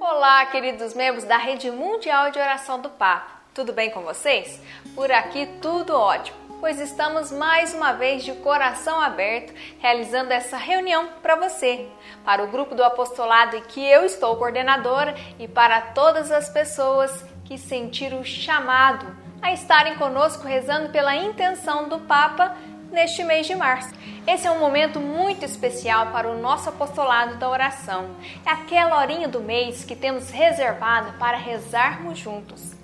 Olá, 0.00 0.46
queridos 0.46 0.94
membros 0.94 1.24
da 1.24 1.36
Rede 1.36 1.70
Mundial 1.70 2.30
de 2.30 2.38
Oração 2.38 2.80
do 2.80 2.88
Papa. 2.88 3.42
Tudo 3.52 3.74
bem 3.74 3.90
com 3.90 4.00
vocês? 4.00 4.62
Por 4.94 5.12
aqui 5.12 5.46
tudo 5.60 5.94
ótimo, 5.94 6.47
pois 6.60 6.80
estamos 6.80 7.30
mais 7.30 7.72
uma 7.72 7.92
vez 7.92 8.24
de 8.24 8.32
coração 8.32 9.00
aberto 9.00 9.54
realizando 9.78 10.32
essa 10.32 10.56
reunião 10.56 11.08
para 11.22 11.36
você, 11.36 11.86
para 12.24 12.42
o 12.42 12.48
grupo 12.48 12.74
do 12.74 12.82
apostolado 12.82 13.56
em 13.56 13.62
que 13.62 13.84
eu 13.84 14.04
estou 14.04 14.36
coordenadora 14.36 15.14
e 15.38 15.46
para 15.46 15.80
todas 15.80 16.30
as 16.30 16.48
pessoas 16.48 17.24
que 17.44 17.56
sentiram 17.56 18.20
o 18.20 18.24
chamado 18.24 19.06
a 19.40 19.52
estarem 19.52 19.96
conosco 19.96 20.46
rezando 20.46 20.90
pela 20.90 21.14
intenção 21.14 21.88
do 21.88 22.00
Papa 22.00 22.56
neste 22.90 23.22
mês 23.22 23.46
de 23.46 23.54
março. 23.54 23.94
Esse 24.26 24.46
é 24.46 24.50
um 24.50 24.58
momento 24.58 24.98
muito 24.98 25.44
especial 25.44 26.08
para 26.08 26.28
o 26.28 26.38
nosso 26.38 26.68
apostolado 26.68 27.36
da 27.36 27.48
oração. 27.48 28.10
É 28.44 28.50
aquela 28.50 28.98
horinha 28.98 29.28
do 29.28 29.40
mês 29.40 29.84
que 29.84 29.94
temos 29.94 30.30
reservado 30.30 31.12
para 31.18 31.36
rezarmos 31.36 32.18
juntos. 32.18 32.77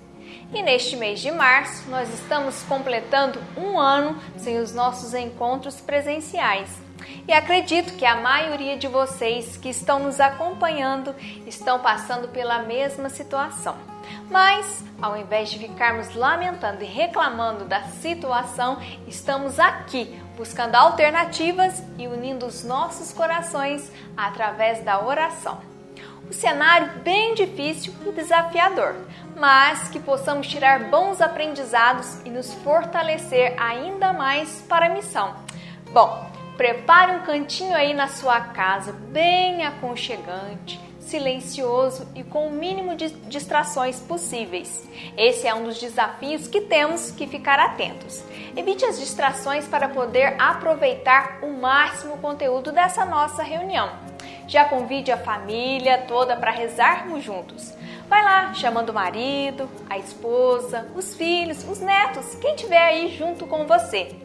E 0.53 0.61
neste 0.61 0.95
mês 0.95 1.19
de 1.19 1.31
março, 1.31 1.89
nós 1.89 2.13
estamos 2.13 2.61
completando 2.63 3.41
um 3.57 3.79
ano 3.79 4.19
sem 4.37 4.59
os 4.59 4.73
nossos 4.73 5.13
encontros 5.13 5.81
presenciais. 5.81 6.69
E 7.27 7.33
acredito 7.33 7.93
que 7.93 8.05
a 8.05 8.15
maioria 8.15 8.77
de 8.77 8.87
vocês 8.87 9.57
que 9.57 9.69
estão 9.69 9.99
nos 9.99 10.19
acompanhando 10.19 11.13
estão 11.45 11.79
passando 11.79 12.27
pela 12.27 12.59
mesma 12.59 13.09
situação. 13.09 13.75
Mas, 14.29 14.83
ao 15.01 15.17
invés 15.17 15.49
de 15.49 15.59
ficarmos 15.59 16.15
lamentando 16.15 16.83
e 16.83 16.87
reclamando 16.87 17.65
da 17.65 17.83
situação, 17.83 18.79
estamos 19.07 19.59
aqui 19.59 20.19
buscando 20.37 20.75
alternativas 20.75 21.81
e 21.97 22.07
unindo 22.07 22.45
os 22.45 22.63
nossos 22.63 23.11
corações 23.11 23.91
através 24.15 24.83
da 24.83 25.03
oração. 25.03 25.59
Um 26.27 26.33
cenário 26.33 26.91
bem 27.03 27.35
difícil 27.35 27.93
e 28.05 28.11
desafiador, 28.11 28.95
mas 29.35 29.89
que 29.89 29.99
possamos 29.99 30.47
tirar 30.47 30.89
bons 30.89 31.21
aprendizados 31.21 32.21
e 32.25 32.29
nos 32.29 32.53
fortalecer 32.55 33.55
ainda 33.61 34.13
mais 34.13 34.61
para 34.69 34.87
a 34.87 34.89
missão. 34.89 35.35
Bom, 35.91 36.29
prepare 36.57 37.11
um 37.13 37.23
cantinho 37.23 37.75
aí 37.75 37.93
na 37.93 38.07
sua 38.07 38.39
casa, 38.39 38.91
bem 38.91 39.65
aconchegante 39.65 40.85
silencioso 41.05 42.07
e 42.15 42.23
com 42.23 42.47
o 42.47 42.51
mínimo 42.51 42.95
de 42.95 43.09
distrações 43.09 43.99
possíveis. 43.99 44.87
Esse 45.15 45.47
é 45.47 45.53
um 45.53 45.63
dos 45.63 45.79
desafios 45.79 46.47
que 46.47 46.61
temos 46.61 47.11
que 47.11 47.27
ficar 47.27 47.59
atentos. 47.59 48.23
Evite 48.55 48.85
as 48.85 48.99
distrações 48.99 49.67
para 49.67 49.87
poder 49.87 50.35
aproveitar 50.39 51.39
o 51.43 51.53
máximo 51.53 52.17
conteúdo 52.17 52.71
dessa 52.71 53.05
nossa 53.05 53.43
reunião. 53.43 53.89
Já 54.47 54.65
convide 54.65 55.11
a 55.11 55.17
família 55.17 55.99
toda 56.07 56.35
para 56.35 56.51
rezarmos 56.51 57.23
juntos. 57.23 57.74
Vai 58.07 58.23
lá, 58.23 58.53
chamando 58.53 58.89
o 58.89 58.93
marido, 58.93 59.69
a 59.89 59.97
esposa, 59.97 60.87
os 60.95 61.15
filhos, 61.15 61.67
os 61.67 61.79
netos, 61.79 62.35
quem 62.35 62.55
tiver 62.55 62.81
aí 62.81 63.15
junto 63.17 63.47
com 63.47 63.65
você. 63.65 64.15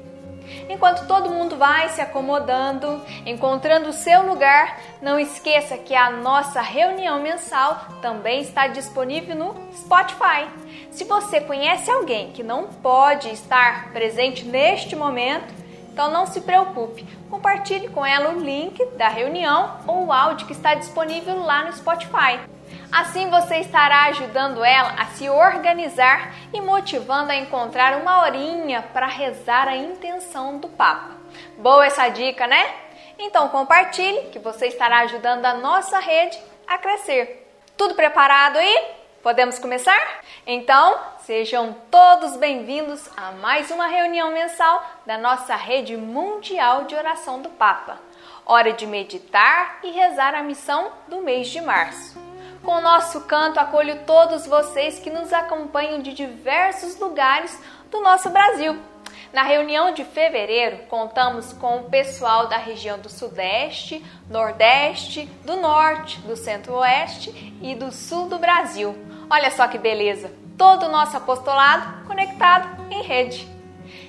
Enquanto 0.69 1.07
todo 1.07 1.31
mundo 1.31 1.57
vai 1.57 1.89
se 1.91 2.01
acomodando, 2.01 3.01
encontrando 3.25 3.89
o 3.89 3.93
seu 3.93 4.27
lugar, 4.27 4.81
não 5.01 5.19
esqueça 5.19 5.79
que 5.79 5.95
a 5.95 6.11
nossa 6.11 6.61
reunião 6.61 7.21
mensal 7.21 7.87
também 8.03 8.41
está 8.41 8.67
disponível 8.67 9.37
no 9.37 9.55
Spotify. 9.73 10.49
Se 10.91 11.05
você 11.05 11.41
conhece 11.41 11.91
alguém 11.91 12.33
que 12.33 12.43
não 12.43 12.67
pode 12.67 13.31
estar 13.31 13.93
presente 13.93 14.45
neste 14.45 14.97
momento, 14.97 15.55
então 15.93 16.11
não 16.11 16.27
se 16.27 16.41
preocupe, 16.41 17.07
compartilhe 17.29 17.89
com 17.89 18.05
ela 18.05 18.31
o 18.31 18.41
link 18.41 18.85
da 18.97 19.09
reunião 19.09 19.79
ou 19.87 20.07
o 20.07 20.13
áudio 20.13 20.47
que 20.47 20.53
está 20.53 20.75
disponível 20.75 21.45
lá 21.45 21.65
no 21.65 21.73
Spotify. 21.73 22.41
Assim 22.93 23.31
você 23.31 23.59
estará 23.59 24.05
ajudando 24.05 24.65
ela 24.65 24.95
a 24.99 25.07
se 25.07 25.29
organizar 25.29 26.35
e 26.53 26.61
motivando 26.61 27.31
a 27.31 27.37
encontrar 27.37 28.01
uma 28.01 28.23
horinha 28.23 28.83
para 28.93 29.07
rezar 29.07 29.69
a 29.69 29.77
intenção 29.77 30.59
do 30.59 30.69
Papa. 30.69 31.17
Boa 31.57 31.87
essa 31.87 32.09
dica, 32.09 32.47
né? 32.47 32.75
Então 33.19 33.49
compartilhe 33.49 34.31
que 34.31 34.39
você 34.39 34.67
estará 34.67 35.01
ajudando 35.01 35.45
a 35.45 35.55
nossa 35.55 35.99
rede 35.99 36.39
a 36.67 36.79
crescer. 36.79 37.49
Tudo 37.77 37.95
preparado 37.95 38.57
aí? 38.57 39.01
Podemos 39.23 39.59
começar? 39.59 40.01
Então, 40.47 40.99
sejam 41.21 41.77
todos 41.91 42.37
bem-vindos 42.39 43.11
a 43.17 43.33
mais 43.33 43.71
uma 43.71 43.87
reunião 43.87 44.33
mensal 44.33 44.83
da 45.05 45.19
nossa 45.19 45.55
rede 45.55 45.97
mundial 45.97 46.85
de 46.85 46.95
oração 46.95 47.43
do 47.43 47.51
Papa. 47.51 48.01
Hora 48.47 48.73
de 48.73 48.87
meditar 48.87 49.79
e 49.83 49.91
rezar 49.91 50.35
a 50.35 50.43
missão 50.43 50.91
do 51.07 51.21
mês 51.21 51.49
de 51.49 51.61
março. 51.61 52.30
Com 52.63 52.73
o 52.73 52.81
nosso 52.81 53.23
canto, 53.23 53.59
acolho 53.59 54.05
todos 54.05 54.47
vocês 54.47 54.99
que 54.99 55.09
nos 55.09 55.33
acompanham 55.33 56.03
de 56.03 56.13
diversos 56.13 56.99
lugares 56.99 57.59
do 57.91 58.03
nosso 58.03 58.29
Brasil. 58.29 58.79
Na 59.33 59.43
reunião 59.43 59.95
de 59.95 60.05
fevereiro, 60.05 60.81
contamos 60.89 61.55
com 61.55 61.79
o 61.79 61.85
pessoal 61.85 62.49
da 62.49 62.59
região 62.59 62.99
do 62.99 63.09
Sudeste, 63.09 64.05
Nordeste, 64.29 65.25
do 65.45 65.57
Norte, 65.57 66.21
do 66.21 66.37
Centro-Oeste 66.37 67.57
e 67.63 67.75
do 67.75 67.91
Sul 67.91 68.29
do 68.29 68.39
Brasil. 68.39 68.95
Olha 69.31 69.51
só 69.51 69.67
que 69.67 69.79
beleza! 69.79 70.31
Todo 70.59 70.87
o 70.87 70.91
nosso 70.91 71.17
apostolado 71.17 72.07
conectado 72.07 72.93
em 72.93 73.03
rede. 73.03 73.49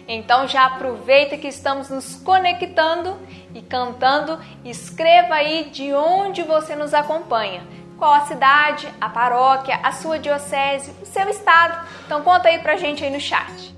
Então 0.06 0.45
já 0.45 0.66
aproveita 0.66 1.38
que 1.38 1.47
estamos 1.47 1.89
nos 1.89 2.16
conectando 2.18 3.18
e 3.56 3.62
cantando. 3.62 4.38
Escreva 4.66 5.35
aí 5.35 5.69
de 5.69 5.94
onde 5.94 6.44
você 6.44 6.75
nos 6.75 6.94
acompanha 6.94 7.63
qual 8.01 8.13
a 8.16 8.22
cidade, 8.22 8.91
a 9.00 9.09
paróquia, 9.09 9.79
a 9.84 9.91
sua 9.91 10.17
diocese, 10.17 10.91
o 11.03 11.06
seu 11.06 11.29
estado. 11.29 11.88
Então 12.03 12.23
conta 12.23 12.47
aí 12.47 12.57
pra 12.57 12.75
gente 12.75 13.03
aí 13.03 13.12
no 13.12 13.19
chat. 13.19 13.75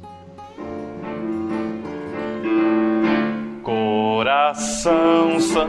Coração 3.61 5.41
Santo, 5.41 5.67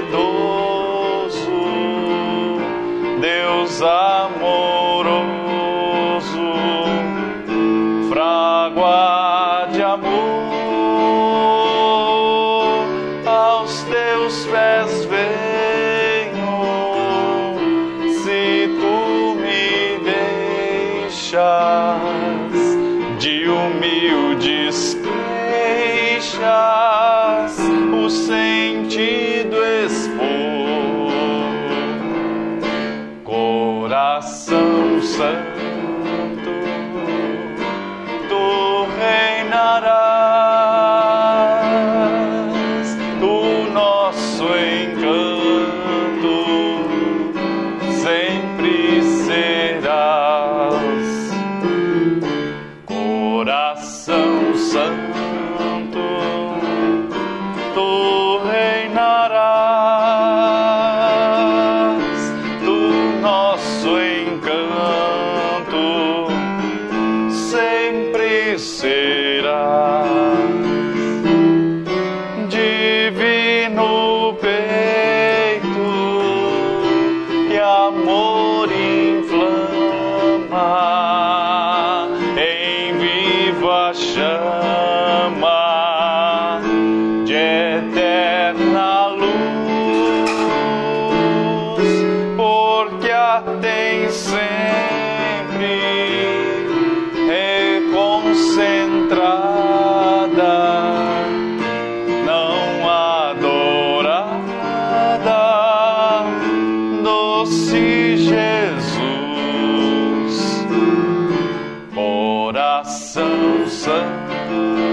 coração 113.79 114.88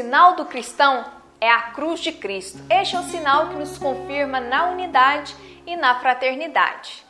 sinal 0.00 0.34
do 0.34 0.46
cristão 0.46 1.04
é 1.38 1.50
a 1.50 1.60
cruz 1.72 2.00
de 2.00 2.10
Cristo. 2.10 2.58
Este 2.70 2.96
é 2.96 3.00
o 3.00 3.02
sinal 3.02 3.48
que 3.48 3.56
nos 3.56 3.76
confirma 3.76 4.40
na 4.40 4.70
unidade 4.70 5.36
e 5.66 5.76
na 5.76 6.00
fraternidade. 6.00 7.04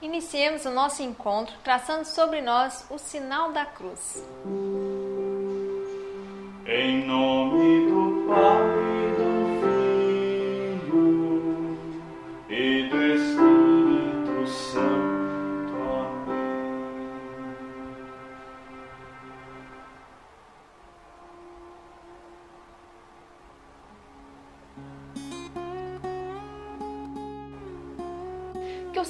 Iniciemos 0.00 0.64
o 0.64 0.70
nosso 0.70 1.02
encontro 1.02 1.54
traçando 1.62 2.06
sobre 2.06 2.40
nós 2.40 2.86
o 2.88 2.96
sinal 2.96 3.52
da 3.52 3.66
cruz. 3.66 4.26
Em 6.66 7.06
nome 7.06 7.90
do 7.90 8.26
Pai, 8.26 8.79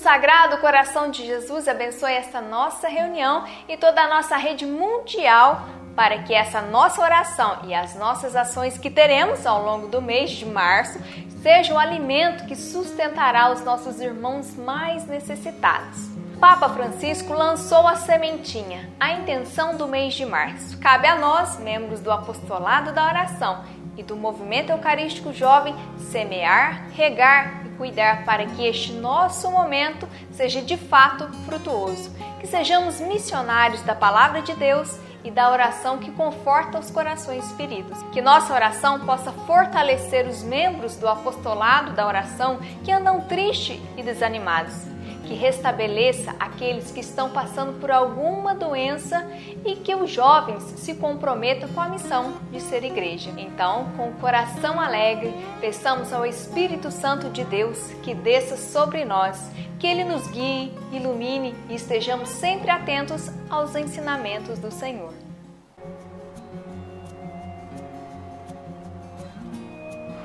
Sagrado 0.00 0.56
Coração 0.56 1.10
de 1.10 1.26
Jesus 1.26 1.68
abençoe 1.68 2.14
esta 2.14 2.40
nossa 2.40 2.88
reunião 2.88 3.44
e 3.68 3.76
toda 3.76 4.00
a 4.00 4.08
nossa 4.08 4.34
rede 4.34 4.64
mundial 4.64 5.60
para 5.94 6.22
que 6.22 6.32
essa 6.32 6.62
nossa 6.62 7.02
oração 7.02 7.58
e 7.64 7.74
as 7.74 7.94
nossas 7.96 8.34
ações 8.34 8.78
que 8.78 8.88
teremos 8.88 9.44
ao 9.44 9.62
longo 9.62 9.88
do 9.88 10.00
mês 10.00 10.30
de 10.30 10.46
março 10.46 10.98
sejam 11.42 11.76
o 11.76 11.78
alimento 11.78 12.46
que 12.46 12.56
sustentará 12.56 13.52
os 13.52 13.62
nossos 13.62 14.00
irmãos 14.00 14.56
mais 14.56 15.06
necessitados. 15.06 16.08
Papa 16.40 16.70
Francisco 16.70 17.34
lançou 17.34 17.86
a 17.86 17.96
sementinha, 17.96 18.88
a 18.98 19.12
intenção 19.12 19.76
do 19.76 19.86
mês 19.86 20.14
de 20.14 20.24
março. 20.24 20.78
Cabe 20.78 21.06
a 21.08 21.16
nós, 21.16 21.58
membros 21.58 22.00
do 22.00 22.10
Apostolado 22.10 22.92
da 22.92 23.06
Oração 23.06 23.62
e 23.98 24.02
do 24.02 24.16
Movimento 24.16 24.72
Eucarístico 24.72 25.30
Jovem, 25.30 25.74
semear, 26.10 26.88
regar 26.92 27.68
cuidar 27.80 28.26
para 28.26 28.44
que 28.44 28.66
este 28.66 28.92
nosso 28.92 29.50
momento 29.50 30.06
seja 30.32 30.60
de 30.60 30.76
fato 30.76 31.26
frutuoso. 31.46 32.14
Que 32.38 32.46
sejamos 32.46 33.00
missionários 33.00 33.80
da 33.80 33.94
Palavra 33.94 34.42
de 34.42 34.54
Deus 34.54 34.98
e 35.24 35.30
da 35.30 35.50
oração 35.50 35.96
que 35.96 36.10
conforta 36.10 36.78
os 36.78 36.90
corações 36.90 37.50
feridos. 37.52 38.02
Que 38.12 38.20
nossa 38.20 38.52
oração 38.52 39.00
possa 39.00 39.32
fortalecer 39.32 40.26
os 40.26 40.42
membros 40.42 40.96
do 40.96 41.08
apostolado 41.08 41.92
da 41.92 42.06
oração 42.06 42.58
que 42.84 42.92
andam 42.92 43.22
tristes 43.22 43.80
e 43.96 44.02
desanimados. 44.02 44.89
Que 45.26 45.34
restabeleça 45.34 46.34
aqueles 46.38 46.90
que 46.90 47.00
estão 47.00 47.30
passando 47.30 47.78
por 47.78 47.90
alguma 47.90 48.54
doença 48.54 49.26
e 49.64 49.76
que 49.76 49.94
os 49.94 50.10
jovens 50.10 50.62
se 50.76 50.94
comprometam 50.94 51.68
com 51.68 51.80
a 51.80 51.88
missão 51.88 52.34
de 52.50 52.60
ser 52.60 52.84
igreja. 52.84 53.30
Então, 53.36 53.86
com 53.96 54.08
o 54.08 54.14
coração 54.14 54.80
alegre, 54.80 55.32
peçamos 55.60 56.12
ao 56.12 56.26
Espírito 56.26 56.90
Santo 56.90 57.30
de 57.30 57.44
Deus 57.44 57.78
que 58.02 58.14
desça 58.14 58.56
sobre 58.56 59.04
nós, 59.04 59.50
que 59.78 59.86
ele 59.86 60.04
nos 60.04 60.26
guie, 60.28 60.72
ilumine 60.92 61.54
e 61.68 61.74
estejamos 61.74 62.28
sempre 62.28 62.70
atentos 62.70 63.30
aos 63.48 63.74
ensinamentos 63.76 64.58
do 64.58 64.70
Senhor. 64.70 65.19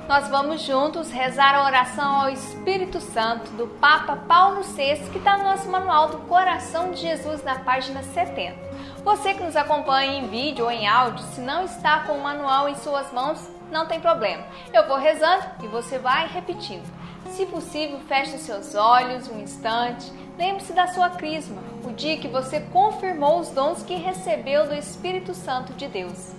Nós 0.08 0.28
vamos 0.28 0.62
juntos 0.62 1.10
rezar 1.10 1.56
a 1.56 1.66
oração 1.66 2.22
ao 2.22 2.30
Espírito 2.30 3.02
Santo 3.02 3.50
do 3.54 3.66
Papa 3.66 4.16
Paulo 4.16 4.62
VI, 4.62 5.00
que 5.12 5.18
está 5.18 5.36
no 5.36 5.46
nosso 5.46 5.68
manual 5.68 6.10
do 6.10 6.20
Coração 6.20 6.92
de 6.92 7.02
Jesus 7.02 7.44
na 7.44 7.58
página 7.58 8.04
70. 8.04 8.56
Você 9.04 9.34
que 9.34 9.42
nos 9.42 9.56
acompanha 9.56 10.20
em 10.20 10.28
vídeo 10.28 10.66
ou 10.66 10.70
em 10.70 10.88
áudio, 10.88 11.26
se 11.34 11.42
não 11.42 11.66
está 11.66 12.02
com 12.02 12.14
o 12.14 12.22
manual 12.22 12.70
em 12.70 12.76
suas 12.76 13.12
mãos, 13.12 13.50
não 13.72 13.88
tem 13.88 14.00
problema. 14.00 14.44
Eu 14.72 14.88
vou 14.88 14.98
rezando 14.98 15.44
e 15.64 15.68
você 15.68 15.98
vai 15.98 16.28
repetindo. 16.28 16.86
Se 17.32 17.44
possível, 17.48 18.00
feche 18.08 18.38
seus 18.38 18.76
olhos 18.76 19.28
um 19.28 19.40
instante. 19.40 20.14
Lembre-se 20.38 20.74
da 20.74 20.86
sua 20.86 21.10
crisma, 21.10 21.64
o 21.84 21.92
dia 21.92 22.18
que 22.18 22.28
você 22.28 22.60
confirmou 22.60 23.40
os 23.40 23.50
dons 23.50 23.82
que 23.82 23.96
recebeu 23.96 24.68
do 24.68 24.76
Espírito 24.76 25.34
Santo 25.34 25.74
de 25.74 25.88
Deus. 25.88 26.32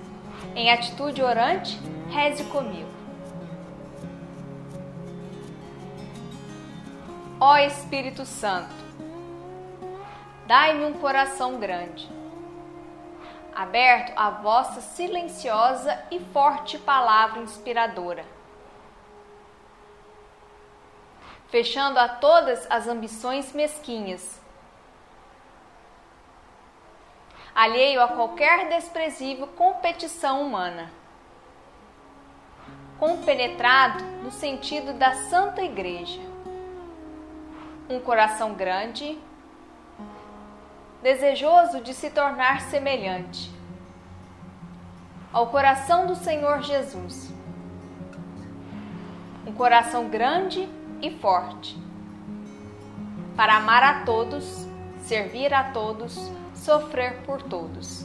Em 0.55 0.71
atitude 0.71 1.21
orante, 1.21 1.77
reze 2.11 2.45
comigo. 2.45 2.96
Ó 7.39 7.59
Espírito 7.59 8.25
Santo, 8.25 8.75
dai-me 10.47 10.87
um 10.87 10.95
coração 10.95 11.59
grande, 11.59 12.11
aberto 13.55 14.15
à 14.17 14.31
vossa 14.31 14.81
silenciosa 14.81 16.03
e 16.11 16.19
forte 16.19 16.79
palavra 16.79 17.41
inspiradora, 17.41 18.25
fechando 21.49 21.99
a 21.99 22.09
todas 22.09 22.67
as 22.71 22.89
ambições 22.89 23.53
mesquinhas, 23.53 24.41
alheio 27.55 28.01
a 28.01 28.09
qualquer 28.09 28.67
desprezível 28.71 29.47
competição 29.49 30.41
humana, 30.41 30.91
compenetrado 32.99 34.03
no 34.23 34.31
sentido 34.31 34.95
da 34.95 35.13
Santa 35.29 35.61
Igreja 35.61 36.36
um 37.89 38.01
coração 38.01 38.55
grande, 38.55 39.19
desejoso 41.03 41.81
de 41.81 41.95
se 41.95 42.11
tornar 42.11 42.63
semelhante 42.63 43.55
ao 45.33 45.47
coração 45.49 46.07
do 46.07 46.17
Senhor 46.17 46.63
Jesus. 46.63 47.33
Um 49.47 49.53
coração 49.53 50.09
grande 50.09 50.69
e 51.01 51.11
forte, 51.19 51.79
para 53.37 53.57
amar 53.57 53.83
a 53.85 54.05
todos, 54.05 54.67
servir 54.99 55.55
a 55.55 55.71
todos, 55.71 56.33
sofrer 56.55 57.23
por 57.23 57.41
todos. 57.43 58.05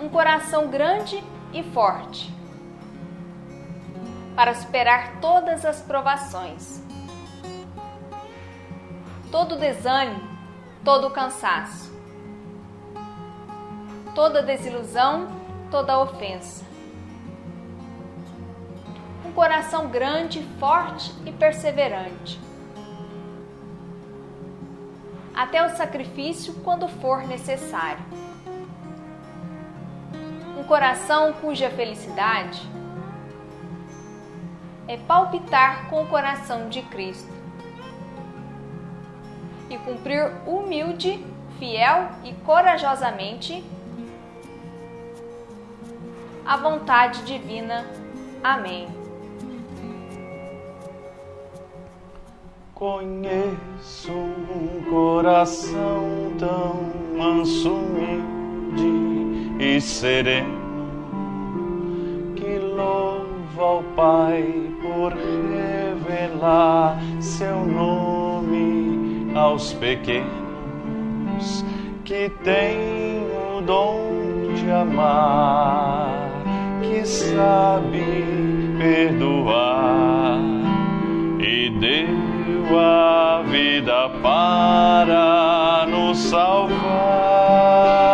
Um 0.00 0.08
coração 0.08 0.68
grande 0.68 1.22
e 1.52 1.62
forte 1.62 2.41
para 4.34 4.54
superar 4.54 5.20
todas 5.20 5.64
as 5.64 5.80
provações, 5.80 6.82
todo 9.30 9.58
desânimo, 9.58 10.22
todo 10.84 11.10
cansaço, 11.10 11.92
toda 14.14 14.42
desilusão, 14.42 15.28
toda 15.70 15.98
ofensa. 15.98 16.64
Um 19.24 19.32
coração 19.32 19.88
grande, 19.88 20.42
forte 20.58 21.12
e 21.24 21.32
perseverante. 21.32 22.40
Até 25.34 25.64
o 25.64 25.76
sacrifício 25.76 26.54
quando 26.62 26.86
for 26.88 27.26
necessário. 27.26 28.04
Um 30.58 30.64
coração 30.64 31.32
cuja 31.34 31.70
felicidade 31.70 32.81
é 34.88 34.96
palpitar 34.96 35.88
com 35.88 36.02
o 36.02 36.06
coração 36.06 36.68
de 36.68 36.82
Cristo 36.82 37.32
e 39.70 39.78
cumprir 39.78 40.32
humilde, 40.46 41.24
fiel 41.58 42.10
e 42.24 42.32
corajosamente 42.44 43.64
a 46.44 46.56
vontade 46.56 47.22
divina. 47.24 47.86
Amém. 48.42 48.88
Conheço 52.74 54.10
um 54.10 54.84
coração 54.90 56.32
tão 56.38 56.92
manso, 57.16 57.72
humilde 57.72 59.62
e 59.64 59.80
sereno 59.80 60.61
ao 63.62 63.82
Pai 63.94 64.70
por 64.82 65.12
revelar 65.12 66.98
seu 67.20 67.64
nome 67.64 69.30
aos 69.34 69.72
pequenos 69.74 71.64
que 72.04 72.28
têm 72.44 73.26
o 73.56 73.60
dom 73.62 74.52
de 74.54 74.70
amar, 74.70 76.10
que 76.82 77.06
sabe 77.06 78.24
perdoar 78.78 80.40
e 81.40 81.70
deu 81.70 82.78
a 82.78 83.42
vida 83.42 84.10
para 84.22 85.86
nos 85.88 86.18
salvar. 86.18 88.11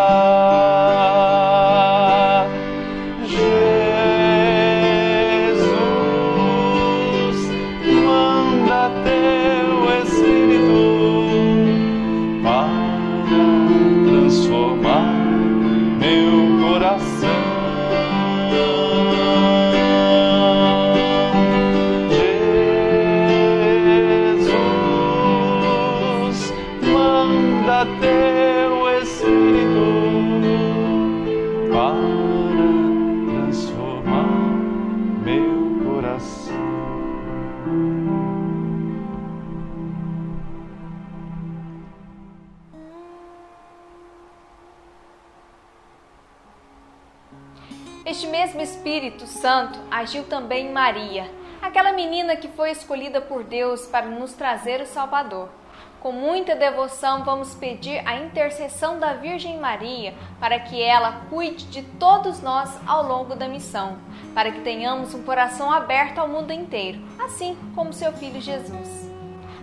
Este 48.08 48.26
mesmo 48.26 48.62
Espírito 48.62 49.26
Santo 49.26 49.78
agiu 49.90 50.24
também 50.24 50.68
em 50.68 50.72
Maria, 50.72 51.30
aquela 51.60 51.92
menina 51.92 52.36
que 52.36 52.48
foi 52.48 52.70
escolhida 52.70 53.20
por 53.20 53.44
Deus 53.44 53.86
para 53.86 54.06
nos 54.06 54.32
trazer 54.32 54.80
o 54.80 54.86
Salvador. 54.86 55.50
Com 56.00 56.10
muita 56.10 56.56
devoção, 56.56 57.22
vamos 57.22 57.54
pedir 57.54 58.00
a 58.08 58.16
intercessão 58.16 58.98
da 58.98 59.12
Virgem 59.12 59.58
Maria 59.58 60.14
para 60.40 60.58
que 60.58 60.82
ela 60.82 61.20
cuide 61.28 61.66
de 61.66 61.82
todos 61.82 62.40
nós 62.40 62.70
ao 62.86 63.06
longo 63.06 63.36
da 63.36 63.46
missão, 63.46 63.98
para 64.32 64.50
que 64.52 64.62
tenhamos 64.62 65.12
um 65.12 65.22
coração 65.22 65.70
aberto 65.70 66.16
ao 66.16 66.28
mundo 66.28 66.50
inteiro, 66.50 66.98
assim 67.18 67.58
como 67.74 67.92
seu 67.92 68.14
Filho 68.14 68.40
Jesus. 68.40 69.06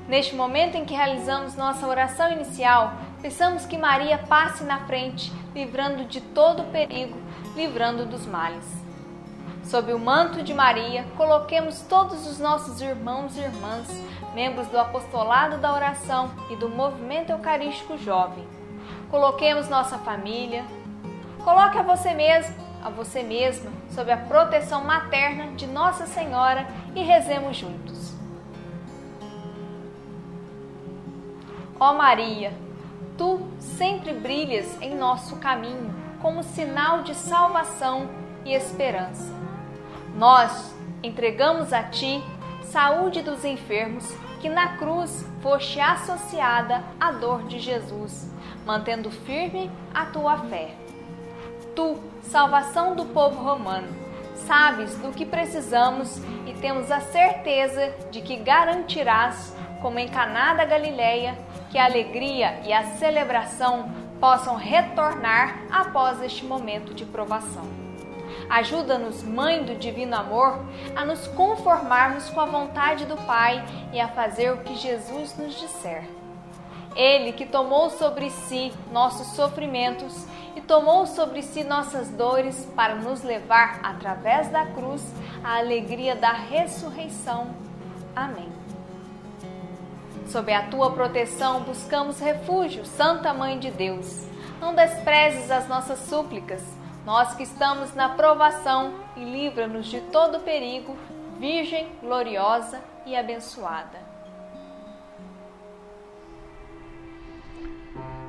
Neste 0.08 0.36
momento 0.36 0.76
em 0.76 0.86
que 0.86 0.94
realizamos 0.94 1.56
nossa 1.56 1.88
oração 1.88 2.32
inicial, 2.32 2.94
peçamos 3.24 3.66
que 3.66 3.76
Maria 3.76 4.20
passe 4.20 4.64
na 4.64 4.86
frente, 4.86 5.34
livrando 5.56 6.06
de 6.06 6.22
todo 6.22 6.72
perigo, 6.72 7.25
livrando 7.56 8.06
dos 8.06 8.26
males. 8.26 8.66
Sob 9.64 9.92
o 9.94 10.00
manto 10.00 10.44
de 10.44 10.54
Maria, 10.54 11.06
coloquemos 11.18 11.82
todos 11.82 12.28
os 12.28 12.38
nossos 12.38 12.82
irmãos 12.82 13.36
e 13.36 13.42
irmãs, 13.42 13.88
membros 14.34 14.68
do 14.68 14.78
apostolado 14.78 15.58
da 15.58 15.74
oração 15.74 16.30
e 16.52 16.56
do 16.56 16.70
movimento 16.70 17.32
eucarístico 17.32 17.98
jovem. 17.98 18.46
Coloquemos 19.10 19.68
nossa 19.68 19.98
família. 19.98 20.64
Coloque 21.44 21.80
a 21.80 21.84
você 21.84 22.14
mesmo, 22.14 22.56
a 22.84 22.90
você 22.90 23.24
mesma, 23.24 23.72
sob 23.90 24.12
a 24.12 24.18
proteção 24.18 24.84
materna 24.84 25.48
de 25.56 25.66
Nossa 25.66 26.06
Senhora 26.06 26.68
e 26.96 27.02
rezemos 27.02 27.58
juntos. 27.58 28.14
Ó 31.80 31.94
Maria, 31.94 32.54
tu 33.18 33.48
sempre 33.60 34.14
brilhas 34.14 34.80
em 34.82 34.96
nosso 34.96 35.38
caminho 35.38 36.05
como 36.22 36.44
sinal 36.44 37.04
de 37.04 37.14
salvação 37.16 38.10
e 38.44 38.54
esperança. 38.54 39.34
Nós 40.16 40.74
entregamos 41.04 41.74
a 41.74 41.84
ti 41.84 42.24
saúde 42.64 43.22
dos 43.22 43.46
enfermos, 43.46 44.06
que 44.42 44.50
na 44.50 44.78
cruz 44.78 45.26
foste 45.42 45.80
associada 45.80 46.84
à 47.00 47.12
dor 47.12 47.44
de 47.44 47.60
Jesus, 47.60 48.32
mantendo 48.66 49.10
firme 49.10 49.72
a 49.94 50.06
tua 50.06 50.38
fé. 50.38 50.76
Tu, 51.76 51.98
salvação 52.22 52.96
do 52.96 53.06
povo 53.06 53.42
romano, 53.42 53.88
sabes 54.36 54.98
do 54.98 55.12
que 55.12 55.26
precisamos 55.26 56.18
e 56.46 56.54
temos 56.60 56.92
a 56.92 57.00
certeza 57.00 57.94
de 58.12 58.22
que 58.22 58.38
garantirás, 58.38 59.56
como 59.82 60.00
em 60.00 60.08
Caná 60.08 60.54
da 60.54 60.66
Galileia, 60.66 61.38
que 61.70 61.78
a 61.78 61.86
alegria 61.86 62.60
e 62.66 62.74
a 62.74 62.84
celebração 62.98 63.90
possam 64.20 64.56
retornar 64.56 65.64
após 65.72 66.22
este 66.22 66.46
momento 66.46 66.94
de 66.94 67.06
provação. 67.06 67.66
Ajuda-nos, 68.50 69.24
Mãe 69.24 69.64
do 69.64 69.76
Divino 69.76 70.16
Amor, 70.16 70.60
a 70.96 71.04
nos 71.04 71.28
conformarmos 71.28 72.30
com 72.30 72.42
a 72.42 72.46
vontade 72.46 73.06
do 73.06 73.18
Pai 73.18 73.64
e 73.92 74.00
a 74.00 74.08
fazer 74.08 74.52
o 74.52 74.58
que 74.58 74.76
Jesus 74.76 75.36
nos 75.38 75.60
disser. 75.60 76.08
Ele 76.96 77.34
que 77.34 77.46
tomou 77.46 77.90
sobre 77.90 78.30
si 78.30 78.72
nossos 78.92 79.28
sofrimentos 79.36 80.26
e 80.56 80.62
tomou 80.62 81.06
sobre 81.06 81.42
si 81.42 81.64
nossas 81.64 82.10
dores 82.10 82.66
para 82.76 82.96
nos 82.96 83.22
levar, 83.22 83.80
através 83.84 84.48
da 84.50 84.66
cruz, 84.68 85.04
à 85.44 85.58
alegria 85.58 86.16
da 86.16 86.32
ressurreição. 86.32 87.50
Amém. 88.16 88.55
Sob 90.28 90.52
a 90.52 90.64
tua 90.64 90.92
proteção 90.92 91.62
buscamos 91.62 92.20
refúgio, 92.20 92.86
Santa 92.86 93.34
Mãe 93.34 93.60
de 93.60 93.72
Deus. 93.72 94.26
Não 94.60 94.74
desprezes 94.74 95.52
as 95.52 95.68
nossas 95.68 96.00
súplicas, 96.00 96.64
nós 97.06 97.36
que 97.36 97.44
estamos 97.44 97.94
na 97.94 98.10
provação, 98.10 98.94
e 99.16 99.24
livra-nos 99.24 99.86
de 99.86 100.02
todo 100.02 100.40
perigo, 100.40 100.96
Virgem 101.40 101.88
gloriosa 102.02 102.80
e 103.06 103.16
abençoada. 103.16 104.00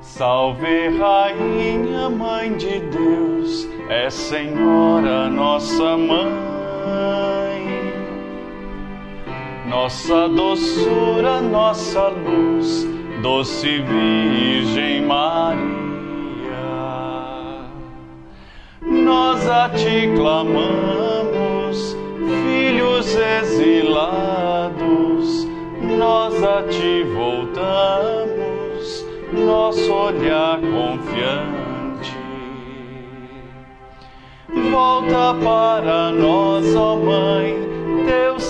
Salve, 0.01 0.89
Rainha, 0.97 2.09
Mãe 2.09 2.55
de 2.55 2.79
Deus, 2.79 3.67
é 3.89 4.09
Senhora 4.09 5.29
nossa 5.29 5.97
mãe, 5.97 6.31
nossa 9.67 10.27
doçura, 10.29 11.41
nossa 11.41 12.07
luz, 12.07 12.87
doce 13.21 13.81
Virgem 13.81 15.01
Maria. 15.01 15.67
Nós 18.81 19.49
a 19.49 19.67
ti 19.69 20.09
clamamos, 20.15 21.97
filhos 22.45 23.13
exilados, 23.15 24.77
nós 25.81 26.43
a 26.43 26.63
ti 26.63 27.03
voltamos, 27.03 29.05
nosso 29.33 29.93
olhar 29.93 30.59
confiante. 30.61 32.15
Volta 34.71 35.35
para 35.43 36.11
nós, 36.11 36.75
ó 36.75 36.95
Mãe, 36.95 37.76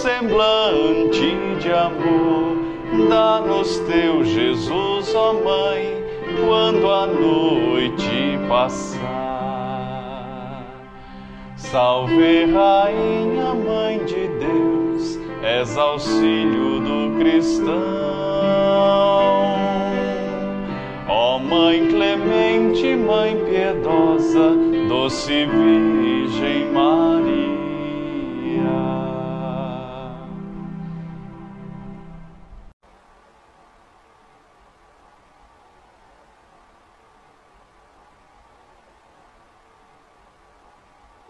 semblante 0.07 1.35
de 1.59 1.69
amor. 1.73 2.55
Dá-nos 3.09 3.79
teu 3.79 4.23
Jesus, 4.23 5.13
ó 5.13 5.33
Mãe, 5.33 6.01
quando 6.45 6.89
a 6.89 7.05
noite 7.07 8.39
passar. 8.47 9.03
Salve, 11.57 12.45
Rainha, 12.45 13.53
Mãe 13.53 14.05
de 14.05 14.29
Deus, 14.39 15.19
és 15.43 15.77
auxílio 15.77 16.79
do 16.79 17.19
cristão. 17.19 17.75
Ó 21.09 21.37
Mãe 21.37 21.85
clemente, 21.87 22.95
Mãe 22.95 23.35
piedosa, 23.43 24.55
doce 24.87 25.45
Virgem 25.45 26.71
Maria. 26.71 27.56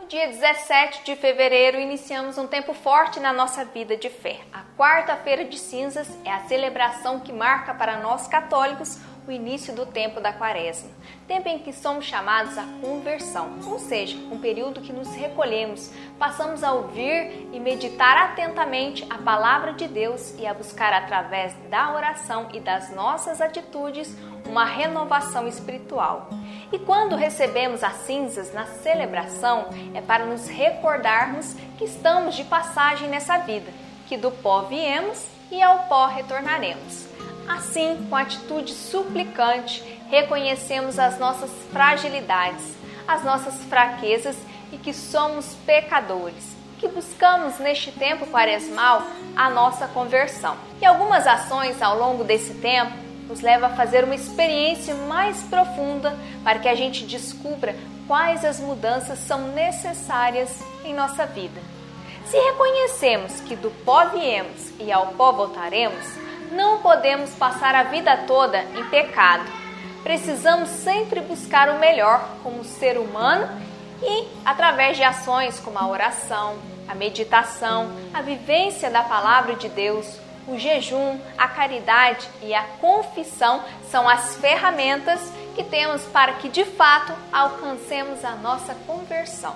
Dia 0.08 0.28
17 0.28 1.04
de 1.04 1.18
fevereiro, 1.18 1.78
iniciamos 1.78 2.38
um 2.38 2.48
tempo 2.48 2.74
forte 2.74 3.20
na 3.20 3.34
nossa 3.34 3.66
vida 3.66 3.98
de 3.98 4.10
fé. 4.10 4.40
A 4.54 4.64
quarta-feira 4.78 5.44
de 5.44 5.60
cinzas 5.60 6.08
é 6.24 6.32
a 6.32 6.48
celebração 6.48 7.20
que 7.20 7.34
marca 7.34 7.74
para 7.74 7.98
nós 7.98 8.26
católicos 8.26 8.98
o 9.28 9.32
início 9.32 9.76
do 9.76 9.86
tempo 9.86 10.22
da 10.22 10.32
quaresma, 10.32 10.90
tempo 11.28 11.50
em 11.50 11.60
que 11.60 11.74
somos 11.74 12.06
chamados 12.06 12.58
à 12.58 12.64
conversão, 12.82 13.60
ou 13.66 13.78
seja, 13.78 14.18
um 14.32 14.40
período 14.40 14.80
que 14.80 14.94
nos 14.94 15.14
recolhemos, 15.14 15.92
passamos 16.18 16.64
a 16.64 16.72
ouvir 16.72 17.50
e 17.52 17.60
meditar 17.60 18.18
atentamente 18.18 19.06
a 19.10 19.18
palavra 19.18 19.74
de 19.74 19.86
Deus 19.86 20.34
e 20.40 20.48
a 20.48 20.54
buscar 20.54 20.94
através 20.94 21.54
da 21.70 21.94
oração 21.94 22.48
e 22.54 22.62
das 22.62 22.90
nossas 22.96 23.42
atitudes 23.42 24.16
uma 24.46 24.64
renovação 24.64 25.46
espiritual. 25.46 26.30
E 26.72 26.80
quando 26.80 27.18
recebemos 27.18 27.84
as 27.84 27.96
cinzas 27.98 28.54
na 28.54 28.66
celebração, 28.66 29.68
é 29.94 30.00
para 30.00 30.26
nos 30.26 30.48
recordarmos 30.48 31.54
que 31.78 31.84
estamos 31.84 32.36
de 32.36 32.46
passagem 32.46 33.10
nessa 33.10 33.38
vida, 33.40 33.72
que 34.08 34.16
do 34.16 34.32
pó 34.32 34.62
viemos 34.62 35.28
e 35.52 35.62
ao 35.62 35.80
pó 35.84 36.06
retornaremos. 36.06 37.07
Assim, 37.48 38.06
com 38.10 38.16
atitude 38.16 38.74
suplicante, 38.74 39.82
reconhecemos 40.10 41.00
as 41.00 41.18
nossas 41.18 41.50
fragilidades, 41.72 42.76
as 43.08 43.24
nossas 43.24 43.64
fraquezas 43.64 44.36
e 44.72 44.78
que 44.78 44.94
somos 44.94 45.56
pecadores, 45.66 46.56
que 46.78 46.88
buscamos 46.88 47.58
neste 47.58 47.92
tempo 47.92 48.28
quaresmal 48.28 49.02
a 49.36 49.50
nossa 49.50 49.88
conversão. 49.88 50.58
E 50.82 50.86
algumas 50.86 51.26
ações 51.26 51.82
ao 51.82 51.98
longo 51.98 52.24
desse 52.24 52.56
tempo 52.56 52.92
nos 53.30 53.42
levam 53.42 53.70
a 53.70 53.76
fazer 53.76 54.04
uma 54.04 54.16
experiência 54.16 54.94
mais 54.94 55.42
profunda 55.44 56.18
para 56.44 56.60
que 56.60 56.68
a 56.68 56.76
gente 56.76 57.06
descubra 57.06 57.76
quais 58.08 58.44
as 58.44 58.60
mudanças 58.60 59.20
são 59.20 59.50
necessárias 59.50 60.50
em 60.84 60.94
nossa 60.94 61.26
vida. 61.26 61.60
Se 62.26 62.38
reconhecemos 62.38 63.40
que 63.42 63.56
do 63.56 63.70
pó 63.86 64.06
viemos 64.08 64.72
e 64.80 64.92
ao 64.92 65.08
pó 65.08 65.32
voltaremos, 65.32 66.27
não 66.52 66.80
podemos 66.80 67.32
passar 67.32 67.76
a 67.76 67.84
vida 67.84 68.16
toda 68.28 68.60
em 68.76 68.84
pecado. 68.90 69.46
Precisamos 70.04 70.70
sempre 70.70 71.22
buscar 71.22 71.70
o 71.70 71.80
melhor 71.80 72.28
como 72.44 72.64
ser 72.64 72.98
humano 72.98 73.50
e, 74.02 74.28
através 74.46 74.96
de 74.98 75.04
ações 75.04 75.60
como 75.60 75.78
a 75.78 75.88
oração, 75.88 76.58
a 76.88 76.96
meditação, 76.96 77.92
a 78.14 78.22
vivência 78.22 78.90
da 78.90 79.04
palavra 79.04 79.56
de 79.56 79.68
Deus, 79.68 80.20
o 80.48 80.58
jejum, 80.58 81.20
a 81.38 81.48
caridade 81.48 82.28
e 82.42 82.54
a 82.54 82.64
confissão 82.80 83.62
são 83.92 84.08
as 84.08 84.38
ferramentas 84.38 85.20
que 85.56 85.64
temos 85.64 86.04
para 86.04 86.34
que 86.34 86.48
de 86.48 86.64
fato 86.64 87.14
alcancemos 87.34 88.24
a 88.24 88.32
nossa 88.32 88.74
conversão. 88.86 89.56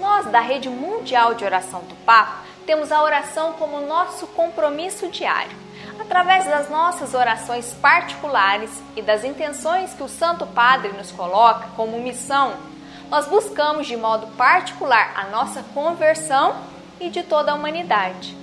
Nós, 0.00 0.26
da 0.26 0.40
Rede 0.40 0.68
Mundial 0.68 1.34
de 1.34 1.44
Oração 1.44 1.80
do 1.80 1.94
Papa, 2.06 2.42
temos 2.64 2.90
a 2.90 3.02
oração 3.02 3.52
como 3.54 3.86
nosso 3.86 4.26
compromisso 4.28 5.08
diário. 5.08 5.56
Através 5.98 6.44
das 6.46 6.68
nossas 6.68 7.14
orações 7.14 7.72
particulares 7.74 8.70
e 8.96 9.02
das 9.02 9.24
intenções 9.24 9.94
que 9.94 10.02
o 10.02 10.08
Santo 10.08 10.46
Padre 10.46 10.92
nos 10.92 11.10
coloca 11.12 11.68
como 11.76 12.00
missão, 12.00 12.54
nós 13.10 13.26
buscamos 13.26 13.86
de 13.86 13.96
modo 13.96 14.26
particular 14.36 15.12
a 15.16 15.24
nossa 15.24 15.62
conversão 15.74 16.56
e 17.00 17.08
de 17.08 17.22
toda 17.22 17.52
a 17.52 17.54
humanidade. 17.54 18.36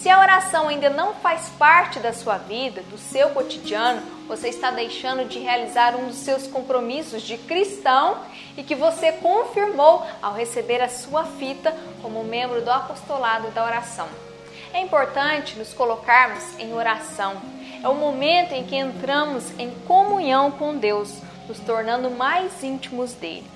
Se 0.00 0.08
a 0.08 0.18
oração 0.18 0.68
ainda 0.68 0.88
não 0.88 1.12
faz 1.14 1.50
parte 1.58 1.98
da 1.98 2.12
sua 2.14 2.38
vida, 2.38 2.82
do 2.84 2.96
seu 2.96 3.30
cotidiano, 3.30 4.00
você 4.26 4.48
está 4.48 4.70
deixando 4.70 5.28
de 5.28 5.38
realizar 5.38 5.94
um 5.94 6.06
dos 6.06 6.16
seus 6.16 6.46
compromissos 6.46 7.20
de 7.20 7.36
cristão 7.36 8.16
e 8.56 8.62
que 8.62 8.74
você 8.74 9.12
confirmou 9.12 10.06
ao 10.22 10.32
receber 10.32 10.80
a 10.80 10.88
sua 10.88 11.24
fita 11.24 11.76
como 12.00 12.24
membro 12.24 12.62
do 12.62 12.70
apostolado 12.70 13.50
da 13.50 13.62
oração. 13.62 14.08
É 14.72 14.80
importante 14.80 15.58
nos 15.58 15.72
colocarmos 15.72 16.58
em 16.58 16.72
oração. 16.72 17.40
É 17.82 17.88
o 17.88 17.94
momento 17.94 18.52
em 18.52 18.64
que 18.64 18.76
entramos 18.76 19.50
em 19.58 19.70
comunhão 19.86 20.50
com 20.50 20.76
Deus, 20.76 21.20
nos 21.48 21.58
tornando 21.58 22.10
mais 22.10 22.62
íntimos 22.62 23.12
dele. 23.14 23.50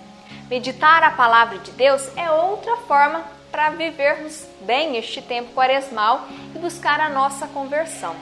Meditar 0.51 1.03
a 1.03 1.11
palavra 1.11 1.59
de 1.59 1.71
Deus 1.73 2.11
é 2.17 2.31
outra 2.31 2.77
forma 2.79 3.25
para 3.51 3.71
vivermos 3.71 4.45
bem 4.63 4.97
este 4.97 5.23
tempo 5.23 5.55
quaresmal 5.55 6.27
e 6.55 6.59
buscar 6.59 6.99
a 6.99 7.09
nossa 7.09 7.47
conversão. 7.47 8.17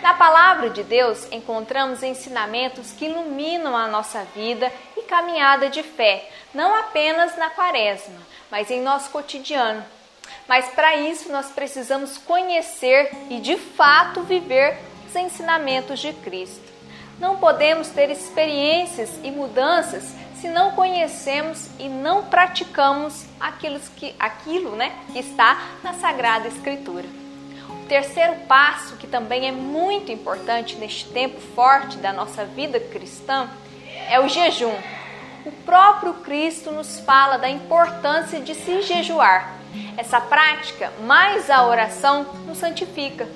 Na 0.00 0.14
palavra 0.14 0.70
de 0.70 0.82
Deus 0.82 1.28
encontramos 1.30 2.02
ensinamentos 2.02 2.92
que 2.92 3.04
iluminam 3.04 3.76
a 3.76 3.86
nossa 3.86 4.24
vida 4.34 4.72
e 4.96 5.02
caminhada 5.02 5.68
de 5.68 5.82
fé, 5.82 6.28
não 6.54 6.74
apenas 6.74 7.36
na 7.36 7.50
quaresma, 7.50 8.18
mas 8.50 8.70
em 8.70 8.80
nosso 8.80 9.10
cotidiano, 9.10 9.84
mas 10.48 10.68
para 10.68 10.96
isso 10.96 11.30
nós 11.30 11.50
precisamos 11.50 12.18
conhecer 12.18 13.10
e 13.30 13.40
de 13.40 13.56
fato 13.56 14.22
viver 14.22 14.78
os 15.06 15.16
ensinamentos 15.16 16.00
de 16.00 16.12
Cristo. 16.12 16.72
Não 17.18 17.36
podemos 17.36 17.88
ter 17.88 18.10
experiências 18.10 19.10
e 19.22 19.30
mudanças 19.30 20.04
se 20.42 20.48
não 20.48 20.72
conhecemos 20.72 21.68
e 21.78 21.88
não 21.88 22.24
praticamos 22.24 23.24
aquilo 23.38 23.78
que, 23.96 24.12
aquilo, 24.18 24.74
né, 24.74 24.92
que 25.12 25.20
está 25.20 25.56
na 25.84 25.94
Sagrada 25.94 26.48
Escritura. 26.48 27.06
O 27.68 27.86
terceiro 27.86 28.34
passo, 28.48 28.96
que 28.96 29.06
também 29.06 29.46
é 29.46 29.52
muito 29.52 30.10
importante 30.10 30.74
neste 30.76 31.04
tempo 31.10 31.40
forte 31.54 31.96
da 31.98 32.12
nossa 32.12 32.44
vida 32.44 32.80
cristã, 32.80 33.48
é 34.08 34.18
o 34.18 34.28
jejum. 34.28 34.74
O 35.44 35.50
próprio 35.50 36.14
Cristo 36.14 36.70
nos 36.70 37.00
fala 37.00 37.36
da 37.36 37.48
importância 37.48 38.40
de 38.40 38.54
se 38.54 38.82
jejuar 38.82 39.62
essa 39.96 40.20
prática, 40.20 40.92
mais 41.02 41.50
a 41.50 41.66
oração, 41.66 42.24
nos 42.46 42.58
santifica. 42.58 43.28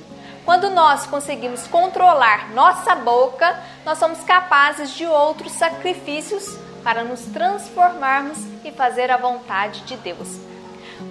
Quando 0.44 0.70
nós 0.70 1.06
conseguimos 1.06 1.66
controlar 1.66 2.50
nossa 2.52 2.94
boca, 2.94 3.58
nós 3.84 3.98
somos 3.98 4.22
capazes 4.22 4.90
de 4.90 5.04
outros 5.04 5.52
sacrifícios 5.52 6.56
para 6.84 7.02
nos 7.02 7.22
transformarmos 7.22 8.38
e 8.64 8.70
fazer 8.70 9.10
a 9.10 9.16
vontade 9.16 9.80
de 9.80 9.96
Deus. 9.96 10.38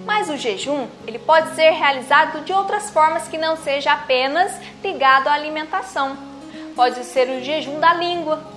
Mas 0.04 0.30
o 0.30 0.36
jejum, 0.36 0.88
ele 1.06 1.18
pode 1.18 1.54
ser 1.54 1.70
realizado 1.70 2.44
de 2.44 2.52
outras 2.52 2.90
formas 2.90 3.28
que 3.28 3.36
não 3.36 3.56
seja 3.56 3.92
apenas 3.92 4.58
ligado 4.82 5.28
à 5.28 5.32
alimentação. 5.32 6.16
Pode 6.74 7.04
ser 7.04 7.28
o 7.28 7.44
jejum 7.44 7.78
da 7.78 7.92
língua. 7.92 8.55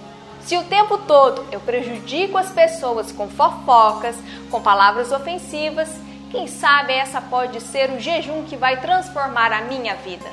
Se 0.50 0.58
o 0.58 0.64
tempo 0.64 0.98
todo 0.98 1.46
eu 1.52 1.60
prejudico 1.60 2.36
as 2.36 2.50
pessoas 2.50 3.12
com 3.12 3.30
fofocas, 3.30 4.16
com 4.50 4.60
palavras 4.60 5.12
ofensivas, 5.12 5.88
quem 6.32 6.48
sabe 6.48 6.92
essa 6.92 7.22
pode 7.22 7.62
ser 7.62 7.92
o 7.92 8.00
jejum 8.00 8.44
que 8.46 8.58
vai 8.58 8.82
transformar 8.82 9.54
a 9.54 9.62
minha 9.62 9.94
vida. 9.98 10.26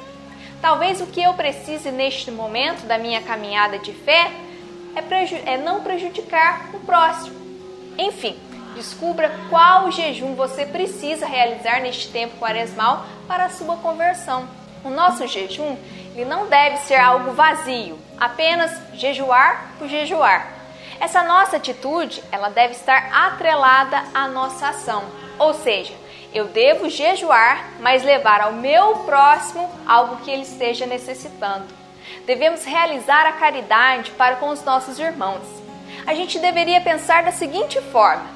Talvez 0.62 1.02
o 1.02 1.06
que 1.06 1.22
eu 1.22 1.34
precise 1.34 1.90
neste 1.90 2.30
momento 2.30 2.86
da 2.86 2.96
minha 2.96 3.20
caminhada 3.20 3.78
de 3.78 3.92
fé 3.92 4.32
é, 4.94 5.52
é 5.52 5.58
não 5.58 5.82
prejudicar 5.82 6.70
o 6.72 6.80
próximo. 6.80 7.36
Enfim, 7.98 8.38
descubra 8.74 9.30
qual 9.50 9.92
jejum 9.92 10.34
você 10.34 10.64
precisa 10.64 11.26
realizar 11.26 11.82
neste 11.82 12.08
tempo 12.08 12.38
quaresmal 12.38 13.04
para 13.28 13.44
a 13.44 13.50
sua 13.50 13.76
conversão. 13.76 14.48
O 14.82 14.88
nosso 14.88 15.26
jejum 15.26 15.76
ele 16.14 16.24
não 16.24 16.46
deve 16.46 16.78
ser 16.78 16.94
algo 16.94 17.32
vazio, 17.32 17.98
apenas 18.18 18.72
jejuar 18.94 19.72
por 19.78 19.88
jejuar. 19.88 20.56
Essa 21.00 21.22
nossa 21.22 21.56
atitude 21.56 22.22
ela 22.32 22.48
deve 22.48 22.72
estar 22.72 23.08
atrelada 23.12 24.02
à 24.14 24.28
nossa 24.28 24.68
ação. 24.68 25.04
Ou 25.38 25.52
seja, 25.52 25.92
eu 26.32 26.46
devo 26.46 26.88
jejuar, 26.88 27.64
mas 27.80 28.02
levar 28.02 28.40
ao 28.40 28.52
meu 28.52 28.96
próximo 28.98 29.70
algo 29.86 30.16
que 30.18 30.30
ele 30.30 30.42
esteja 30.42 30.86
necessitando. 30.86 31.66
Devemos 32.26 32.64
realizar 32.64 33.26
a 33.26 33.32
caridade 33.32 34.10
para 34.12 34.36
com 34.36 34.48
os 34.48 34.62
nossos 34.64 34.98
irmãos. 34.98 35.42
A 36.06 36.14
gente 36.14 36.38
deveria 36.38 36.80
pensar 36.80 37.22
da 37.22 37.32
seguinte 37.32 37.80
forma: 37.92 38.26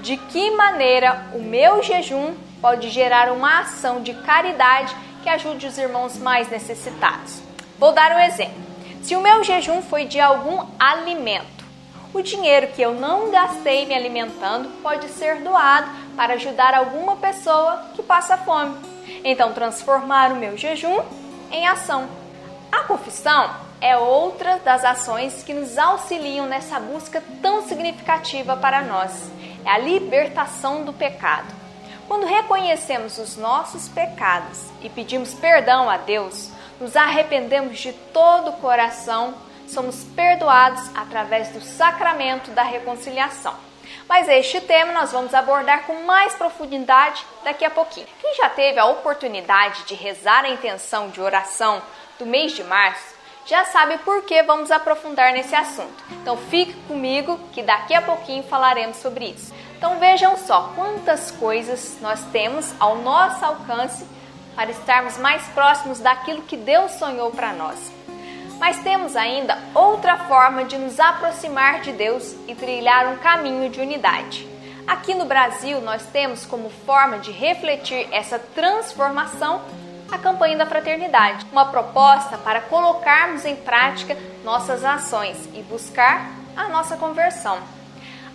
de 0.00 0.16
que 0.16 0.50
maneira 0.52 1.26
o 1.34 1.42
meu 1.42 1.82
jejum 1.82 2.34
pode 2.60 2.90
gerar 2.90 3.30
uma 3.30 3.60
ação 3.60 4.02
de 4.02 4.14
caridade 4.14 4.94
que 5.22 5.28
ajude 5.28 5.66
os 5.66 5.78
irmãos 5.78 6.16
mais 6.18 6.48
necessitados? 6.48 7.40
Vou 7.78 7.92
dar 7.92 8.12
um 8.12 8.20
exemplo. 8.20 8.67
Se 9.08 9.16
o 9.16 9.22
meu 9.22 9.42
jejum 9.42 9.80
foi 9.80 10.04
de 10.04 10.20
algum 10.20 10.66
alimento, 10.78 11.64
o 12.12 12.20
dinheiro 12.20 12.66
que 12.66 12.82
eu 12.82 12.92
não 12.92 13.30
gastei 13.30 13.86
me 13.86 13.94
alimentando 13.94 14.68
pode 14.82 15.08
ser 15.08 15.36
doado 15.36 15.88
para 16.14 16.34
ajudar 16.34 16.74
alguma 16.74 17.16
pessoa 17.16 17.86
que 17.94 18.02
passa 18.02 18.36
fome. 18.36 18.76
Então, 19.24 19.54
transformar 19.54 20.30
o 20.30 20.36
meu 20.36 20.58
jejum 20.58 21.00
em 21.50 21.66
ação. 21.66 22.06
A 22.70 22.80
confissão 22.80 23.50
é 23.80 23.96
outra 23.96 24.58
das 24.58 24.84
ações 24.84 25.42
que 25.42 25.54
nos 25.54 25.78
auxiliam 25.78 26.44
nessa 26.44 26.78
busca 26.78 27.24
tão 27.40 27.66
significativa 27.66 28.58
para 28.58 28.82
nós. 28.82 29.30
É 29.64 29.70
a 29.70 29.78
libertação 29.78 30.84
do 30.84 30.92
pecado. 30.92 31.48
Quando 32.06 32.26
reconhecemos 32.26 33.16
os 33.16 33.38
nossos 33.38 33.88
pecados 33.88 34.66
e 34.82 34.90
pedimos 34.90 35.32
perdão 35.32 35.88
a 35.88 35.96
Deus, 35.96 36.50
nos 36.80 36.96
arrependemos 36.96 37.78
de 37.78 37.92
todo 37.92 38.50
o 38.50 38.56
coração 38.58 39.34
somos 39.66 40.04
perdoados 40.16 40.82
através 40.94 41.48
do 41.48 41.60
sacramento 41.60 42.50
da 42.52 42.62
reconciliação. 42.62 43.54
Mas 44.08 44.28
este 44.28 44.60
tema 44.60 44.92
nós 44.92 45.12
vamos 45.12 45.34
abordar 45.34 45.84
com 45.84 46.04
mais 46.04 46.34
profundidade 46.34 47.24
daqui 47.44 47.64
a 47.64 47.70
pouquinho. 47.70 48.06
Quem 48.20 48.34
já 48.36 48.48
teve 48.48 48.78
a 48.78 48.86
oportunidade 48.86 49.84
de 49.84 49.94
rezar 49.94 50.44
a 50.44 50.48
intenção 50.48 51.10
de 51.10 51.20
oração 51.20 51.82
do 52.18 52.26
mês 52.26 52.52
de 52.52 52.64
março, 52.64 53.16
já 53.46 53.64
sabe 53.64 53.96
por 53.98 54.24
que 54.24 54.42
vamos 54.42 54.70
aprofundar 54.70 55.32
nesse 55.32 55.54
assunto. 55.54 56.04
Então 56.12 56.36
fique 56.36 56.74
comigo 56.86 57.38
que 57.52 57.62
daqui 57.62 57.94
a 57.94 58.02
pouquinho 58.02 58.42
falaremos 58.42 58.98
sobre 58.98 59.26
isso. 59.26 59.54
Então 59.76 59.98
vejam 59.98 60.36
só 60.36 60.72
quantas 60.74 61.30
coisas 61.30 61.98
nós 62.00 62.20
temos 62.32 62.74
ao 62.78 62.96
nosso 62.96 63.44
alcance 63.44 64.04
para 64.58 64.72
estarmos 64.72 65.16
mais 65.16 65.40
próximos 65.50 66.00
daquilo 66.00 66.42
que 66.42 66.56
Deus 66.56 66.90
sonhou 66.94 67.30
para 67.30 67.52
nós. 67.52 67.92
Mas 68.58 68.76
temos 68.80 69.14
ainda 69.14 69.56
outra 69.72 70.16
forma 70.24 70.64
de 70.64 70.76
nos 70.76 70.98
aproximar 70.98 71.80
de 71.80 71.92
Deus 71.92 72.34
e 72.48 72.56
trilhar 72.56 73.06
um 73.06 73.18
caminho 73.18 73.70
de 73.70 73.80
unidade. 73.80 74.48
Aqui 74.84 75.14
no 75.14 75.26
Brasil, 75.26 75.80
nós 75.80 76.02
temos 76.06 76.44
como 76.44 76.70
forma 76.84 77.20
de 77.20 77.30
refletir 77.30 78.08
essa 78.10 78.36
transformação 78.36 79.62
a 80.10 80.18
campanha 80.18 80.56
da 80.56 80.66
fraternidade, 80.66 81.46
uma 81.52 81.66
proposta 81.66 82.36
para 82.36 82.62
colocarmos 82.62 83.44
em 83.44 83.54
prática 83.54 84.16
nossas 84.42 84.84
ações 84.84 85.36
e 85.54 85.62
buscar 85.62 86.32
a 86.56 86.66
nossa 86.66 86.96
conversão. 86.96 87.77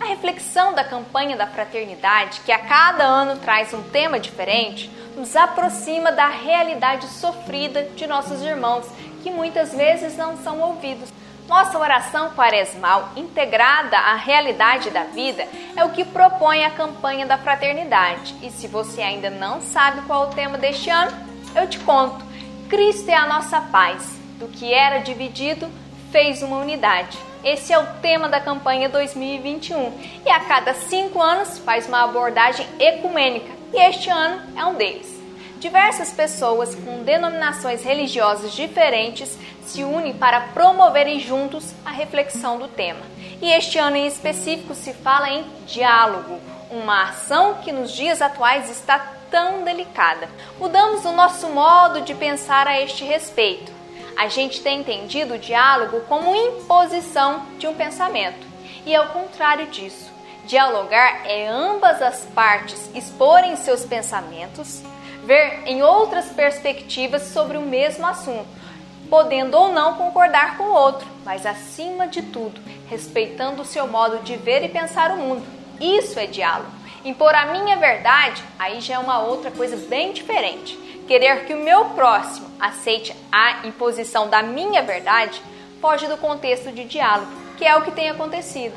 A 0.00 0.06
reflexão 0.06 0.74
da 0.74 0.84
campanha 0.84 1.36
da 1.36 1.46
fraternidade, 1.46 2.40
que 2.40 2.52
a 2.52 2.58
cada 2.58 3.04
ano 3.04 3.40
traz 3.40 3.72
um 3.72 3.82
tema 3.82 4.18
diferente, 4.18 4.90
nos 5.16 5.36
aproxima 5.36 6.10
da 6.10 6.26
realidade 6.26 7.06
sofrida 7.06 7.84
de 7.94 8.06
nossos 8.06 8.42
irmãos, 8.42 8.86
que 9.22 9.30
muitas 9.30 9.72
vezes 9.72 10.16
não 10.16 10.36
são 10.36 10.60
ouvidos. 10.60 11.12
Nossa 11.46 11.78
oração 11.78 12.30
quaresmal, 12.30 13.10
integrada 13.16 13.96
à 13.96 14.14
realidade 14.14 14.90
da 14.90 15.04
vida, 15.04 15.46
é 15.76 15.84
o 15.84 15.90
que 15.90 16.04
propõe 16.04 16.64
a 16.64 16.70
campanha 16.70 17.26
da 17.26 17.36
fraternidade. 17.36 18.34
E 18.42 18.50
se 18.50 18.66
você 18.66 19.02
ainda 19.02 19.30
não 19.30 19.60
sabe 19.60 20.02
qual 20.02 20.24
é 20.24 20.26
o 20.28 20.30
tema 20.30 20.58
deste 20.58 20.90
ano, 20.90 21.12
eu 21.54 21.68
te 21.68 21.78
conto. 21.80 22.24
Cristo 22.68 23.10
é 23.10 23.14
a 23.14 23.26
nossa 23.26 23.60
paz. 23.60 24.18
Do 24.38 24.48
que 24.48 24.72
era 24.72 24.98
dividido, 24.98 25.70
fez 26.10 26.42
uma 26.42 26.56
unidade. 26.56 27.16
Esse 27.44 27.74
é 27.74 27.78
o 27.78 27.86
tema 28.00 28.26
da 28.26 28.40
campanha 28.40 28.88
2021 28.88 29.92
e 30.24 30.30
a 30.30 30.40
cada 30.40 30.72
cinco 30.72 31.20
anos 31.20 31.58
faz 31.58 31.86
uma 31.86 32.02
abordagem 32.02 32.66
ecumênica 32.78 33.52
e 33.70 33.78
este 33.78 34.08
ano 34.08 34.40
é 34.56 34.64
um 34.64 34.74
deles. 34.74 35.22
Diversas 35.58 36.10
pessoas 36.10 36.74
com 36.74 37.02
denominações 37.02 37.84
religiosas 37.84 38.54
diferentes 38.54 39.38
se 39.62 39.84
unem 39.84 40.14
para 40.14 40.40
promoverem 40.54 41.20
juntos 41.20 41.74
a 41.84 41.90
reflexão 41.90 42.58
do 42.58 42.66
tema. 42.66 43.02
E 43.42 43.52
este 43.52 43.78
ano 43.78 43.96
em 43.96 44.06
específico 44.06 44.74
se 44.74 44.94
fala 44.94 45.28
em 45.28 45.44
diálogo, 45.66 46.40
uma 46.70 47.10
ação 47.10 47.56
que 47.62 47.70
nos 47.70 47.92
dias 47.92 48.22
atuais 48.22 48.70
está 48.70 49.16
tão 49.30 49.64
delicada. 49.64 50.30
Mudamos 50.58 51.04
o 51.04 51.12
nosso 51.12 51.50
modo 51.50 52.00
de 52.00 52.14
pensar 52.14 52.66
a 52.66 52.80
este 52.80 53.04
respeito. 53.04 53.83
A 54.16 54.28
gente 54.28 54.62
tem 54.62 54.80
entendido 54.80 55.34
o 55.34 55.38
diálogo 55.38 56.00
como 56.02 56.34
imposição 56.34 57.44
de 57.58 57.66
um 57.66 57.74
pensamento, 57.74 58.46
e 58.86 58.94
ao 58.94 59.08
contrário 59.08 59.66
disso. 59.66 60.12
Dialogar 60.46 61.22
é 61.26 61.48
ambas 61.48 62.00
as 62.02 62.24
partes 62.34 62.90
exporem 62.94 63.56
seus 63.56 63.84
pensamentos, 63.84 64.82
ver 65.24 65.62
em 65.66 65.82
outras 65.82 66.26
perspectivas 66.26 67.22
sobre 67.22 67.56
o 67.56 67.62
mesmo 67.62 68.06
assunto, 68.06 68.46
podendo 69.08 69.56
ou 69.56 69.72
não 69.72 69.94
concordar 69.94 70.56
com 70.56 70.64
o 70.64 70.74
outro, 70.74 71.08
mas 71.24 71.44
acima 71.46 72.06
de 72.06 72.22
tudo, 72.22 72.60
respeitando 72.88 73.62
o 73.62 73.64
seu 73.64 73.88
modo 73.88 74.22
de 74.22 74.36
ver 74.36 74.62
e 74.64 74.68
pensar 74.68 75.10
o 75.10 75.16
mundo. 75.16 75.46
Isso 75.80 76.20
é 76.20 76.26
diálogo. 76.26 76.70
Impor 77.04 77.34
a 77.34 77.46
minha 77.46 77.76
verdade, 77.76 78.42
aí 78.58 78.80
já 78.80 78.94
é 78.94 78.98
uma 78.98 79.20
outra 79.20 79.50
coisa 79.50 79.76
bem 79.88 80.12
diferente. 80.12 80.78
Querer 81.06 81.44
que 81.44 81.52
o 81.52 81.62
meu 81.62 81.86
próximo 81.90 82.48
aceite 82.58 83.14
a 83.30 83.66
imposição 83.66 84.28
da 84.28 84.42
minha 84.42 84.82
verdade 84.82 85.40
foge 85.80 86.06
do 86.06 86.16
contexto 86.16 86.72
de 86.72 86.84
diálogo, 86.84 87.30
que 87.58 87.64
é 87.64 87.76
o 87.76 87.82
que 87.82 87.92
tem 87.92 88.08
acontecido. 88.08 88.74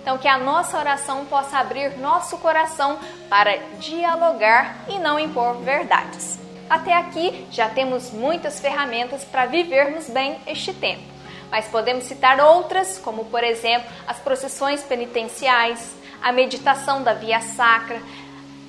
Então, 0.00 0.18
que 0.18 0.28
a 0.28 0.38
nossa 0.38 0.78
oração 0.78 1.24
possa 1.24 1.58
abrir 1.58 1.96
nosso 1.98 2.36
coração 2.38 2.98
para 3.28 3.56
dialogar 3.78 4.84
e 4.88 4.98
não 4.98 5.18
impor 5.18 5.56
verdades. 5.56 6.38
Até 6.68 6.94
aqui 6.94 7.46
já 7.50 7.68
temos 7.68 8.10
muitas 8.10 8.60
ferramentas 8.60 9.24
para 9.24 9.46
vivermos 9.46 10.08
bem 10.08 10.38
este 10.46 10.72
tempo, 10.72 11.02
mas 11.50 11.66
podemos 11.66 12.04
citar 12.04 12.40
outras, 12.40 12.98
como 12.98 13.24
por 13.24 13.42
exemplo 13.42 13.90
as 14.06 14.18
procissões 14.18 14.82
penitenciais, 14.82 15.96
a 16.22 16.30
meditação 16.30 17.02
da 17.02 17.14
Via 17.14 17.40
Sacra, 17.40 18.00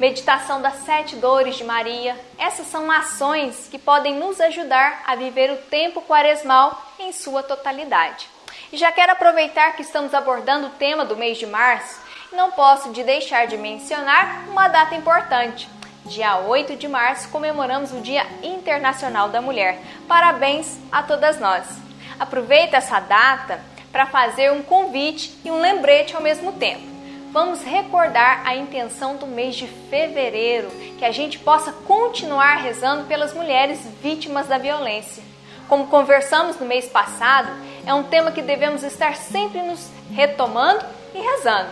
meditação 0.01 0.59
das 0.59 0.77
sete 0.77 1.15
dores 1.15 1.55
de 1.57 1.63
Maria. 1.63 2.17
Essas 2.35 2.65
são 2.65 2.89
ações 2.89 3.67
que 3.69 3.77
podem 3.77 4.15
nos 4.15 4.41
ajudar 4.41 5.03
a 5.05 5.15
viver 5.15 5.51
o 5.51 5.57
tempo 5.57 6.01
quaresmal 6.01 6.91
em 6.97 7.11
sua 7.11 7.43
totalidade. 7.43 8.27
E 8.73 8.77
já 8.77 8.91
quero 8.91 9.11
aproveitar 9.11 9.75
que 9.75 9.83
estamos 9.83 10.15
abordando 10.15 10.65
o 10.65 10.71
tema 10.71 11.05
do 11.05 11.15
mês 11.15 11.37
de 11.37 11.45
março 11.45 12.01
não 12.31 12.49
posso 12.49 12.91
de 12.91 13.03
deixar 13.03 13.45
de 13.45 13.57
mencionar 13.57 14.45
uma 14.49 14.67
data 14.69 14.95
importante. 14.95 15.69
Dia 16.05 16.37
8 16.39 16.77
de 16.77 16.87
março 16.87 17.29
comemoramos 17.29 17.91
o 17.91 18.01
Dia 18.01 18.25
Internacional 18.41 19.29
da 19.29 19.39
Mulher. 19.39 19.77
Parabéns 20.07 20.79
a 20.91 21.03
todas 21.03 21.39
nós. 21.39 21.67
Aproveita 22.19 22.77
essa 22.77 22.99
data 22.99 23.61
para 23.91 24.07
fazer 24.07 24.51
um 24.51 24.63
convite 24.63 25.37
e 25.45 25.51
um 25.51 25.61
lembrete 25.61 26.15
ao 26.15 26.23
mesmo 26.23 26.53
tempo. 26.53 26.90
Vamos 27.31 27.63
recordar 27.63 28.41
a 28.45 28.57
intenção 28.57 29.15
do 29.15 29.25
mês 29.25 29.55
de 29.55 29.65
fevereiro, 29.65 30.69
que 30.99 31.05
a 31.05 31.11
gente 31.11 31.39
possa 31.39 31.71
continuar 31.71 32.55
rezando 32.57 33.05
pelas 33.05 33.33
mulheres 33.33 33.79
vítimas 34.03 34.47
da 34.47 34.57
violência. 34.57 35.23
Como 35.69 35.87
conversamos 35.87 36.59
no 36.59 36.65
mês 36.65 36.89
passado, 36.89 37.49
é 37.85 37.93
um 37.93 38.03
tema 38.03 38.33
que 38.33 38.41
devemos 38.41 38.83
estar 38.83 39.15
sempre 39.15 39.61
nos 39.61 39.89
retomando 40.11 40.83
e 41.15 41.19
rezando. 41.19 41.69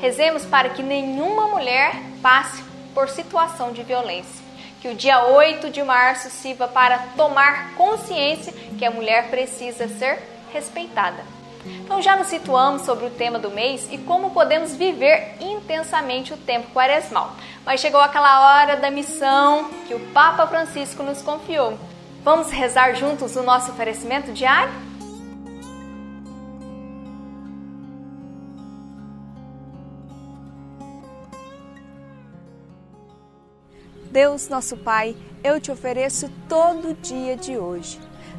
Rezemos 0.00 0.46
para 0.46 0.70
que 0.70 0.82
nenhuma 0.82 1.48
mulher 1.48 1.96
passe 2.22 2.64
por 2.94 3.10
situação 3.10 3.72
de 3.72 3.82
violência. 3.82 4.42
Que 4.80 4.88
o 4.88 4.94
dia 4.94 5.26
8 5.26 5.68
de 5.68 5.82
março 5.82 6.30
sirva 6.30 6.66
para 6.66 6.98
tomar 7.14 7.74
consciência 7.74 8.54
que 8.78 8.86
a 8.86 8.90
mulher 8.90 9.28
precisa 9.28 9.86
ser 9.86 10.18
respeitada. 10.50 11.22
Então 11.66 12.00
já 12.02 12.16
nos 12.16 12.28
situamos 12.28 12.82
sobre 12.82 13.06
o 13.06 13.10
tema 13.10 13.38
do 13.38 13.50
mês 13.50 13.88
e 13.90 13.98
como 13.98 14.30
podemos 14.30 14.74
viver 14.74 15.36
intensamente 15.40 16.32
o 16.32 16.36
tempo 16.36 16.70
quaresmal. 16.72 17.34
Mas 17.64 17.80
chegou 17.80 18.00
aquela 18.00 18.62
hora 18.62 18.76
da 18.76 18.90
missão 18.90 19.70
que 19.86 19.94
o 19.94 20.00
Papa 20.12 20.46
Francisco 20.46 21.02
nos 21.02 21.22
confiou. 21.22 21.78
Vamos 22.22 22.50
rezar 22.50 22.94
juntos 22.94 23.36
o 23.36 23.42
nosso 23.42 23.70
oferecimento 23.70 24.32
diário? 24.32 24.72
Deus, 34.10 34.48
nosso 34.48 34.76
Pai, 34.76 35.16
eu 35.42 35.60
te 35.60 35.72
ofereço 35.72 36.30
todo 36.48 36.90
o 36.90 36.94
dia 36.94 37.36
de 37.36 37.58
hoje. 37.58 37.98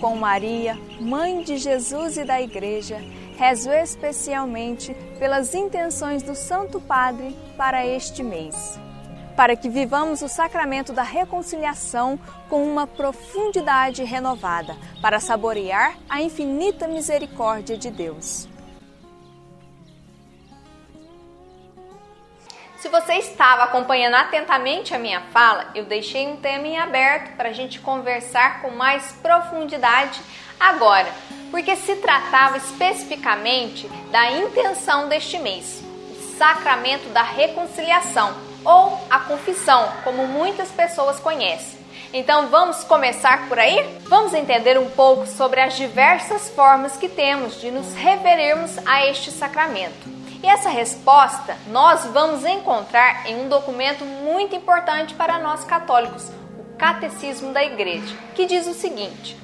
Com 0.00 0.16
Maria, 0.16 0.78
mãe 1.00 1.42
de 1.42 1.56
Jesus 1.56 2.16
e 2.16 2.24
da 2.24 2.40
Igreja, 2.40 3.00
rezo 3.36 3.70
especialmente 3.70 4.94
pelas 5.18 5.54
intenções 5.54 6.22
do 6.22 6.34
Santo 6.34 6.80
Padre 6.80 7.36
para 7.56 7.86
este 7.86 8.22
mês. 8.22 8.78
Para 9.36 9.56
que 9.56 9.68
vivamos 9.68 10.22
o 10.22 10.28
sacramento 10.28 10.92
da 10.92 11.02
reconciliação 11.02 12.18
com 12.48 12.64
uma 12.64 12.86
profundidade 12.86 14.04
renovada, 14.04 14.76
para 15.00 15.18
saborear 15.18 15.96
a 16.08 16.22
infinita 16.22 16.86
misericórdia 16.86 17.76
de 17.76 17.90
Deus. 17.90 18.48
Se 22.84 22.90
você 22.90 23.14
estava 23.14 23.62
acompanhando 23.62 24.12
atentamente 24.12 24.94
a 24.94 24.98
minha 24.98 25.22
fala, 25.32 25.70
eu 25.74 25.86
deixei 25.86 26.26
um 26.28 26.36
tema 26.36 26.66
em 26.66 26.78
aberto 26.78 27.34
para 27.34 27.48
a 27.48 27.52
gente 27.52 27.80
conversar 27.80 28.60
com 28.60 28.72
mais 28.72 29.10
profundidade 29.22 30.20
agora, 30.60 31.10
porque 31.50 31.76
se 31.76 31.96
tratava 31.96 32.58
especificamente 32.58 33.88
da 34.10 34.32
intenção 34.32 35.08
deste 35.08 35.38
mês, 35.38 35.82
o 36.10 36.36
sacramento 36.36 37.08
da 37.08 37.22
reconciliação 37.22 38.36
ou 38.62 39.00
a 39.08 39.18
confissão, 39.20 39.90
como 40.04 40.26
muitas 40.26 40.70
pessoas 40.70 41.18
conhecem. 41.18 41.80
Então 42.12 42.48
vamos 42.48 42.84
começar 42.84 43.48
por 43.48 43.58
aí? 43.58 43.82
Vamos 44.00 44.34
entender 44.34 44.78
um 44.78 44.90
pouco 44.90 45.26
sobre 45.26 45.58
as 45.62 45.74
diversas 45.74 46.50
formas 46.50 46.98
que 46.98 47.08
temos 47.08 47.58
de 47.62 47.70
nos 47.70 47.94
referirmos 47.94 48.76
a 48.86 49.06
este 49.06 49.30
sacramento. 49.30 50.13
E 50.44 50.46
essa 50.46 50.68
resposta 50.68 51.56
nós 51.68 52.04
vamos 52.04 52.44
encontrar 52.44 53.26
em 53.26 53.34
um 53.34 53.48
documento 53.48 54.04
muito 54.04 54.54
importante 54.54 55.14
para 55.14 55.38
nós 55.38 55.64
católicos, 55.64 56.30
o 56.58 56.76
Catecismo 56.76 57.50
da 57.50 57.64
Igreja, 57.64 58.14
que 58.34 58.44
diz 58.44 58.66
o 58.66 58.74
seguinte: 58.74 59.38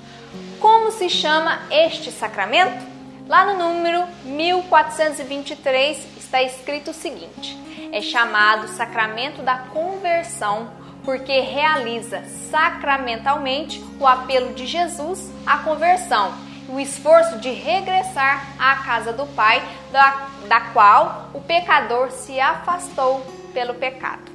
Como 0.60 0.92
se 0.92 1.08
chama 1.08 1.58
este 1.70 2.12
sacramento? 2.12 2.86
Lá 3.26 3.46
no 3.46 3.58
número 3.58 4.06
1423 4.26 6.18
está 6.18 6.42
escrito 6.42 6.90
o 6.90 6.94
seguinte: 6.94 7.56
é 7.90 8.02
chamado 8.02 8.68
sacramento 8.68 9.40
da 9.40 9.56
conversão 9.56 10.70
porque 11.02 11.40
realiza 11.40 12.22
sacramentalmente 12.50 13.82
o 13.98 14.06
apelo 14.06 14.52
de 14.52 14.66
Jesus 14.66 15.32
à 15.46 15.56
conversão, 15.56 16.34
o 16.72 16.78
esforço 16.78 17.38
de 17.38 17.50
regressar 17.50 18.46
à 18.58 18.76
casa 18.76 19.12
do 19.12 19.26
Pai, 19.26 19.62
da, 19.90 20.28
da 20.48 20.60
qual 20.72 21.30
o 21.34 21.40
pecador 21.40 22.10
se 22.10 22.38
afastou 22.40 23.20
pelo 23.52 23.74
pecado. 23.74 24.30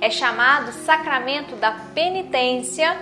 É 0.00 0.10
chamado 0.10 0.72
sacramento 0.72 1.56
da 1.56 1.72
penitência 1.94 2.96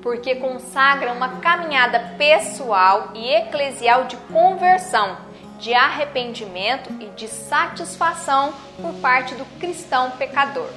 porque 0.00 0.36
consagra 0.36 1.12
uma 1.12 1.40
caminhada 1.40 2.14
pessoal 2.16 3.10
e 3.14 3.34
eclesial 3.34 4.04
de 4.04 4.16
conversão, 4.16 5.16
de 5.58 5.74
arrependimento 5.74 6.90
e 7.00 7.06
de 7.06 7.26
satisfação 7.26 8.54
por 8.80 8.94
parte 8.94 9.34
do 9.34 9.44
cristão 9.58 10.12
pecador. 10.12 10.70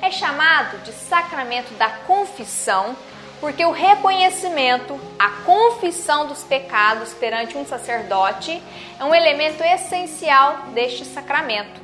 É 0.00 0.10
chamado 0.10 0.82
de 0.82 0.92
sacramento 0.92 1.74
da 1.74 1.88
confissão 1.88 2.96
porque 3.42 3.64
o 3.64 3.72
reconhecimento, 3.72 4.96
a 5.18 5.28
confissão 5.44 6.28
dos 6.28 6.44
pecados 6.44 7.12
perante 7.12 7.58
um 7.58 7.66
sacerdote 7.66 8.62
é 9.00 9.04
um 9.04 9.12
elemento 9.12 9.64
essencial 9.64 10.66
deste 10.72 11.04
sacramento. 11.04 11.80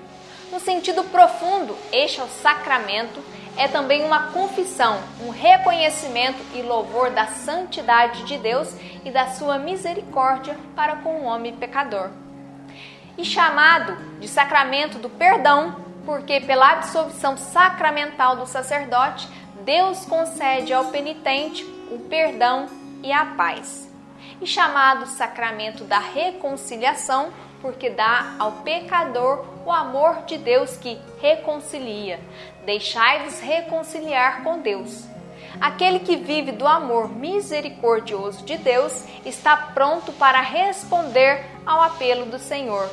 No 0.53 0.61
sentido 0.61 1.03
profundo, 1.03 1.77
este 1.92 2.21
é 2.21 2.23
o 2.23 2.29
sacramento 2.29 3.21
é 3.57 3.66
também 3.66 4.05
uma 4.05 4.29
confissão, 4.29 5.01
um 5.21 5.31
reconhecimento 5.31 6.38
e 6.55 6.62
louvor 6.62 7.11
da 7.11 7.27
santidade 7.27 8.23
de 8.23 8.38
Deus 8.38 8.73
e 9.05 9.11
da 9.11 9.27
sua 9.27 9.59
misericórdia 9.59 10.57
para 10.77 10.94
com 10.99 11.23
o 11.23 11.25
homem 11.25 11.57
pecador. 11.57 12.11
E 13.18 13.25
chamado 13.25 13.97
de 14.21 14.29
sacramento 14.29 14.99
do 14.99 15.11
perdão, 15.11 15.75
porque 16.07 16.40
pela 16.40 16.71
absolvição 16.71 17.37
sacramental 17.37 18.37
do 18.37 18.47
sacerdote, 18.47 19.29
Deus 19.68 20.07
concede 20.07 20.72
ao 20.72 20.87
penitente 20.87 21.62
o 21.90 21.98
perdão 22.09 22.70
e 23.02 23.12
a 23.12 23.26
paz. 23.37 23.87
E 24.40 24.46
chamado 24.46 25.04
sacramento 25.04 25.85
da 25.85 25.98
reconciliação, 25.98 27.31
porque 27.61 27.90
dá 27.90 28.35
ao 28.38 28.62
pecador 28.62 29.44
o 29.66 29.70
amor 29.70 30.22
de 30.24 30.38
Deus 30.38 30.78
que 30.78 30.98
reconcilia. 31.20 32.18
Deixai-vos 32.64 33.40
reconciliar 33.40 34.42
com 34.42 34.59
Deus. 34.61 35.04
Aquele 35.61 35.98
que 35.98 36.16
vive 36.16 36.52
do 36.52 36.66
amor 36.66 37.11
misericordioso 37.11 38.46
de 38.46 38.57
Deus 38.57 39.04
está 39.26 39.54
pronto 39.54 40.12
para 40.12 40.40
responder 40.40 41.44
ao 41.66 41.83
apelo 41.83 42.24
do 42.24 42.38
Senhor. 42.38 42.88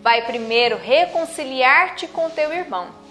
Vai 0.00 0.24
primeiro 0.24 0.76
reconciliar-te 0.76 2.06
com 2.06 2.30
teu 2.30 2.52
irmão. 2.52 3.02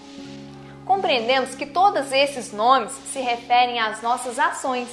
Compreendemos 0.86 1.54
que 1.54 1.66
todos 1.66 2.12
esses 2.12 2.52
nomes 2.52 2.92
se 3.12 3.20
referem 3.20 3.80
às 3.80 4.02
nossas 4.02 4.38
ações 4.38 4.88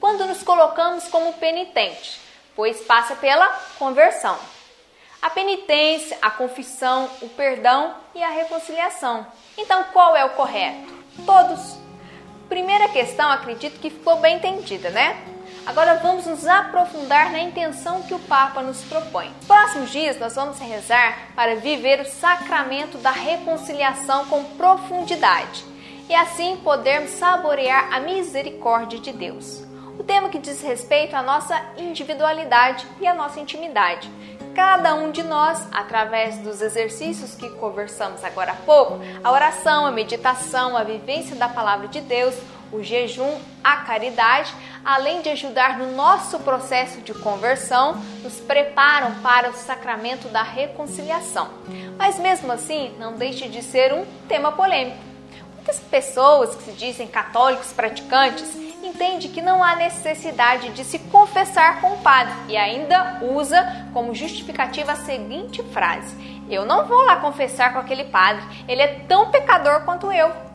quando 0.00 0.26
nos 0.26 0.42
colocamos 0.42 1.08
como 1.08 1.32
penitente, 1.34 2.20
pois 2.54 2.80
passa 2.82 3.14
pela 3.16 3.46
conversão 3.78 4.36
a 5.26 5.30
penitência, 5.30 6.16
a 6.22 6.30
confissão, 6.30 7.10
o 7.20 7.28
perdão 7.30 7.94
e 8.14 8.22
a 8.22 8.30
reconciliação. 8.30 9.26
Então, 9.58 9.82
qual 9.92 10.14
é 10.16 10.24
o 10.24 10.30
correto? 10.30 10.94
Todos. 11.24 11.76
Primeira 12.48 12.88
questão, 12.88 13.28
acredito 13.30 13.80
que 13.80 13.90
ficou 13.90 14.20
bem 14.20 14.36
entendida, 14.36 14.90
né? 14.90 15.16
Agora 15.66 15.96
vamos 15.96 16.26
nos 16.26 16.46
aprofundar 16.46 17.32
na 17.32 17.40
intenção 17.40 18.00
que 18.02 18.14
o 18.14 18.20
Papa 18.20 18.62
nos 18.62 18.84
propõe. 18.84 19.34
Próximos 19.48 19.90
dias 19.90 20.16
nós 20.16 20.36
vamos 20.36 20.60
rezar 20.60 21.32
para 21.34 21.56
viver 21.56 22.00
o 22.00 22.04
sacramento 22.04 22.96
da 22.98 23.10
reconciliação 23.10 24.26
com 24.26 24.44
profundidade 24.44 25.64
e 26.08 26.14
assim 26.14 26.56
podermos 26.58 27.10
saborear 27.10 27.92
a 27.92 27.98
misericórdia 27.98 29.00
de 29.00 29.12
Deus. 29.12 29.64
O 29.98 30.04
tema 30.04 30.28
que 30.28 30.38
diz 30.38 30.62
respeito 30.62 31.16
à 31.16 31.22
nossa 31.22 31.60
individualidade 31.76 32.86
e 33.00 33.06
à 33.06 33.12
nossa 33.12 33.40
intimidade, 33.40 34.08
cada 34.54 34.94
um 34.94 35.10
de 35.10 35.22
nós, 35.22 35.66
através 35.72 36.38
dos 36.38 36.62
exercícios 36.62 37.34
que 37.34 37.50
conversamos 37.50 38.22
agora 38.22 38.52
há 38.52 38.56
pouco, 38.56 39.00
a 39.22 39.32
oração, 39.32 39.84
a 39.84 39.90
meditação, 39.90 40.76
a 40.76 40.84
vivência 40.84 41.34
da 41.34 41.48
palavra 41.48 41.88
de 41.88 42.00
Deus, 42.00 42.34
o 42.72 42.82
jejum, 42.82 43.38
a 43.62 43.76
caridade, 43.76 44.52
além 44.84 45.22
de 45.22 45.28
ajudar 45.30 45.78
no 45.78 45.94
nosso 45.94 46.38
processo 46.40 47.00
de 47.00 47.12
conversão, 47.14 48.00
nos 48.22 48.34
preparam 48.40 49.14
para 49.22 49.50
o 49.50 49.54
sacramento 49.54 50.28
da 50.28 50.42
reconciliação. 50.42 51.48
Mas 51.98 52.18
mesmo 52.18 52.52
assim, 52.52 52.94
não 52.98 53.14
deixe 53.14 53.48
de 53.48 53.62
ser 53.62 53.92
um 53.92 54.04
tema 54.28 54.52
polêmico. 54.52 54.98
Muitas 55.54 55.80
pessoas 55.80 56.54
que 56.54 56.62
se 56.62 56.72
dizem 56.72 57.08
católicos 57.08 57.72
praticantes 57.72 58.54
entende 58.86 59.28
que 59.28 59.42
não 59.42 59.62
há 59.62 59.74
necessidade 59.74 60.70
de 60.70 60.84
se 60.84 60.98
confessar 60.98 61.80
com 61.80 61.94
o 61.94 61.98
padre 61.98 62.32
e 62.48 62.56
ainda 62.56 63.18
usa 63.20 63.88
como 63.92 64.14
justificativa 64.14 64.92
a 64.92 64.96
seguinte 64.96 65.62
frase: 65.64 66.16
Eu 66.48 66.64
não 66.64 66.86
vou 66.86 67.02
lá 67.04 67.16
confessar 67.16 67.72
com 67.72 67.80
aquele 67.80 68.04
padre, 68.04 68.44
ele 68.68 68.82
é 68.82 69.00
tão 69.08 69.30
pecador 69.30 69.84
quanto 69.84 70.12
eu. 70.12 70.45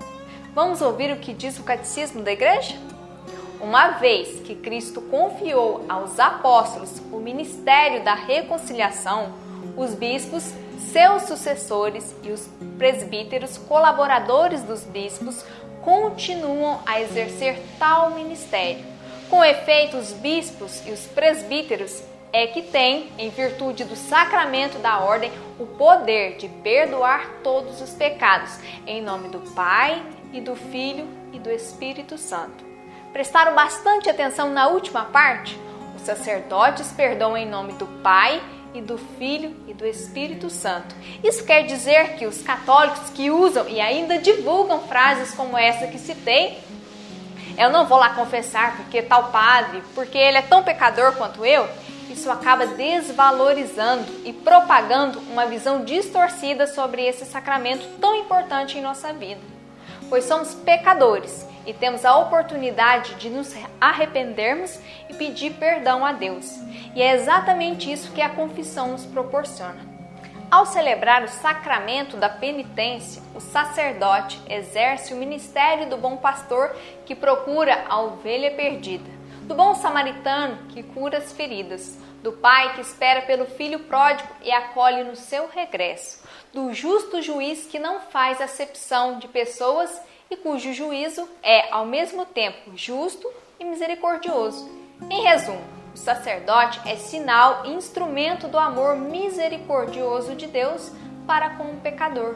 Vamos 0.53 0.81
ouvir 0.81 1.13
o 1.13 1.17
que 1.17 1.33
diz 1.33 1.57
o 1.59 1.63
catecismo 1.63 2.23
da 2.23 2.33
igreja? 2.33 2.75
Uma 3.61 3.91
vez 3.91 4.41
que 4.41 4.53
Cristo 4.53 4.99
confiou 5.03 5.85
aos 5.87 6.19
apóstolos 6.19 7.01
o 7.09 7.19
ministério 7.19 8.03
da 8.03 8.13
reconciliação, 8.13 9.31
os 9.77 9.93
bispos, 9.93 10.51
seus 10.91 11.23
sucessores 11.23 12.13
e 12.21 12.31
os 12.31 12.49
presbíteros, 12.77 13.57
colaboradores 13.57 14.61
dos 14.63 14.83
bispos, 14.83 15.45
continuam 15.81 16.81
a 16.85 16.99
exercer 16.99 17.57
tal 17.79 18.11
ministério. 18.11 18.83
Com 19.29 19.41
efeito, 19.45 19.95
os 19.95 20.11
bispos 20.11 20.85
e 20.85 20.91
os 20.91 21.05
presbíteros 21.05 22.03
é 22.33 22.47
que 22.47 22.61
têm, 22.61 23.09
em 23.17 23.29
virtude 23.29 23.85
do 23.85 23.95
sacramento 23.95 24.79
da 24.79 24.99
ordem, 24.99 25.31
o 25.57 25.65
poder 25.65 26.35
de 26.35 26.49
perdoar 26.49 27.39
todos 27.41 27.81
os 27.81 27.91
pecados, 27.91 28.59
em 28.85 29.01
nome 29.01 29.29
do 29.29 29.39
Pai 29.53 30.03
e 30.31 30.41
do 30.41 30.55
Filho 30.55 31.07
e 31.33 31.39
do 31.39 31.49
Espírito 31.49 32.17
Santo. 32.17 32.65
Prestaram 33.11 33.53
bastante 33.53 34.09
atenção 34.09 34.49
na 34.51 34.67
última 34.67 35.05
parte? 35.05 35.59
Os 35.95 36.01
sacerdotes 36.03 36.91
perdoam 36.91 37.35
em 37.35 37.47
nome 37.47 37.73
do 37.73 37.85
Pai 38.01 38.41
e 38.73 38.81
do 38.81 38.97
Filho 38.97 39.55
e 39.67 39.73
do 39.73 39.85
Espírito 39.85 40.49
Santo. 40.49 40.95
Isso 41.23 41.43
quer 41.43 41.63
dizer 41.63 42.15
que 42.15 42.25
os 42.25 42.41
católicos 42.41 43.09
que 43.09 43.29
usam 43.29 43.67
e 43.67 43.81
ainda 43.81 44.17
divulgam 44.17 44.79
frases 44.87 45.33
como 45.33 45.57
essa 45.57 45.87
que 45.87 45.99
citei, 45.99 46.57
eu 47.57 47.69
não 47.69 47.85
vou 47.85 47.97
lá 47.97 48.11
confessar 48.11 48.77
porque 48.77 49.01
tal 49.01 49.25
padre, 49.31 49.83
porque 49.93 50.17
ele 50.17 50.37
é 50.37 50.41
tão 50.41 50.63
pecador 50.63 51.13
quanto 51.17 51.45
eu, 51.45 51.67
isso 52.09 52.29
acaba 52.31 52.65
desvalorizando 52.65 54.05
e 54.25 54.33
propagando 54.33 55.19
uma 55.31 55.45
visão 55.45 55.83
distorcida 55.83 56.67
sobre 56.67 57.05
esse 57.05 57.25
sacramento 57.25 57.87
tão 57.99 58.15
importante 58.15 58.77
em 58.77 58.81
nossa 58.81 59.13
vida. 59.13 59.60
Pois 60.11 60.25
somos 60.25 60.53
pecadores 60.53 61.47
e 61.65 61.73
temos 61.73 62.03
a 62.03 62.17
oportunidade 62.17 63.15
de 63.15 63.29
nos 63.29 63.55
arrependermos 63.79 64.77
e 65.07 65.13
pedir 65.13 65.53
perdão 65.53 66.05
a 66.05 66.11
Deus. 66.11 66.53
E 66.93 67.01
é 67.01 67.15
exatamente 67.15 67.89
isso 67.89 68.11
que 68.11 68.21
a 68.21 68.27
confissão 68.27 68.89
nos 68.89 69.05
proporciona. 69.05 69.79
Ao 70.51 70.65
celebrar 70.65 71.23
o 71.23 71.29
sacramento 71.29 72.17
da 72.17 72.27
penitência, 72.27 73.21
o 73.33 73.39
sacerdote 73.39 74.37
exerce 74.49 75.13
o 75.13 75.17
ministério 75.17 75.89
do 75.89 75.95
bom 75.95 76.17
pastor 76.17 76.75
que 77.05 77.15
procura 77.15 77.85
a 77.87 78.01
ovelha 78.01 78.51
perdida, 78.51 79.09
do 79.43 79.55
bom 79.55 79.73
samaritano 79.75 80.57
que 80.67 80.83
cura 80.83 81.19
as 81.19 81.31
feridas, 81.31 81.97
do 82.21 82.33
pai 82.33 82.75
que 82.75 82.81
espera 82.81 83.21
pelo 83.21 83.45
filho 83.45 83.79
pródigo 83.79 84.27
e 84.43 84.51
acolhe 84.51 85.05
no 85.05 85.15
seu 85.15 85.47
regresso, 85.47 86.20
do 86.53 86.73
justo 86.73 87.21
juiz 87.21 87.65
que 87.65 87.79
não 87.79 87.99
faz 87.99 88.41
acepção 88.41 89.19
de 89.19 89.27
pessoas 89.27 90.01
e 90.29 90.35
cujo 90.35 90.73
juízo 90.73 91.27
é, 91.41 91.71
ao 91.71 91.85
mesmo 91.85 92.25
tempo, 92.25 92.71
justo 92.75 93.29
e 93.59 93.65
misericordioso. 93.65 94.69
Em 95.09 95.21
resumo, 95.21 95.61
o 95.93 95.97
sacerdote 95.97 96.79
é 96.85 96.95
sinal 96.95 97.63
e 97.65 97.71
instrumento 97.71 98.47
do 98.47 98.57
amor 98.57 98.95
misericordioso 98.95 100.35
de 100.35 100.47
Deus 100.47 100.91
para 101.27 101.51
com 101.51 101.63
o 101.63 101.81
pecador. 101.81 102.35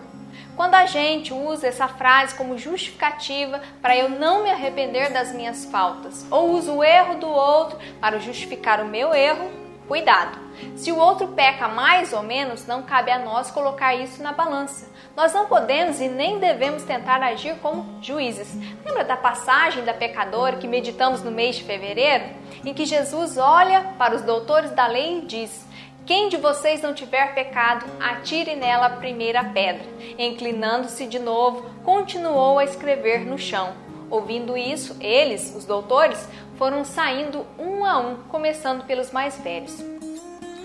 Quando 0.55 0.75
a 0.75 0.85
gente 0.85 1.33
usa 1.33 1.67
essa 1.67 1.87
frase 1.87 2.35
como 2.35 2.57
justificativa 2.57 3.61
para 3.81 3.95
eu 3.95 4.09
não 4.09 4.43
me 4.43 4.51
arrepender 4.51 5.11
das 5.11 5.33
minhas 5.33 5.65
faltas, 5.65 6.25
ou 6.29 6.51
uso 6.51 6.73
o 6.73 6.83
erro 6.83 7.15
do 7.15 7.29
outro 7.29 7.79
para 7.99 8.19
justificar 8.19 8.81
o 8.81 8.87
meu 8.87 9.13
erro, 9.13 9.49
cuidado. 9.87 10.37
Se 10.75 10.91
o 10.91 10.97
outro 10.97 11.29
peca 11.29 11.67
mais 11.67 12.13
ou 12.13 12.23
menos, 12.23 12.65
não 12.65 12.83
cabe 12.83 13.11
a 13.11 13.19
nós 13.19 13.51
colocar 13.51 13.95
isso 13.95 14.23
na 14.23 14.31
balança. 14.31 14.89
Nós 15.15 15.33
não 15.33 15.47
podemos 15.47 16.01
e 16.01 16.07
nem 16.07 16.39
devemos 16.39 16.83
tentar 16.83 17.21
agir 17.21 17.55
como 17.61 18.01
juízes. 18.01 18.53
Lembra 18.85 19.03
da 19.03 19.15
passagem 19.15 19.83
da 19.83 19.93
pecadora 19.93 20.57
que 20.57 20.67
meditamos 20.67 21.23
no 21.23 21.31
mês 21.31 21.55
de 21.55 21.63
fevereiro? 21.63 22.25
Em 22.63 22.73
que 22.73 22.85
Jesus 22.85 23.37
olha 23.37 23.93
para 23.97 24.15
os 24.15 24.21
doutores 24.21 24.71
da 24.71 24.87
lei 24.87 25.19
e 25.19 25.25
diz: 25.25 25.65
quem 26.05 26.29
de 26.29 26.37
vocês 26.37 26.83
não 26.83 26.93
tiver 26.93 27.33
pecado, 27.33 27.83
atire 27.99 28.55
nela 28.55 28.85
a 28.85 28.91
primeira 28.91 29.43
pedra. 29.43 29.83
Inclinando-se 30.19 31.07
de 31.07 31.17
novo, 31.17 31.67
continuou 31.83 32.59
a 32.59 32.63
escrever 32.63 33.25
no 33.25 33.39
chão. 33.39 33.73
Ouvindo 34.07 34.55
isso, 34.55 34.95
eles, 35.01 35.55
os 35.55 35.65
doutores, 35.65 36.29
foram 36.57 36.83
saindo 36.83 37.45
um 37.57 37.85
a 37.85 37.99
um, 37.99 38.15
começando 38.29 38.85
pelos 38.85 39.11
mais 39.11 39.37
velhos. 39.39 39.83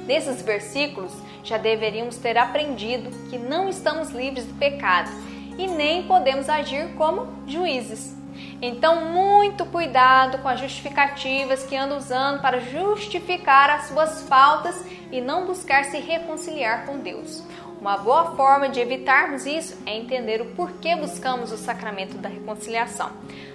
Nesses 0.06 0.42
versículos, 0.42 1.12
já 1.44 1.58
deveríamos 1.58 2.16
ter 2.16 2.36
aprendido 2.36 3.10
que 3.28 3.38
não 3.38 3.68
estamos 3.68 4.10
livres 4.10 4.46
do 4.46 4.54
pecado 4.54 5.10
e 5.58 5.66
nem 5.66 6.04
podemos 6.04 6.48
agir 6.48 6.94
como 6.94 7.28
juízes. 7.46 8.16
Então, 8.62 9.06
muito 9.06 9.64
cuidado 9.66 10.38
com 10.38 10.48
as 10.48 10.60
justificativas 10.60 11.64
que 11.64 11.76
anda 11.76 11.96
usando 11.96 12.40
para 12.40 12.60
justificar 12.60 13.70
as 13.70 13.88
suas 13.88 14.22
faltas 14.22 14.84
e 15.10 15.20
não 15.20 15.46
buscar 15.46 15.84
se 15.84 15.98
reconciliar 15.98 16.86
com 16.86 16.98
Deus. 16.98 17.42
Uma 17.80 17.96
boa 17.96 18.36
forma 18.36 18.68
de 18.68 18.78
evitarmos 18.78 19.46
isso 19.46 19.76
é 19.86 19.96
entender 19.96 20.42
o 20.42 20.46
porquê 20.54 20.94
buscamos 20.94 21.50
o 21.50 21.56
sacramento 21.56 22.18
da 22.18 22.28
reconciliação. 22.28 23.10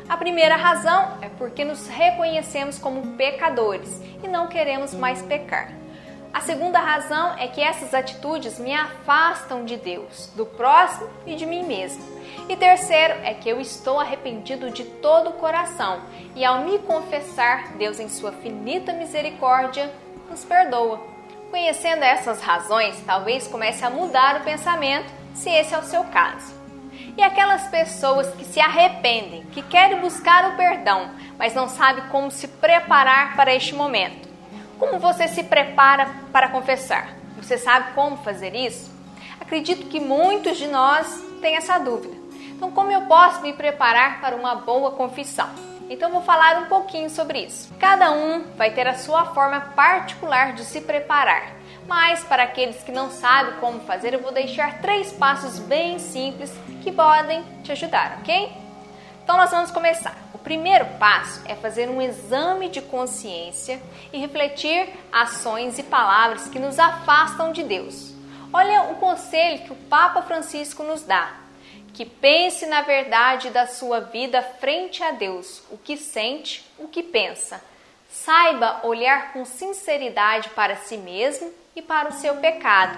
A 0.07 0.17
primeira 0.17 0.55
razão 0.55 1.17
é 1.19 1.29
porque 1.29 1.65
nos 1.65 1.87
reconhecemos 1.87 2.77
como 2.77 3.15
pecadores 3.15 4.01
e 4.23 4.27
não 4.27 4.47
queremos 4.47 4.93
mais 4.93 5.21
pecar. 5.23 5.73
A 6.31 6.41
segunda 6.41 6.79
razão 6.79 7.33
é 7.39 7.47
que 7.47 7.61
essas 7.61 7.93
atitudes 7.93 8.59
me 8.59 8.73
afastam 8.73 9.65
de 9.65 9.77
Deus, 9.77 10.29
do 10.35 10.45
próximo 10.45 11.09
e 11.25 11.33
de 11.33 11.45
mim 11.45 11.63
mesmo. 11.63 12.03
E 12.47 12.55
terceiro 12.55 13.15
é 13.23 13.33
que 13.33 13.49
eu 13.49 13.59
estou 13.59 13.99
arrependido 13.99 14.69
de 14.69 14.83
todo 14.83 15.31
o 15.31 15.33
coração 15.33 16.01
e 16.35 16.45
ao 16.45 16.61
me 16.61 16.77
confessar, 16.79 17.73
Deus, 17.77 17.99
em 17.99 18.09
sua 18.09 18.31
finita 18.31 18.93
misericórdia, 18.93 19.91
nos 20.29 20.45
perdoa. 20.45 20.99
Conhecendo 21.49 22.03
essas 22.03 22.41
razões, 22.41 23.01
talvez 23.05 23.47
comece 23.47 23.83
a 23.83 23.89
mudar 23.89 24.41
o 24.41 24.43
pensamento, 24.43 25.11
se 25.33 25.49
esse 25.49 25.73
é 25.73 25.77
o 25.79 25.83
seu 25.83 26.03
caso. 26.05 26.54
E 27.17 27.23
aquelas 27.23 27.65
pessoas 27.67 28.27
que 28.35 28.43
se 28.43 28.59
arrependem, 28.59 29.45
que 29.45 29.61
querem 29.61 30.01
buscar 30.01 30.49
o 30.49 30.57
perdão, 30.57 31.11
mas 31.37 31.53
não 31.53 31.69
sabem 31.69 32.03
como 32.09 32.29
se 32.29 32.47
preparar 32.47 33.35
para 33.37 33.55
este 33.55 33.73
momento. 33.73 34.27
Como 34.77 34.99
você 34.99 35.27
se 35.29 35.43
prepara 35.43 36.09
para 36.33 36.49
confessar? 36.49 37.15
Você 37.37 37.57
sabe 37.57 37.93
como 37.93 38.17
fazer 38.17 38.53
isso? 38.53 38.91
Acredito 39.39 39.87
que 39.87 39.99
muitos 39.99 40.57
de 40.57 40.67
nós 40.67 41.23
têm 41.41 41.55
essa 41.55 41.77
dúvida. 41.77 42.15
Então, 42.49 42.71
como 42.71 42.91
eu 42.91 43.01
posso 43.01 43.41
me 43.41 43.53
preparar 43.53 44.19
para 44.19 44.35
uma 44.35 44.55
boa 44.55 44.91
confissão? 44.91 45.49
Então, 45.89 46.11
vou 46.11 46.21
falar 46.21 46.63
um 46.63 46.65
pouquinho 46.65 47.09
sobre 47.09 47.45
isso. 47.45 47.73
Cada 47.79 48.11
um 48.11 48.43
vai 48.57 48.71
ter 48.71 48.87
a 48.87 48.95
sua 48.95 49.25
forma 49.27 49.61
particular 49.61 50.53
de 50.53 50.65
se 50.65 50.81
preparar, 50.81 51.53
mas 51.87 52.23
para 52.23 52.43
aqueles 52.43 52.83
que 52.83 52.91
não 52.91 53.11
sabem 53.11 53.59
como 53.59 53.79
fazer, 53.81 54.13
eu 54.13 54.21
vou 54.21 54.31
deixar 54.31 54.81
três 54.81 55.11
passos 55.13 55.59
bem 55.59 55.99
simples 55.99 56.51
que 56.83 56.91
podem 56.91 57.43
te 57.63 57.71
ajudar, 57.71 58.19
ok? 58.19 58.51
Então, 59.23 59.37
nós 59.37 59.49
vamos 59.49 59.71
começar 59.71 60.25
primeiro 60.45 60.85
passo 60.99 61.41
é 61.45 61.55
fazer 61.55 61.89
um 61.89 61.99
exame 61.99 62.69
de 62.69 62.79
consciência 62.79 63.81
e 64.13 64.19
refletir 64.19 64.87
ações 65.11 65.79
e 65.79 65.83
palavras 65.83 66.47
que 66.47 66.59
nos 66.59 66.77
afastam 66.77 67.51
de 67.51 67.63
Deus. 67.63 68.13
Olha 68.53 68.83
o 68.83 68.95
conselho 68.97 69.63
que 69.63 69.73
o 69.73 69.75
Papa 69.89 70.21
Francisco 70.21 70.83
nos 70.83 71.01
dá: 71.01 71.35
que 71.95 72.05
pense 72.05 72.67
na 72.67 72.83
verdade 72.83 73.49
da 73.49 73.65
sua 73.65 74.01
vida 74.01 74.43
frente 74.43 75.03
a 75.03 75.09
Deus, 75.09 75.63
o 75.71 75.79
que 75.79 75.97
sente, 75.97 76.63
o 76.77 76.87
que 76.87 77.01
pensa. 77.01 77.59
Saiba 78.07 78.81
olhar 78.83 79.33
com 79.33 79.43
sinceridade 79.43 80.49
para 80.49 80.75
si 80.75 80.95
mesmo 80.95 81.51
e 81.75 81.81
para 81.81 82.09
o 82.09 82.13
seu 82.13 82.35
pecado. 82.35 82.97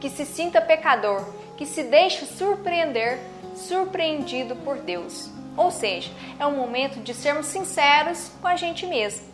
Que 0.00 0.10
se 0.10 0.26
sinta 0.26 0.60
pecador, 0.60 1.24
que 1.56 1.64
se 1.64 1.82
deixe 1.84 2.26
surpreender, 2.26 3.18
surpreendido 3.54 4.56
por 4.56 4.76
Deus. 4.78 5.30
Ou 5.56 5.70
seja, 5.70 6.10
é 6.38 6.44
o 6.44 6.52
momento 6.52 7.00
de 7.00 7.14
sermos 7.14 7.46
sinceros 7.46 8.30
com 8.42 8.48
a 8.48 8.56
gente 8.56 8.86
mesmo. 8.86 9.26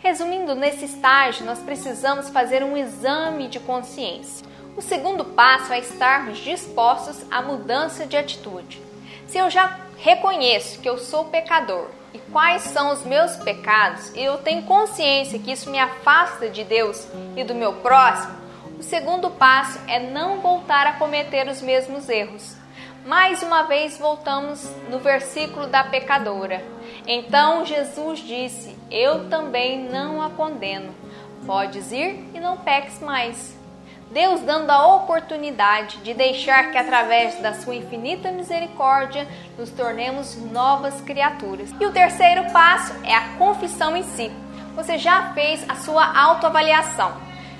Resumindo, 0.00 0.54
nesse 0.54 0.84
estágio, 0.84 1.46
nós 1.46 1.60
precisamos 1.60 2.28
fazer 2.28 2.62
um 2.62 2.76
exame 2.76 3.48
de 3.48 3.58
consciência. 3.58 4.46
O 4.76 4.82
segundo 4.82 5.24
passo 5.24 5.72
é 5.72 5.78
estarmos 5.78 6.38
dispostos 6.38 7.24
à 7.30 7.40
mudança 7.40 8.06
de 8.06 8.16
atitude. 8.16 8.82
Se 9.26 9.38
eu 9.38 9.48
já 9.48 9.83
reconheço 10.04 10.80
que 10.80 10.88
eu 10.88 10.98
sou 10.98 11.24
pecador 11.24 11.88
e 12.12 12.18
quais 12.30 12.60
são 12.60 12.92
os 12.92 13.06
meus 13.06 13.36
pecados, 13.36 14.14
e 14.14 14.22
eu 14.22 14.36
tenho 14.36 14.64
consciência 14.64 15.38
que 15.38 15.50
isso 15.50 15.70
me 15.70 15.78
afasta 15.78 16.50
de 16.50 16.62
Deus 16.62 17.08
e 17.34 17.42
do 17.42 17.54
meu 17.54 17.72
próximo, 17.72 18.34
o 18.78 18.82
segundo 18.82 19.30
passo 19.30 19.80
é 19.88 19.98
não 19.98 20.40
voltar 20.40 20.86
a 20.86 20.92
cometer 20.92 21.48
os 21.48 21.62
mesmos 21.62 22.10
erros. 22.10 22.54
Mais 23.06 23.42
uma 23.42 23.62
vez 23.62 23.96
voltamos 23.96 24.62
no 24.90 24.98
versículo 24.98 25.66
da 25.68 25.82
pecadora. 25.84 26.62
Então 27.06 27.64
Jesus 27.64 28.18
disse: 28.20 28.76
Eu 28.90 29.30
também 29.30 29.78
não 29.88 30.22
a 30.22 30.28
condeno. 30.28 30.94
Podes 31.46 31.92
ir 31.92 32.28
e 32.34 32.40
não 32.40 32.58
peques 32.58 33.00
mais. 33.00 33.56
Deus 34.14 34.40
dando 34.40 34.70
a 34.70 34.94
oportunidade 34.94 35.98
de 35.98 36.14
deixar 36.14 36.70
que, 36.70 36.78
através 36.78 37.40
da 37.42 37.52
sua 37.52 37.74
infinita 37.74 38.30
misericórdia, 38.30 39.26
nos 39.58 39.70
tornemos 39.70 40.36
novas 40.36 41.00
criaturas. 41.00 41.70
E 41.80 41.84
o 41.84 41.92
terceiro 41.92 42.50
passo 42.52 42.94
é 43.04 43.12
a 43.12 43.36
confissão 43.36 43.96
em 43.96 44.04
si. 44.04 44.30
Você 44.76 44.96
já 44.98 45.32
fez 45.34 45.68
a 45.68 45.74
sua 45.74 46.16
autoavaliação, 46.16 47.12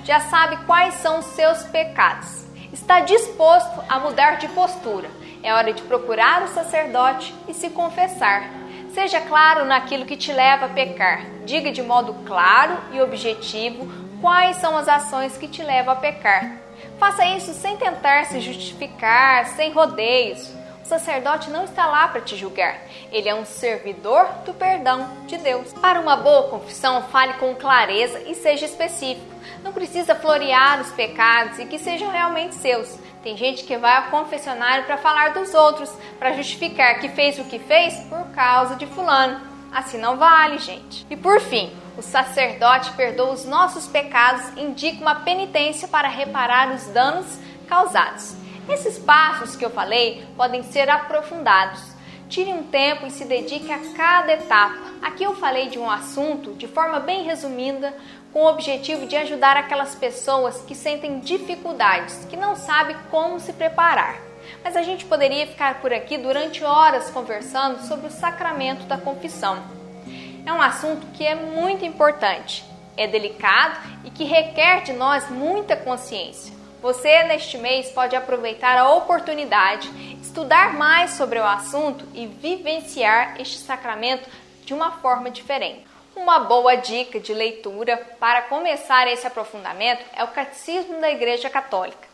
já 0.05 0.21
sabe 0.21 0.57
quais 0.65 0.93
são 0.95 1.19
os 1.19 1.25
seus 1.25 1.63
pecados, 1.63 2.45
está 2.71 3.01
disposto 3.01 3.83
a 3.89 3.99
mudar 3.99 4.37
de 4.37 4.47
postura 4.49 5.09
é 5.45 5.53
hora 5.53 5.71
de 5.71 5.83
procurar 5.83 6.41
o 6.41 6.47
sacerdote 6.47 7.31
e 7.47 7.53
se 7.53 7.69
confessar. 7.69 8.49
Seja 8.95 9.21
claro 9.21 9.63
naquilo 9.63 10.03
que 10.03 10.17
te 10.17 10.33
leva 10.33 10.65
a 10.65 10.69
pecar. 10.69 11.23
Diga 11.45 11.71
de 11.71 11.83
modo 11.83 12.15
claro 12.25 12.75
e 12.91 12.99
objetivo 12.99 13.87
quais 14.25 14.57
são 14.57 14.75
as 14.75 14.87
ações 14.87 15.37
que 15.37 15.47
te 15.47 15.61
levam 15.61 15.93
a 15.93 15.97
pecar. 15.97 16.57
Faça 16.97 17.23
isso 17.27 17.53
sem 17.53 17.77
tentar 17.77 18.25
se 18.25 18.39
justificar, 18.39 19.45
sem 19.49 19.71
rodeios. 19.71 20.51
O 20.83 20.87
sacerdote 20.87 21.51
não 21.51 21.65
está 21.65 21.85
lá 21.85 22.07
para 22.07 22.21
te 22.21 22.35
julgar. 22.35 22.75
Ele 23.11 23.29
é 23.29 23.35
um 23.35 23.45
servidor 23.45 24.25
do 24.43 24.51
perdão 24.51 25.07
de 25.27 25.37
Deus. 25.37 25.71
Para 25.73 25.99
uma 25.99 26.15
boa 26.15 26.49
confissão, 26.49 27.03
fale 27.03 27.33
com 27.33 27.53
clareza 27.53 28.19
e 28.25 28.33
seja 28.33 28.65
específico. 28.65 29.27
Não 29.63 29.71
precisa 29.71 30.15
florear 30.15 30.81
os 30.81 30.89
pecados 30.89 31.59
e 31.59 31.65
que 31.65 31.77
sejam 31.77 32.09
realmente 32.09 32.55
seus. 32.55 32.97
Tem 33.21 33.37
gente 33.37 33.63
que 33.63 33.77
vai 33.77 33.95
ao 33.95 34.09
confessionário 34.09 34.85
para 34.85 34.97
falar 34.97 35.33
dos 35.33 35.53
outros, 35.53 35.95
para 36.17 36.33
justificar 36.33 36.99
que 36.99 37.09
fez 37.09 37.37
o 37.37 37.43
que 37.43 37.59
fez 37.59 37.93
por 38.09 38.25
causa 38.33 38.75
de 38.75 38.87
fulano. 38.87 39.54
Assim 39.75 39.97
não 39.97 40.15
vale, 40.15 40.57
gente. 40.57 41.05
E 41.09 41.17
por 41.17 41.41
fim, 41.41 41.69
o 41.97 42.01
sacerdote 42.01 42.93
perdoa 42.93 43.33
os 43.33 43.43
nossos 43.43 43.85
pecados 43.85 44.47
e 44.55 44.61
indica 44.61 45.01
uma 45.01 45.15
penitência 45.15 45.85
para 45.85 46.07
reparar 46.07 46.73
os 46.73 46.85
danos 46.85 47.25
causados. 47.67 48.37
Esses 48.69 48.97
passos 48.97 49.57
que 49.57 49.65
eu 49.65 49.69
falei 49.69 50.25
podem 50.37 50.63
ser 50.63 50.89
aprofundados. 50.89 51.93
Tire 52.29 52.53
um 52.53 52.63
tempo 52.63 53.05
e 53.05 53.11
se 53.11 53.25
dedique 53.25 53.69
a 53.69 53.79
cada 53.93 54.31
etapa. 54.31 54.79
Aqui 55.01 55.25
eu 55.25 55.35
falei 55.35 55.67
de 55.67 55.77
um 55.77 55.91
assunto 55.91 56.53
de 56.53 56.69
forma 56.69 57.01
bem 57.01 57.23
resumida, 57.23 57.93
com 58.31 58.43
o 58.43 58.49
objetivo 58.49 59.05
de 59.05 59.17
ajudar 59.17 59.57
aquelas 59.57 59.93
pessoas 59.93 60.61
que 60.61 60.73
sentem 60.73 61.19
dificuldades, 61.19 62.25
que 62.29 62.37
não 62.37 62.55
sabem 62.55 62.95
como 63.11 63.41
se 63.41 63.51
preparar. 63.51 64.15
Mas 64.63 64.75
a 64.75 64.81
gente 64.81 65.05
poderia 65.05 65.47
ficar 65.47 65.81
por 65.81 65.93
aqui 65.93 66.17
durante 66.17 66.63
horas 66.63 67.09
conversando 67.09 67.81
sobre 67.87 68.07
o 68.07 68.11
sacramento 68.11 68.85
da 68.85 68.97
confissão. 68.97 69.63
É 70.45 70.53
um 70.53 70.61
assunto 70.61 71.07
que 71.13 71.25
é 71.25 71.35
muito 71.35 71.83
importante, 71.83 72.63
é 72.95 73.07
delicado 73.07 73.79
e 74.03 74.11
que 74.11 74.23
requer 74.23 74.83
de 74.83 74.93
nós 74.93 75.29
muita 75.29 75.75
consciência. 75.75 76.53
Você, 76.81 77.23
neste 77.23 77.57
mês, 77.57 77.89
pode 77.89 78.15
aproveitar 78.15 78.77
a 78.77 78.91
oportunidade, 78.91 79.89
estudar 80.21 80.73
mais 80.73 81.11
sobre 81.11 81.39
o 81.39 81.43
assunto 81.43 82.05
e 82.13 82.27
vivenciar 82.27 83.41
este 83.41 83.57
sacramento 83.57 84.29
de 84.63 84.73
uma 84.73 84.91
forma 84.91 85.31
diferente. 85.31 85.83
Uma 86.15 86.39
boa 86.39 86.75
dica 86.75 87.19
de 87.19 87.33
leitura 87.33 87.97
para 88.19 88.43
começar 88.43 89.07
esse 89.07 89.25
aprofundamento 89.25 90.05
é 90.15 90.23
o 90.23 90.27
Catecismo 90.27 91.01
da 91.01 91.09
Igreja 91.09 91.49
Católica. 91.49 92.04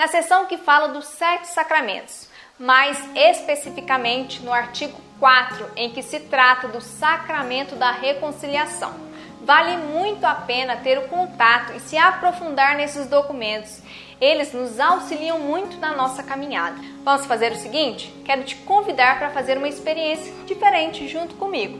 Na 0.00 0.08
seção 0.08 0.46
que 0.46 0.56
fala 0.56 0.88
dos 0.88 1.04
sete 1.04 1.48
sacramentos, 1.48 2.26
mais 2.58 2.98
especificamente 3.14 4.40
no 4.40 4.50
artigo 4.50 4.98
4, 5.18 5.72
em 5.76 5.90
que 5.90 6.02
se 6.02 6.20
trata 6.20 6.68
do 6.68 6.80
sacramento 6.80 7.76
da 7.76 7.90
reconciliação. 7.90 8.94
Vale 9.42 9.76
muito 9.76 10.24
a 10.24 10.34
pena 10.34 10.78
ter 10.78 10.96
o 10.96 11.06
contato 11.08 11.74
e 11.76 11.80
se 11.80 11.98
aprofundar 11.98 12.78
nesses 12.78 13.08
documentos. 13.08 13.82
Eles 14.18 14.54
nos 14.54 14.80
auxiliam 14.80 15.38
muito 15.38 15.76
na 15.76 15.94
nossa 15.94 16.22
caminhada. 16.22 16.80
Vamos 17.04 17.26
fazer 17.26 17.52
o 17.52 17.56
seguinte? 17.56 18.10
Quero 18.24 18.44
te 18.44 18.56
convidar 18.56 19.18
para 19.18 19.28
fazer 19.28 19.58
uma 19.58 19.68
experiência 19.68 20.32
diferente 20.46 21.06
junto 21.08 21.34
comigo. 21.34 21.78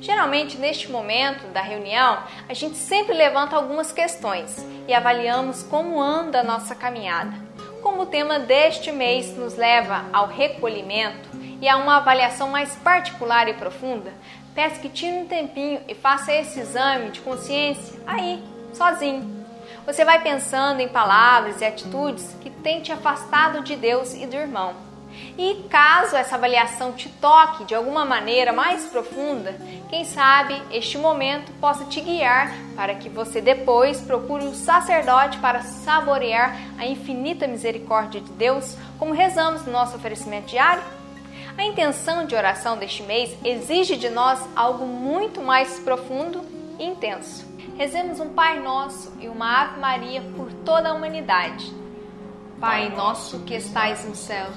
Geralmente, 0.00 0.56
neste 0.56 0.90
momento 0.90 1.46
da 1.48 1.60
reunião, 1.60 2.22
a 2.48 2.54
gente 2.54 2.78
sempre 2.78 3.12
levanta 3.12 3.56
algumas 3.56 3.92
questões 3.92 4.56
e 4.88 4.94
avaliamos 4.94 5.62
como 5.64 6.00
anda 6.00 6.40
a 6.40 6.44
nossa 6.44 6.74
caminhada. 6.74 7.47
Como 7.82 8.02
o 8.02 8.06
tema 8.06 8.38
deste 8.38 8.90
mês 8.90 9.36
nos 9.36 9.56
leva 9.56 10.06
ao 10.12 10.26
recolhimento 10.26 11.28
e 11.60 11.68
a 11.68 11.76
uma 11.76 11.98
avaliação 11.98 12.48
mais 12.50 12.74
particular 12.76 13.48
e 13.48 13.54
profunda, 13.54 14.12
peço 14.54 14.80
que 14.80 14.88
tire 14.88 15.16
um 15.16 15.26
tempinho 15.26 15.80
e 15.86 15.94
faça 15.94 16.32
esse 16.32 16.58
exame 16.58 17.10
de 17.10 17.20
consciência 17.20 18.00
aí, 18.06 18.42
sozinho. 18.72 19.46
Você 19.86 20.04
vai 20.04 20.20
pensando 20.22 20.80
em 20.80 20.88
palavras 20.88 21.60
e 21.60 21.64
atitudes 21.64 22.36
que 22.40 22.50
têm 22.50 22.80
te 22.80 22.92
afastado 22.92 23.62
de 23.62 23.76
Deus 23.76 24.12
e 24.14 24.26
do 24.26 24.36
irmão 24.36 24.87
e 25.38 25.54
caso 25.70 26.16
essa 26.16 26.34
avaliação 26.34 26.92
te 26.92 27.08
toque 27.08 27.64
de 27.64 27.72
alguma 27.72 28.04
maneira 28.04 28.52
mais 28.52 28.86
profunda, 28.86 29.54
quem 29.88 30.04
sabe 30.04 30.60
este 30.72 30.98
momento 30.98 31.52
possa 31.60 31.84
te 31.84 32.00
guiar 32.00 32.52
para 32.74 32.96
que 32.96 33.08
você 33.08 33.40
depois 33.40 34.00
procure 34.00 34.44
o 34.44 34.54
sacerdote 34.54 35.38
para 35.38 35.62
saborear 35.62 36.58
a 36.76 36.84
infinita 36.84 37.46
misericórdia 37.46 38.20
de 38.20 38.32
Deus, 38.32 38.76
como 38.98 39.14
rezamos 39.14 39.64
no 39.64 39.70
nosso 39.70 39.94
oferecimento 39.94 40.48
diário? 40.48 40.82
A 41.56 41.62
intenção 41.62 42.26
de 42.26 42.34
oração 42.34 42.76
deste 42.76 43.04
mês 43.04 43.36
exige 43.44 43.96
de 43.96 44.10
nós 44.10 44.40
algo 44.56 44.86
muito 44.86 45.40
mais 45.40 45.78
profundo 45.78 46.44
e 46.80 46.84
intenso. 46.84 47.46
Rezemos 47.76 48.18
um 48.18 48.30
Pai 48.30 48.58
Nosso 48.58 49.12
e 49.20 49.28
uma 49.28 49.62
Ave 49.62 49.78
Maria 49.78 50.20
por 50.36 50.52
toda 50.52 50.88
a 50.88 50.94
humanidade. 50.94 51.72
Pai 52.60 52.88
nosso 52.88 53.38
que 53.40 53.54
estais 53.54 54.04
nos 54.04 54.18
céus, 54.18 54.56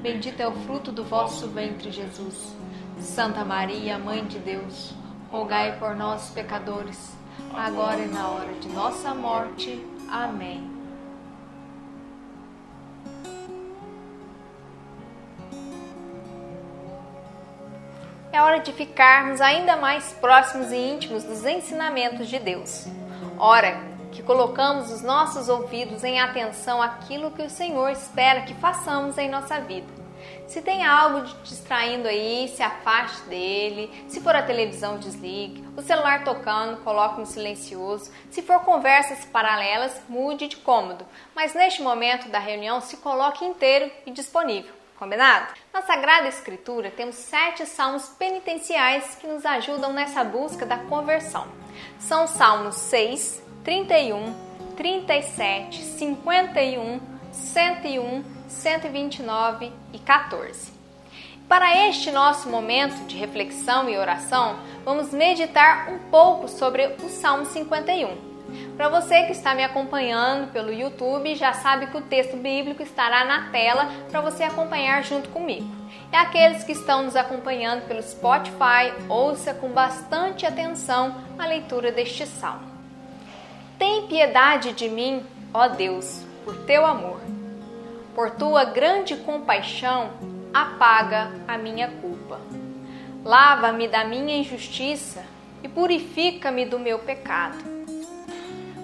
Bendito 0.00 0.40
é 0.40 0.46
o 0.46 0.52
fruto 0.52 0.92
do 0.92 1.04
vosso 1.04 1.48
ventre, 1.48 1.90
Jesus. 1.90 2.54
Santa 3.00 3.44
Maria, 3.44 3.98
Mãe 3.98 4.24
de 4.24 4.38
Deus, 4.38 4.94
rogai 5.30 5.78
por 5.78 5.94
nós, 5.94 6.30
pecadores, 6.30 7.14
agora 7.52 8.00
e 8.00 8.08
na 8.08 8.28
hora 8.28 8.52
de 8.54 8.68
nossa 8.68 9.14
morte. 9.14 9.84
Amém. 10.08 10.76
É 18.32 18.42
hora 18.42 18.58
de 18.58 18.72
ficarmos 18.72 19.40
ainda 19.40 19.76
mais 19.76 20.12
próximos 20.12 20.70
e 20.70 20.76
íntimos 20.76 21.24
dos 21.24 21.44
ensinamentos 21.46 22.28
de 22.28 22.38
Deus. 22.38 22.86
Ora, 23.38 23.95
que 24.16 24.22
colocamos 24.22 24.90
os 24.90 25.02
nossos 25.02 25.50
ouvidos 25.50 26.02
em 26.02 26.18
atenção 26.18 26.80
àquilo 26.80 27.30
que 27.32 27.42
o 27.42 27.50
Senhor 27.50 27.90
espera 27.90 28.40
que 28.40 28.54
façamos 28.54 29.18
em 29.18 29.28
nossa 29.28 29.60
vida. 29.60 29.86
Se 30.48 30.62
tem 30.62 30.86
algo 30.86 31.20
distraindo 31.44 32.08
aí, 32.08 32.48
se 32.48 32.62
afaste 32.62 33.20
dele. 33.28 34.04
Se 34.08 34.22
for 34.22 34.34
a 34.34 34.42
televisão, 34.42 34.96
desligue. 34.96 35.62
O 35.76 35.82
celular 35.82 36.24
tocando, 36.24 36.82
coloque 36.82 37.20
no 37.20 37.26
silencioso. 37.26 38.10
Se 38.30 38.40
for 38.40 38.60
conversas 38.60 39.24
paralelas, 39.26 40.00
mude 40.08 40.48
de 40.48 40.56
cômodo. 40.56 41.04
Mas 41.34 41.52
neste 41.52 41.82
momento 41.82 42.28
da 42.30 42.38
reunião, 42.38 42.80
se 42.80 42.96
coloque 42.96 43.44
inteiro 43.44 43.90
e 44.06 44.10
disponível. 44.10 44.74
Combinado? 44.98 45.52
Na 45.74 45.82
Sagrada 45.82 46.26
Escritura 46.26 46.90
temos 46.90 47.16
sete 47.16 47.66
salmos 47.66 48.08
penitenciais 48.08 49.14
que 49.16 49.26
nos 49.26 49.44
ajudam 49.44 49.92
nessa 49.92 50.24
busca 50.24 50.64
da 50.64 50.78
conversão. 50.78 51.46
São 51.98 52.24
os 52.24 52.30
salmos 52.30 52.76
6, 52.76 53.42
31, 53.66 54.32
37, 54.76 55.82
51, 55.82 57.00
101, 57.32 58.24
129 58.46 59.72
e 59.92 59.98
14. 59.98 60.72
Para 61.48 61.88
este 61.88 62.12
nosso 62.12 62.48
momento 62.48 62.94
de 63.08 63.16
reflexão 63.16 63.90
e 63.90 63.98
oração, 63.98 64.60
vamos 64.84 65.12
meditar 65.12 65.88
um 65.88 65.98
pouco 66.10 66.46
sobre 66.46 66.94
o 67.02 67.08
Salmo 67.08 67.44
51. 67.44 68.16
Para 68.76 68.88
você 68.88 69.24
que 69.24 69.32
está 69.32 69.52
me 69.52 69.64
acompanhando 69.64 70.52
pelo 70.52 70.72
YouTube, 70.72 71.34
já 71.34 71.52
sabe 71.52 71.88
que 71.88 71.96
o 71.96 72.02
texto 72.02 72.36
bíblico 72.36 72.84
estará 72.84 73.24
na 73.24 73.50
tela 73.50 73.90
para 74.08 74.20
você 74.20 74.44
acompanhar 74.44 75.02
junto 75.02 75.28
comigo. 75.30 75.66
E 76.12 76.14
aqueles 76.14 76.62
que 76.62 76.70
estão 76.70 77.02
nos 77.02 77.16
acompanhando 77.16 77.84
pelo 77.88 78.00
Spotify, 78.00 78.94
ouça 79.08 79.52
com 79.52 79.70
bastante 79.70 80.46
atenção 80.46 81.16
a 81.36 81.46
leitura 81.46 81.90
deste 81.90 82.24
salmo. 82.28 82.75
Tem 83.78 84.06
piedade 84.06 84.72
de 84.72 84.88
mim, 84.88 85.22
ó 85.52 85.68
Deus, 85.68 86.24
por 86.46 86.56
teu 86.64 86.86
amor. 86.86 87.20
Por 88.14 88.30
tua 88.30 88.64
grande 88.64 89.16
compaixão, 89.16 90.12
apaga 90.52 91.30
a 91.46 91.58
minha 91.58 91.88
culpa. 92.00 92.40
Lava-me 93.22 93.86
da 93.86 94.02
minha 94.02 94.34
injustiça 94.34 95.22
e 95.62 95.68
purifica-me 95.68 96.64
do 96.64 96.78
meu 96.78 97.00
pecado. 97.00 97.58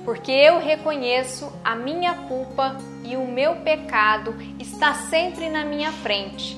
Porque 0.04 0.30
eu 0.30 0.58
reconheço 0.58 1.50
a 1.64 1.74
minha 1.74 2.12
culpa 2.28 2.76
e 3.02 3.16
o 3.16 3.26
meu 3.26 3.56
pecado 3.56 4.34
está 4.58 4.92
sempre 4.92 5.48
na 5.48 5.64
minha 5.64 5.90
frente. 5.90 6.54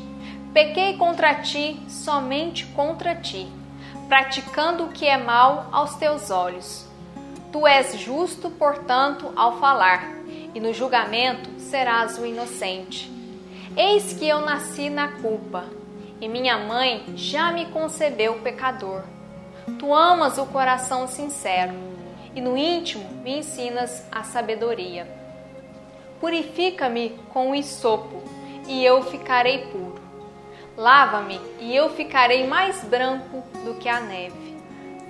Pequei 0.53 0.97
contra 0.97 1.37
ti, 1.37 1.81
somente 1.87 2.67
contra 2.67 3.15
ti, 3.15 3.47
praticando 4.09 4.87
o 4.87 4.89
que 4.89 5.07
é 5.07 5.17
mal 5.17 5.69
aos 5.71 5.95
teus 5.95 6.33
olhos 6.33 6.93
Tu 7.55 7.69
és 7.69 8.01
justo, 8.01 8.51
portanto, 8.51 9.33
ao 9.37 9.61
falar, 9.61 10.13
e 10.53 10.59
no 10.59 10.75
julgamento 10.75 11.49
serás 11.61 12.19
o 12.19 12.27
inocente. 12.27 13.09
Eis 13.77 14.13
que 14.13 14.29
eu 14.29 14.41
nasci 14.41 14.91
na 14.91 15.07
culpa, 15.07 15.65
e 16.21 16.29
minha 16.29 16.59
mãe 16.59 17.05
já 17.15 17.53
me 17.53 17.67
concebeu 17.67 18.41
pecador. 18.41 19.05
Tu 19.79 19.95
amas 19.95 20.37
o 20.37 20.47
coração 20.47 21.07
sincero, 21.07 21.75
e 22.35 22.41
no 22.41 22.57
íntimo 22.57 23.09
me 23.23 23.39
ensinas 23.39 24.05
a 24.11 24.25
sabedoria. 24.25 25.07
Purifica-me 26.19 27.11
com 27.33 27.53
o 27.53 27.55
isopo, 27.55 28.21
e 28.67 28.85
eu 28.85 29.01
ficarei 29.05 29.67
puro. 29.67 30.03
Lava-me, 30.77 31.41
e 31.61 31.73
eu 31.73 31.89
ficarei 31.91 32.49
mais 32.49 32.83
branco 32.83 33.45
do 33.65 33.75
que 33.75 33.89
a 33.89 34.01
neve. 34.01 34.44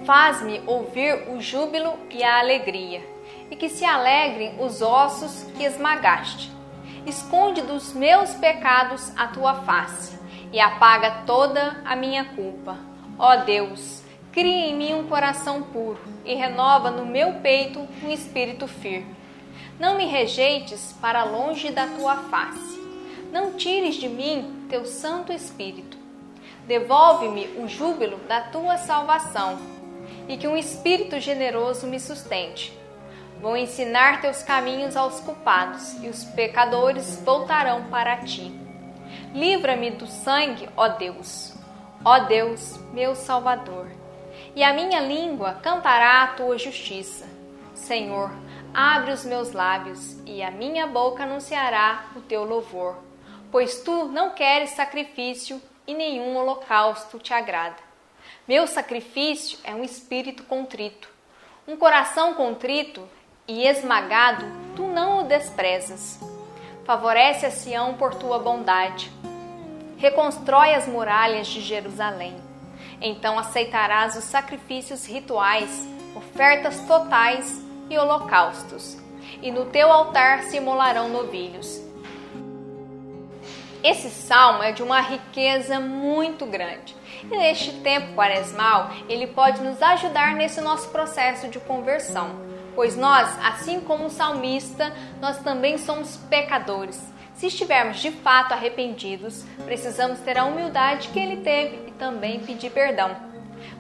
Faz-me 0.05 0.61
ouvir 0.67 1.31
o 1.31 1.41
júbilo 1.41 1.95
e 2.11 2.23
a 2.23 2.39
alegria, 2.39 3.03
e 3.51 3.57
que 3.57 3.71
se 3.71 3.87
alegrem 3.87 4.55
os 4.61 4.83
ossos 4.83 5.45
que 5.57 5.65
esmagaste. 5.65 6.53
Esconde 7.07 7.63
dos 7.63 7.95
meus 7.95 8.35
pecados 8.35 9.11
a 9.17 9.29
tua 9.29 9.55
face, 9.63 10.19
e 10.53 10.61
apaga 10.61 11.23
toda 11.25 11.81
a 11.87 11.97
minha 11.97 12.23
culpa. 12.23 12.77
Ó 13.19 13.37
Deus, 13.37 14.03
cria 14.31 14.67
em 14.67 14.77
mim 14.77 14.93
um 14.93 15.09
coração 15.09 15.63
puro, 15.63 16.01
e 16.23 16.35
renova 16.35 16.91
no 16.91 17.07
meu 17.07 17.41
peito 17.41 17.89
um 18.03 18.11
espírito 18.11 18.69
firme. 18.69 19.17
Não 19.81 19.97
me 19.97 20.05
rejeites 20.05 20.95
para 21.01 21.25
longe 21.25 21.71
da 21.71 21.87
tua 21.87 22.17
face. 22.17 22.79
Não 23.33 23.55
tires 23.55 23.95
de 23.95 24.09
mim 24.09 24.67
teu 24.69 24.85
Santo 24.85 25.33
Espírito. 25.33 25.97
Devolve-me 26.67 27.47
o 27.59 27.67
júbilo 27.67 28.19
da 28.29 28.43
tua 28.43 28.77
salvação 28.77 29.74
e 30.29 30.37
que 30.37 30.49
um 30.49 30.57
espírito 30.57 31.19
generoso 31.21 31.87
me 31.87 32.01
sustente. 32.01 32.77
Vou 33.41 33.57
ensinar 33.57 34.21
teus 34.21 34.43
caminhos 34.43 34.97
aos 34.97 35.21
culpados, 35.21 36.03
e 36.03 36.09
os 36.09 36.25
pecadores 36.25 37.21
voltarão 37.25 37.85
para 37.85 38.17
ti. 38.19 38.53
Livra-me 39.35 39.91
do 39.91 40.07
sangue, 40.07 40.69
ó 40.77 40.89
Deus, 40.89 41.55
ó 42.05 42.21
Deus, 42.21 42.79
meu 42.93 43.15
Salvador. 43.15 43.89
E 44.57 44.63
a 44.63 44.73
minha 44.73 45.01
língua 45.01 45.55
cantará 45.63 46.23
a 46.23 46.29
tua 46.29 46.57
justiça. 46.57 47.27
Senhor, 47.75 48.31
Abre 48.75 49.13
os 49.13 49.25
meus 49.25 49.53
lábios 49.53 50.17
e 50.27 50.43
a 50.43 50.51
minha 50.51 50.85
boca 50.85 51.23
anunciará 51.23 52.07
o 52.17 52.21
teu 52.21 52.43
louvor, 52.43 52.97
pois 53.53 53.83
tu 53.83 54.07
não 54.07 54.31
queres 54.31 54.71
sacrifício 54.71 55.63
e 55.87 55.95
nenhum 55.95 56.37
holocausto 56.37 57.21
te 57.21 57.33
agrada. 57.33 57.77
Meu 58.47 58.67
sacrifício 58.67 59.59
é 59.65 59.75
um 59.75 59.83
espírito 59.83 60.43
contrito. 60.43 61.09
Um 61.67 61.79
coração 61.79 62.35
contrito 62.35 63.09
e 63.49 63.67
esmagado, 63.67 64.45
tu 64.77 64.83
não 64.83 65.21
o 65.21 65.25
desprezas. 65.27 66.21
Favorece 66.85 67.47
a 67.47 67.51
Sião 67.51 67.95
por 67.95 68.15
tua 68.15 68.39
bondade. 68.39 69.11
Reconstrói 69.97 70.75
as 70.75 70.87
muralhas 70.87 71.47
de 71.47 71.63
Jerusalém. 71.63 72.37
Então 73.01 73.39
aceitarás 73.39 74.15
os 74.15 74.25
sacrifícios 74.25 75.07
rituais, 75.07 75.89
ofertas 76.15 76.81
totais 76.81 77.63
e 77.89 77.97
holocaustos, 77.97 78.99
e 79.41 79.51
no 79.51 79.65
teu 79.67 79.91
altar 79.91 80.43
se 80.43 80.59
imolarão 80.59 81.09
novilhos. 81.09 81.84
Esse 83.85 84.09
salmo 84.09 84.63
é 84.63 84.73
de 84.73 84.83
uma 84.83 84.99
riqueza 84.99 85.79
muito 85.79 86.47
grande. 86.47 86.97
E 87.23 87.37
neste 87.37 87.71
tempo 87.81 88.15
quaresmal, 88.15 88.91
ele 89.11 89.27
pode 89.27 89.61
nos 89.61 89.83
ajudar 89.83 90.35
nesse 90.35 90.63
nosso 90.63 90.89
processo 90.89 91.49
de 91.49 91.61
conversão, 91.61 92.31
pois 92.75 92.97
nós, 92.97 93.29
assim 93.45 93.81
como 93.81 94.07
o 94.07 94.11
salmista, 94.11 94.91
nós 95.21 95.37
também 95.41 95.77
somos 95.77 96.17
pecadores. 96.17 97.13
Se 97.35 97.49
estivermos 97.49 98.01
de 98.01 98.11
fato 98.11 98.53
arrependidos, 98.53 99.45
precisamos 99.67 100.19
ter 100.21 100.39
a 100.39 100.47
humildade 100.47 101.09
que 101.09 101.21
ele 101.21 101.43
teve 101.43 101.89
e 101.89 101.91
também 101.91 102.41
pedir 102.41 102.71
perdão. 102.71 103.15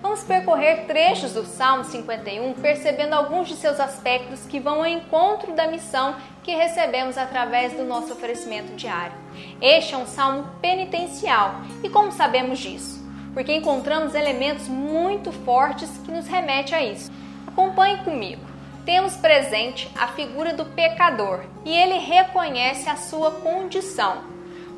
Vamos 0.02 0.22
percorrer 0.22 0.84
trechos 0.86 1.32
do 1.32 1.46
Salmo 1.46 1.84
51, 1.84 2.52
percebendo 2.54 3.14
alguns 3.14 3.48
de 3.48 3.56
seus 3.56 3.80
aspectos 3.80 4.44
que 4.44 4.60
vão 4.60 4.80
ao 4.80 4.86
encontro 4.86 5.54
da 5.54 5.66
missão 5.66 6.14
que 6.44 6.54
recebemos 6.54 7.16
através 7.16 7.72
do 7.72 7.82
nosso 7.84 8.12
oferecimento 8.12 8.76
diário. 8.76 9.16
Este 9.60 9.94
é 9.94 9.98
um 9.98 10.06
salmo 10.06 10.46
penitencial. 10.60 11.62
E 11.82 11.88
como 11.88 12.12
sabemos 12.12 12.58
disso? 12.58 13.02
Porque 13.32 13.52
encontramos 13.52 14.14
elementos 14.14 14.68
muito 14.68 15.32
fortes 15.32 15.90
que 16.04 16.12
nos 16.12 16.26
remete 16.26 16.74
a 16.74 16.84
isso. 16.84 17.10
Acompanhe 17.46 17.96
comigo. 18.04 18.42
Temos 18.84 19.16
presente 19.16 19.90
a 19.98 20.08
figura 20.08 20.52
do 20.52 20.66
pecador 20.66 21.40
e 21.64 21.74
ele 21.74 21.98
reconhece 21.98 22.88
a 22.88 22.96
sua 22.96 23.30
condição 23.30 24.34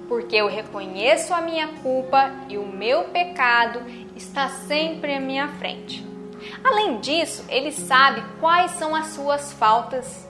porque 0.08 0.36
eu 0.36 0.46
reconheço 0.46 1.34
a 1.34 1.40
minha 1.40 1.68
culpa 1.82 2.30
e 2.48 2.56
o 2.56 2.66
meu 2.66 3.04
pecado 3.04 3.82
está 4.14 4.48
sempre 4.48 5.14
à 5.14 5.20
minha 5.20 5.48
frente. 5.48 6.06
Além 6.62 7.00
disso, 7.00 7.44
ele 7.48 7.72
sabe 7.72 8.22
quais 8.38 8.70
são 8.72 8.94
as 8.94 9.08
suas 9.08 9.52
faltas 9.52 10.28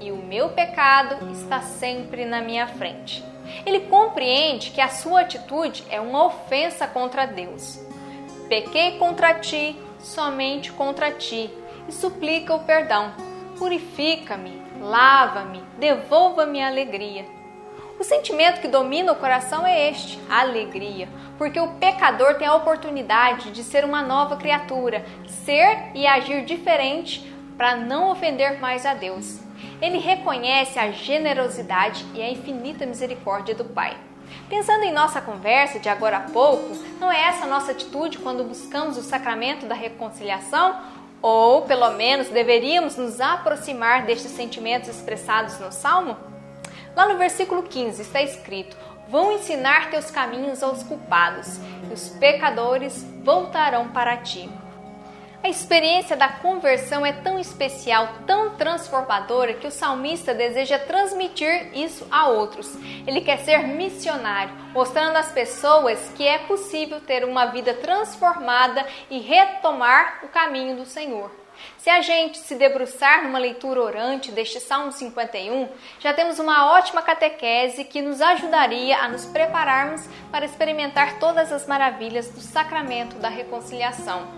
e 0.00 0.10
o 0.10 0.16
meu 0.16 0.50
pecado 0.50 1.30
está 1.30 1.60
sempre 1.60 2.24
na 2.24 2.40
minha 2.40 2.66
frente. 2.66 3.24
Ele 3.66 3.80
compreende 3.80 4.70
que 4.70 4.80
a 4.80 4.88
sua 4.88 5.20
atitude 5.20 5.84
é 5.90 6.00
uma 6.00 6.24
ofensa 6.24 6.86
contra 6.86 7.26
Deus. 7.26 7.80
Pequei 8.48 8.98
contra 8.98 9.34
ti, 9.34 9.76
somente 9.98 10.72
contra 10.72 11.10
ti, 11.12 11.50
e 11.88 11.92
suplica 11.92 12.54
o 12.54 12.64
perdão. 12.64 13.12
Purifica-me, 13.58 14.62
lava-me, 14.80 15.62
devolva-me 15.78 16.62
a 16.62 16.68
alegria 16.68 17.40
o 18.00 18.02
sentimento 18.02 18.62
que 18.62 18.66
domina 18.66 19.12
o 19.12 19.16
coração 19.16 19.66
é 19.66 19.90
este, 19.90 20.18
a 20.30 20.40
alegria, 20.40 21.06
porque 21.36 21.60
o 21.60 21.74
pecador 21.74 22.36
tem 22.36 22.48
a 22.48 22.54
oportunidade 22.54 23.50
de 23.50 23.62
ser 23.62 23.84
uma 23.84 24.00
nova 24.00 24.38
criatura, 24.38 25.04
ser 25.26 25.90
e 25.94 26.06
agir 26.06 26.46
diferente 26.46 27.30
para 27.58 27.76
não 27.76 28.10
ofender 28.10 28.58
mais 28.58 28.86
a 28.86 28.94
Deus. 28.94 29.40
Ele 29.80 29.98
reconhece 29.98 30.78
a 30.78 30.90
generosidade 30.90 32.04
e 32.14 32.20
a 32.20 32.30
infinita 32.30 32.84
misericórdia 32.84 33.54
do 33.54 33.64
Pai. 33.64 33.96
Pensando 34.48 34.84
em 34.84 34.92
nossa 34.92 35.20
conversa 35.20 35.78
de 35.78 35.88
agora 35.88 36.18
a 36.18 36.30
pouco, 36.30 36.76
não 37.00 37.10
é 37.10 37.28
essa 37.28 37.46
nossa 37.46 37.72
atitude 37.72 38.18
quando 38.18 38.44
buscamos 38.44 38.96
o 38.96 39.02
sacramento 39.02 39.66
da 39.66 39.74
reconciliação? 39.74 40.80
Ou, 41.22 41.62
pelo 41.62 41.90
menos, 41.92 42.28
deveríamos 42.28 42.96
nos 42.96 43.20
aproximar 43.20 44.04
destes 44.04 44.32
sentimentos 44.32 44.88
expressados 44.88 45.58
no 45.58 45.72
Salmo? 45.72 46.16
Lá 46.96 47.08
no 47.08 47.18
versículo 47.18 47.62
15 47.62 48.02
está 48.02 48.22
escrito: 48.22 48.76
Vão 49.08 49.32
ensinar 49.32 49.90
teus 49.90 50.10
caminhos 50.10 50.62
aos 50.62 50.82
culpados, 50.82 51.58
e 51.90 51.92
os 51.92 52.08
pecadores 52.10 53.04
voltarão 53.22 53.88
para 53.88 54.16
ti. 54.16 54.48
A 55.42 55.48
experiência 55.48 56.18
da 56.18 56.28
conversão 56.28 57.04
é 57.04 57.14
tão 57.14 57.38
especial, 57.38 58.10
tão 58.26 58.56
transformadora, 58.56 59.54
que 59.54 59.66
o 59.66 59.70
salmista 59.70 60.34
deseja 60.34 60.78
transmitir 60.78 61.70
isso 61.72 62.06
a 62.10 62.28
outros. 62.28 62.76
Ele 63.06 63.22
quer 63.22 63.38
ser 63.38 63.66
missionário, 63.66 64.52
mostrando 64.74 65.16
às 65.16 65.32
pessoas 65.32 66.12
que 66.14 66.26
é 66.26 66.38
possível 66.40 67.00
ter 67.00 67.24
uma 67.24 67.46
vida 67.46 67.72
transformada 67.72 68.86
e 69.08 69.18
retomar 69.18 70.20
o 70.22 70.28
caminho 70.28 70.76
do 70.76 70.84
Senhor. 70.84 71.30
Se 71.78 71.88
a 71.88 72.02
gente 72.02 72.38
se 72.38 72.54
debruçar 72.54 73.22
numa 73.22 73.38
leitura 73.38 73.80
orante 73.80 74.30
deste 74.30 74.60
Salmo 74.60 74.92
51, 74.92 75.68
já 75.98 76.12
temos 76.12 76.38
uma 76.38 76.72
ótima 76.72 77.00
catequese 77.00 77.84
que 77.84 78.02
nos 78.02 78.20
ajudaria 78.20 78.98
a 78.98 79.08
nos 79.08 79.24
prepararmos 79.24 80.06
para 80.30 80.44
experimentar 80.44 81.18
todas 81.18 81.50
as 81.50 81.66
maravilhas 81.66 82.28
do 82.30 82.40
sacramento 82.40 83.16
da 83.16 83.28
reconciliação. 83.28 84.28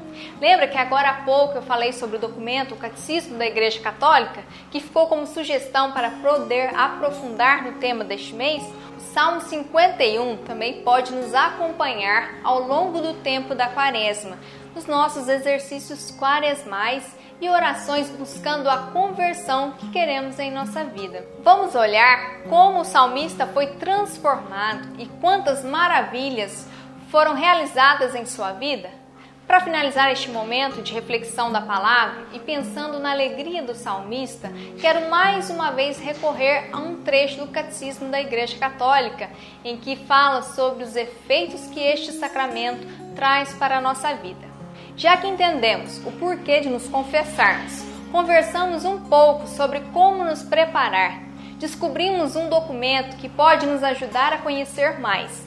Lembra 0.41 0.69
que 0.69 0.79
agora 0.79 1.09
há 1.09 1.23
pouco 1.25 1.57
eu 1.57 1.63
falei 1.63 1.93
sobre 1.93 2.17
o 2.17 2.21
documento, 2.21 2.75
o 2.75 2.79
Catecismo 2.79 3.39
da 3.39 3.47
Igreja 3.47 3.81
Católica, 3.81 4.45
que 4.71 4.81
ficou 4.81 5.07
como 5.07 5.27
sugestão 5.27 5.93
para 5.93 6.11
poder 6.11 6.75
aprofundar 6.75 7.65
no 7.65 7.73
tema 7.79 8.05
deste 8.05 8.35
mês? 8.35 8.63
O 8.97 9.01
Salmo 9.01 9.41
51 9.41 10.39
também 10.45 10.83
pode 10.83 11.13
nos 11.13 11.35
acompanhar 11.35 12.35
ao 12.45 12.63
longo 12.63 13.01
do 13.01 13.15
tempo 13.15 13.55
da 13.55 13.69
Quaresma, 13.69 14.39
nos 14.75 14.87
nossos 14.87 15.29
exercícios 15.29 16.11
quaresmais 16.13 17.05
e 17.41 17.49
orações 17.49 18.09
buscando 18.11 18.71
a 18.71 18.91
conversão 18.93 19.73
que 19.73 19.91
queremos 19.91 20.39
em 20.39 20.51
nossa 20.51 20.85
vida. 20.85 21.27
Vamos 21.43 21.75
olhar 21.75 22.43
como 22.49 22.81
o 22.81 22.85
salmista 22.85 23.47
foi 23.47 23.67
transformado 23.75 24.89
e 24.99 25.07
quantas 25.21 25.65
maravilhas 25.65 26.69
foram 27.11 27.35
realizadas 27.35 28.15
em 28.15 28.25
sua 28.25 28.53
vida? 28.53 29.03
Para 29.47 29.61
finalizar 29.61 30.11
este 30.11 30.31
momento 30.31 30.81
de 30.81 30.95
reflexão 30.95 31.51
da 31.51 31.61
palavra 31.61 32.25
e 32.33 32.39
pensando 32.39 33.01
na 33.01 33.11
alegria 33.11 33.63
do 33.63 33.75
salmista, 33.75 34.51
quero 34.81 35.11
mais 35.11 35.51
uma 35.51 35.73
vez 35.73 35.99
recorrer 35.99 36.71
a 36.73 36.79
um 36.79 37.03
trecho 37.03 37.41
do 37.41 37.49
Catecismo 37.49 38.09
da 38.09 38.21
Igreja 38.21 38.57
Católica, 38.57 39.29
em 39.65 39.77
que 39.77 39.97
fala 39.97 40.43
sobre 40.43 40.85
os 40.85 40.95
efeitos 40.95 41.67
que 41.67 41.81
este 41.81 42.13
sacramento 42.13 42.87
traz 43.15 43.53
para 43.55 43.79
a 43.79 43.81
nossa 43.81 44.15
vida. 44.15 44.52
Já 45.03 45.17
que 45.17 45.27
entendemos 45.27 45.99
o 46.07 46.13
porquê 46.13 46.61
de 46.61 46.69
nos 46.69 46.87
confessarmos, 46.87 47.83
conversamos 48.13 48.85
um 48.85 49.01
pouco 49.01 49.49
sobre 49.49 49.81
como 49.93 50.23
nos 50.23 50.45
preparar. 50.45 51.21
Descobrimos 51.59 52.37
um 52.37 52.49
documento 52.49 53.17
que 53.17 53.29
pode 53.29 53.67
nos 53.67 53.83
ajudar 53.83 54.33
a 54.33 54.39
conhecer 54.39 55.01
mais. 55.01 55.45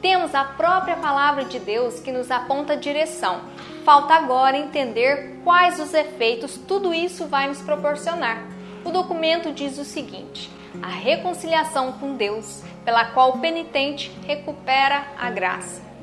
Temos 0.00 0.34
a 0.34 0.42
própria 0.42 0.96
palavra 0.96 1.44
de 1.44 1.58
Deus 1.58 2.00
que 2.00 2.10
nos 2.10 2.30
aponta 2.30 2.72
a 2.72 2.76
direção. 2.76 3.42
Falta 3.84 4.14
agora 4.14 4.56
entender 4.56 5.38
quais 5.44 5.78
os 5.78 5.92
efeitos 5.92 6.56
tudo 6.56 6.94
isso 6.94 7.26
vai 7.26 7.46
nos 7.46 7.60
proporcionar. 7.60 8.42
O 8.86 8.90
documento 8.90 9.52
diz 9.52 9.76
o 9.76 9.84
seguinte: 9.84 10.50
a 10.82 10.88
reconciliação 10.88 11.92
com 11.92 12.16
Deus, 12.16 12.62
pela 12.86 13.04
qual 13.04 13.32
o 13.32 13.38
penitente 13.38 14.10
recupera 14.26 15.08
a 15.20 15.28
graça. 15.28 15.93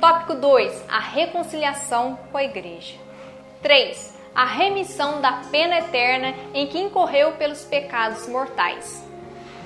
Tópico 0.00 0.34
2: 0.34 0.84
a 0.88 0.98
reconciliação 0.98 2.18
com 2.30 2.36
a 2.36 2.44
igreja. 2.44 2.94
3. 3.62 4.14
A 4.34 4.44
remissão 4.44 5.22
da 5.22 5.44
pena 5.50 5.78
eterna 5.78 6.34
em 6.52 6.66
que 6.66 6.78
incorreu 6.78 7.32
pelos 7.32 7.64
pecados 7.64 8.28
mortais. 8.28 9.02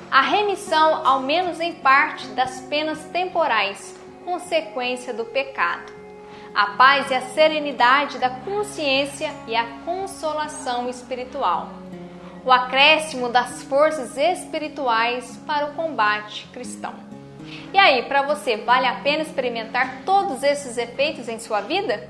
A 0.09 0.21
remissão, 0.21 1.05
ao 1.05 1.21
menos 1.21 1.59
em 1.59 1.75
parte, 1.75 2.27
das 2.29 2.61
penas 2.63 3.05
temporais, 3.07 3.97
consequência 4.25 5.13
do 5.13 5.25
pecado. 5.25 5.93
A 6.55 6.67
paz 6.77 7.11
e 7.11 7.15
a 7.15 7.23
serenidade 7.23 8.19
da 8.19 8.31
consciência 8.31 9.33
e 9.49 9.57
a 9.57 9.65
consolação 9.85 10.89
espiritual. 10.89 11.69
O 12.45 12.53
acréscimo 12.53 13.29
das 13.29 13.63
forças 13.65 14.17
espirituais 14.17 15.37
para 15.47 15.67
o 15.67 15.75
combate 15.75 16.47
cristão. 16.53 17.10
E 17.73 17.79
aí, 17.79 18.03
para 18.03 18.23
você, 18.23 18.57
vale 18.57 18.87
a 18.87 18.97
pena 18.97 19.23
experimentar 19.23 20.03
todos 20.05 20.43
esses 20.43 20.77
efeitos 20.77 21.29
em 21.29 21.39
sua 21.39 21.61
vida? 21.61 22.09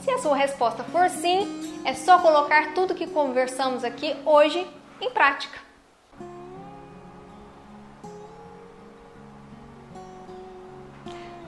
Se 0.00 0.10
a 0.10 0.18
sua 0.18 0.36
resposta 0.36 0.84
for 0.84 1.10
sim, 1.10 1.82
é 1.84 1.94
só 1.94 2.20
colocar 2.20 2.74
tudo 2.74 2.94
que 2.94 3.08
conversamos 3.08 3.82
aqui 3.82 4.14
hoje 4.24 4.64
em 5.00 5.10
prática. 5.10 5.58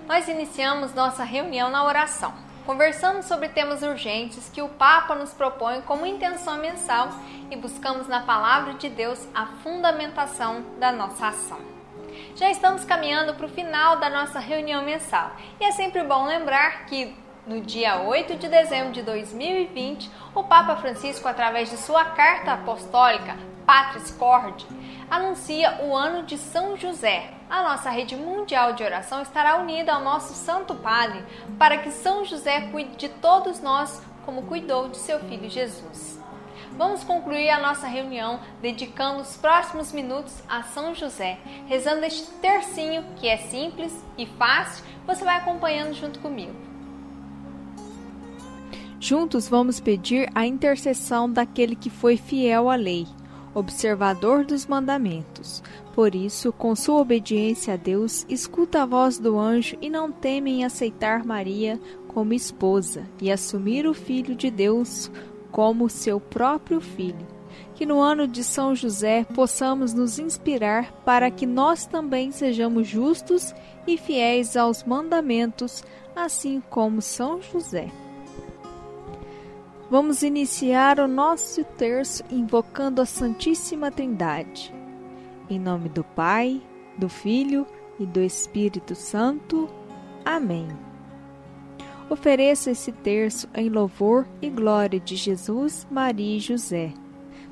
Nós 0.09 0.27
iniciamos 0.29 0.93
nossa 0.93 1.23
reunião 1.23 1.71
na 1.71 1.85
oração. 1.85 2.35
Conversamos 2.67 3.27
sobre 3.27 3.49
temas 3.49 3.83
urgentes 3.83 4.49
que 4.49 4.61
o 4.61 4.69
Papa 4.69 5.15
nos 5.15 5.33
propõe 5.33 5.81
como 5.83 6.05
intenção 6.05 6.59
mensal 6.59 7.09
e 7.51 7.57
buscamos 7.57 8.09
na 8.09 8.23
Palavra 8.23 8.75
de 8.75 8.89
Deus 8.89 9.27
a 9.35 9.47
fundamentação 9.63 10.63
da 10.79 10.93
nossa 10.93 11.29
ação. 11.29 11.82
Já 12.35 12.51
estamos 12.51 12.85
caminhando 12.85 13.35
para 13.35 13.47
o 13.47 13.49
final 13.49 13.97
da 13.97 14.09
nossa 14.09 14.39
reunião 14.39 14.83
mensal 14.83 15.33
e 15.61 15.65
é 15.65 15.73
sempre 15.73 16.03
bom 16.03 16.27
lembrar 16.27 16.87
que 16.87 17.15
no 17.47 17.61
dia 17.61 18.01
8 18.01 18.37
de 18.37 18.49
dezembro 18.49 18.93
de 18.93 19.03
2020, 19.03 20.11
o 20.35 20.45
Papa 20.45 20.77
Francisco, 20.77 21.27
através 21.27 21.71
de 21.71 21.77
sua 21.77 22.05
carta 22.05 22.53
apostólica 22.53 23.37
Patris 23.67 24.11
Corde, 24.13 24.67
anuncia 25.11 25.81
o 25.83 25.97
ano 25.97 26.23
de 26.23 26.39
São 26.39 26.77
José. 26.77 27.31
A 27.51 27.63
nossa 27.63 27.91
rede 27.91 28.17
mundial 28.17 28.73
de 28.73 28.83
oração 28.83 29.23
estará 29.23 29.57
unida 29.57 29.93
ao 29.93 30.03
nosso 30.03 30.33
Santo 30.35 30.75
Padre 30.75 31.25
para 31.59 31.79
que 31.79 31.91
São 31.91 32.25
José 32.25 32.69
cuide 32.71 32.97
de 32.97 33.09
todos 33.09 33.61
nós 33.61 34.03
como 34.25 34.43
cuidou 34.43 34.89
de 34.89 34.97
seu 34.97 35.19
filho 35.21 35.51
Jesus. 35.51 36.12
Vamos 36.77 37.05
concluir 37.05 37.51
a 37.51 37.61
nossa 37.61 37.87
reunião 37.87 38.41
dedicando 38.61 39.21
os 39.21 39.37
próximos 39.37 39.93
minutos 39.93 40.43
a 40.49 40.63
São 40.63 40.95
José, 40.95 41.39
rezando 41.67 42.05
este 42.05 42.31
tercinho 42.41 43.05
que 43.17 43.29
é 43.29 43.37
simples 43.37 43.93
e 44.17 44.27
fácil, 44.27 44.85
você 45.07 45.25
vai 45.25 45.37
acompanhando 45.37 45.95
junto 45.95 46.19
comigo. 46.21 46.55
Juntos 48.99 49.49
vamos 49.49 49.81
pedir 49.81 50.31
a 50.35 50.47
intercessão 50.47 51.31
daquele 51.31 51.75
que 51.75 51.91
foi 51.91 52.17
fiel 52.17 52.71
à 52.71 52.77
lei 52.77 53.07
observador 53.55 54.45
dos 54.45 54.67
mandamentos. 54.67 55.63
Por 55.95 56.15
isso, 56.15 56.53
com 56.53 56.75
sua 56.75 57.01
obediência 57.01 57.75
a 57.75 57.77
Deus, 57.77 58.25
escuta 58.29 58.83
a 58.83 58.87
voz 58.87 59.19
do 59.19 59.39
anjo 59.39 59.77
e 59.81 59.91
não 59.91 60.11
teme 60.11 60.51
em 60.51 60.65
aceitar 60.65 61.25
Maria 61.25 61.79
como 62.09 62.33
esposa 62.33 63.07
e 63.21 63.31
assumir 63.31 63.87
o 63.87 63.95
Filho 63.95 64.35
de 64.35 64.51
Deus 64.51 65.11
como 65.53 65.89
seu 65.89 66.19
próprio 66.19 66.81
filho. 66.81 67.27
Que 67.75 67.87
no 67.87 68.01
ano 68.01 68.27
de 68.27 68.43
São 68.43 68.75
José 68.75 69.25
possamos 69.35 69.93
nos 69.93 70.19
inspirar 70.19 70.91
para 71.05 71.31
que 71.31 71.47
nós 71.47 71.87
também 71.87 72.33
sejamos 72.33 72.89
justos 72.89 73.55
e 73.87 73.97
fiéis 73.97 74.57
aos 74.57 74.83
mandamentos, 74.83 75.85
assim 76.17 76.63
como 76.71 77.03
São 77.03 77.41
José. 77.41 77.89
Vamos 79.91 80.23
iniciar 80.23 80.99
o 80.99 81.07
nosso 81.07 81.63
terço 81.65 82.25
invocando 82.31 83.03
a 83.03 83.07
Santíssima 83.07 83.91
Trindade. 83.91 84.75
Em 85.51 85.59
nome 85.59 85.91
do 85.91 86.03
Pai, 86.03 86.63
do 86.97 87.11
Filho 87.11 87.67
e 87.99 88.07
do 88.07 88.21
Espírito 88.21 88.95
Santo. 88.95 89.69
Amém. 90.25 90.92
Ofereço 92.13 92.69
esse 92.69 92.93
terço 92.93 93.49
em 93.55 93.71
louvor 93.71 94.29
e 94.43 94.51
glória 94.51 95.01
de 95.01 95.17
Jesus, 95.17 95.87
Maria 95.91 96.37
e 96.37 96.41
José, 96.41 96.93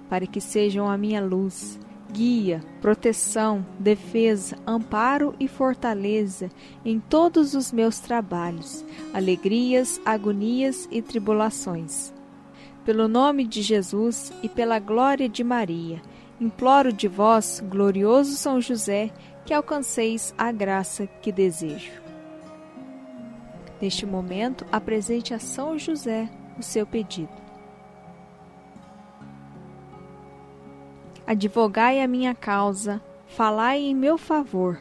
para 0.07 0.27
que 0.27 0.39
sejam 0.39 0.87
a 0.87 0.99
minha 0.99 1.25
luz, 1.25 1.81
guia, 2.13 2.63
proteção, 2.83 3.65
defesa, 3.79 4.59
amparo 4.67 5.35
e 5.41 5.49
fortaleza 5.49 6.51
em 6.85 7.01
todos 7.01 7.55
os 7.55 7.73
meus 7.73 8.01
trabalhos, 8.01 8.85
alegrias, 9.15 9.99
agonias 10.05 10.87
e 10.91 11.01
tribulações 11.01 12.13
pelo 12.85 13.07
nome 13.09 13.47
de 13.47 13.63
Jesus 13.63 14.33
e 14.43 14.49
pela 14.49 14.79
glória 14.79 15.29
de 15.29 15.45
Maria, 15.45 16.03
imploro 16.41 16.93
de 16.93 17.09
vós, 17.09 17.63
glorioso 17.67 18.37
São 18.37 18.61
José, 18.61 19.11
que 19.45 19.55
alcanceis 19.55 20.35
a 20.37 20.51
graça 20.51 21.07
que 21.07 21.31
desejo. 21.31 22.00
Neste 23.81 24.05
momento, 24.05 24.67
apresente 24.71 25.33
a 25.33 25.39
São 25.39 25.79
José 25.79 26.29
o 26.59 26.63
seu 26.63 26.87
pedido. 26.87 27.33
Advogai 31.27 32.03
a 32.03 32.09
minha 32.09 32.35
causa, 32.35 33.01
falai 33.27 33.81
em 33.81 33.95
meu 33.95 34.19
favor. 34.19 34.81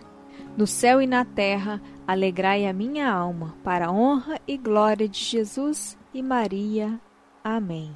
No 0.57 0.65
céu 0.65 1.01
e 1.01 1.07
na 1.07 1.23
terra, 1.23 1.81
alegrai 2.07 2.65
a 2.65 2.73
minha 2.73 3.09
alma, 3.09 3.55
para 3.63 3.87
a 3.87 3.91
honra 3.91 4.41
e 4.47 4.57
glória 4.57 5.07
de 5.07 5.19
Jesus 5.19 5.97
e 6.13 6.21
Maria. 6.23 6.99
Amém. 7.43 7.95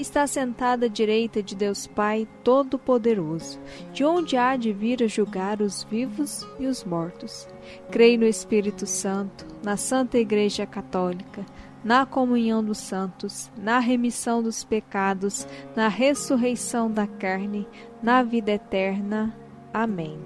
está 0.00 0.26
sentada 0.26 0.86
à 0.86 0.88
direita 0.88 1.42
de 1.42 1.54
Deus 1.54 1.86
Pai 1.86 2.26
Todo-Poderoso, 2.42 3.60
de 3.92 4.04
onde 4.04 4.36
há 4.36 4.56
de 4.56 4.72
vir 4.72 5.02
a 5.02 5.06
julgar 5.06 5.60
os 5.60 5.84
vivos 5.84 6.46
e 6.58 6.66
os 6.66 6.84
mortos. 6.84 7.46
Creio 7.90 8.20
no 8.20 8.26
Espírito 8.26 8.86
Santo, 8.86 9.46
na 9.62 9.76
Santa 9.76 10.18
Igreja 10.18 10.66
Católica, 10.66 11.44
na 11.84 12.04
comunhão 12.04 12.62
dos 12.62 12.78
santos, 12.78 13.50
na 13.56 13.78
remissão 13.78 14.42
dos 14.42 14.64
pecados, 14.64 15.46
na 15.76 15.88
ressurreição 15.88 16.90
da 16.90 17.06
carne, 17.06 17.66
na 18.02 18.22
vida 18.22 18.52
eterna. 18.52 19.34
Amém. 19.72 20.18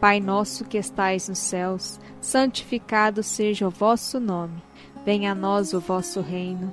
Pai 0.00 0.20
nosso 0.20 0.64
que 0.64 0.76
estais 0.76 1.28
nos 1.28 1.38
céus, 1.38 1.98
santificado 2.20 3.22
seja 3.22 3.66
o 3.66 3.70
vosso 3.70 4.20
nome. 4.20 4.62
Venha 5.04 5.32
a 5.32 5.34
nós 5.34 5.74
o 5.74 5.80
vosso 5.80 6.20
reino 6.20 6.72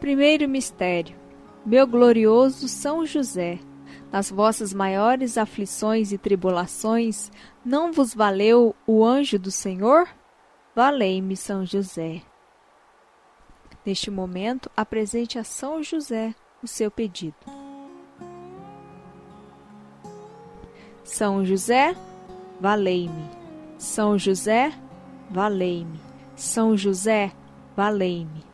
Primeiro 0.00 0.48
mistério. 0.48 1.16
Meu 1.64 1.86
glorioso 1.86 2.68
São 2.68 3.06
José, 3.06 3.58
nas 4.12 4.30
vossas 4.30 4.74
maiores 4.74 5.38
aflições 5.38 6.12
e 6.12 6.18
tribulações, 6.18 7.32
não 7.64 7.90
vos 7.90 8.14
valeu 8.14 8.74
o 8.86 9.04
anjo 9.04 9.38
do 9.38 9.50
Senhor? 9.50 10.06
Valei-me, 10.74 11.36
São 11.36 11.64
José. 11.64 12.22
Neste 13.84 14.10
momento, 14.10 14.70
apresente 14.76 15.38
a 15.38 15.44
São 15.44 15.82
José 15.82 16.34
o 16.62 16.66
seu 16.66 16.90
pedido. 16.90 17.36
São 21.02 21.44
José, 21.44 21.94
valei-me. 22.60 23.30
São 23.76 24.18
José, 24.18 24.72
valei-me. 25.30 26.00
São 26.34 26.76
José, 26.76 27.32
valei-me. 27.76 28.53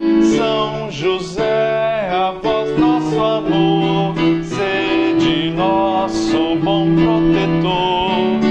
São 0.00 0.90
José, 0.90 2.08
a 2.10 2.32
voz 2.32 2.78
nosso 2.78 3.22
amor, 3.22 4.14
sede 4.44 5.50
nosso 5.50 6.56
bom 6.56 6.94
protetor. 6.94 8.49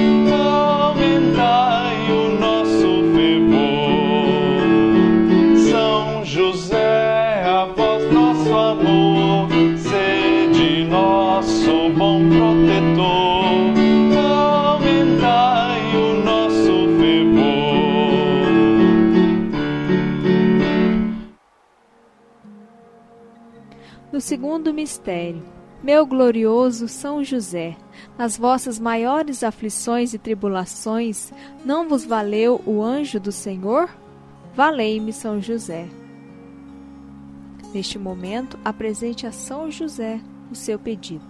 Segundo 24.30 24.72
mistério, 24.72 25.42
meu 25.82 26.06
glorioso 26.06 26.88
São 26.88 27.24
José, 27.24 27.76
nas 28.16 28.38
vossas 28.38 28.80
maiores 28.80 29.44
aflições 29.44 30.14
e 30.14 30.20
tribulações, 30.20 31.34
não 31.66 31.90
vos 31.90 32.06
valeu 32.06 32.62
o 32.64 32.80
anjo 32.84 33.20
do 33.20 33.32
Senhor? 33.32 33.90
Valei-me, 34.54 35.12
São 35.12 35.42
José. 35.42 35.90
Neste 37.74 37.98
momento, 37.98 38.60
apresente 38.64 39.26
a 39.26 39.32
São 39.32 39.72
José 39.72 40.22
o 40.52 40.54
seu 40.54 40.78
pedido. 40.78 41.26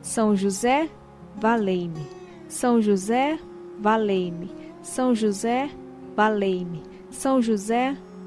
São 0.00 0.36
José, 0.36 0.88
valei-me. 1.34 2.06
São 2.46 2.80
José, 2.80 3.36
valei-me. 3.80 4.48
São 4.80 5.12
José, 5.12 5.68
valei-me. 6.14 6.84
São 7.10 7.42
José, 7.42 7.96
valei-me. 7.96 8.11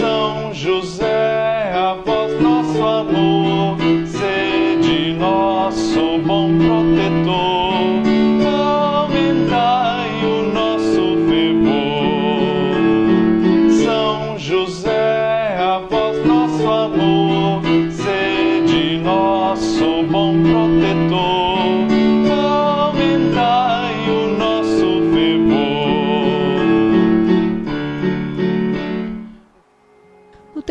São 0.00 0.52
José, 0.52 1.72
a 1.74 1.94
voz 2.04 2.40
nosso 2.40 2.82
amor, 2.82 3.76
sede 4.06 5.14
nosso 5.14 6.18
bom 6.24 6.56
protetor. 6.58 7.44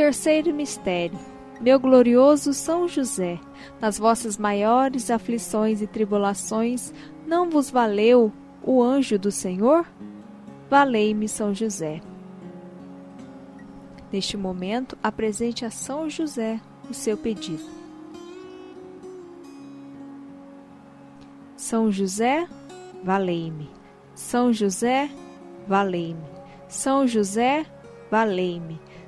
Terceiro 0.04 0.54
mistério. 0.54 1.18
Meu 1.62 1.80
glorioso 1.80 2.54
São 2.54 2.90
José, 2.90 3.40
nas 3.80 3.98
vossas 3.98 4.38
maiores 4.38 5.10
aflições 5.10 5.82
e 5.82 5.88
tribulações, 5.88 6.94
não 7.26 7.50
vos 7.50 7.70
valeu 7.70 8.30
o 8.62 8.84
anjo 8.84 9.18
do 9.18 9.32
Senhor? 9.32 9.86
Valei-me, 10.70 11.30
São 11.30 11.54
José. 11.54 12.02
Neste 14.12 14.36
momento, 14.36 14.98
apresente 15.02 15.64
a 15.64 15.72
São 15.72 16.10
José 16.10 16.60
o 16.90 16.94
seu 16.94 17.16
pedido. 17.16 17.64
São 21.56 21.90
José, 21.90 22.46
valei-me. 23.02 23.72
São 24.14 24.52
José, 24.52 25.10
valei-me. 25.66 26.28
São 26.68 27.08
José, 27.08 27.66
valei-me. 28.12 28.82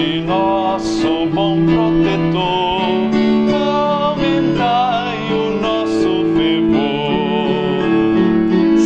sede 0.00 0.20
nosso 0.22 1.26
bom 1.26 1.66
protetor, 1.66 2.80
aumentai 3.52 5.32
o 5.32 5.60
nosso 5.60 6.24
fervor. 6.34 7.82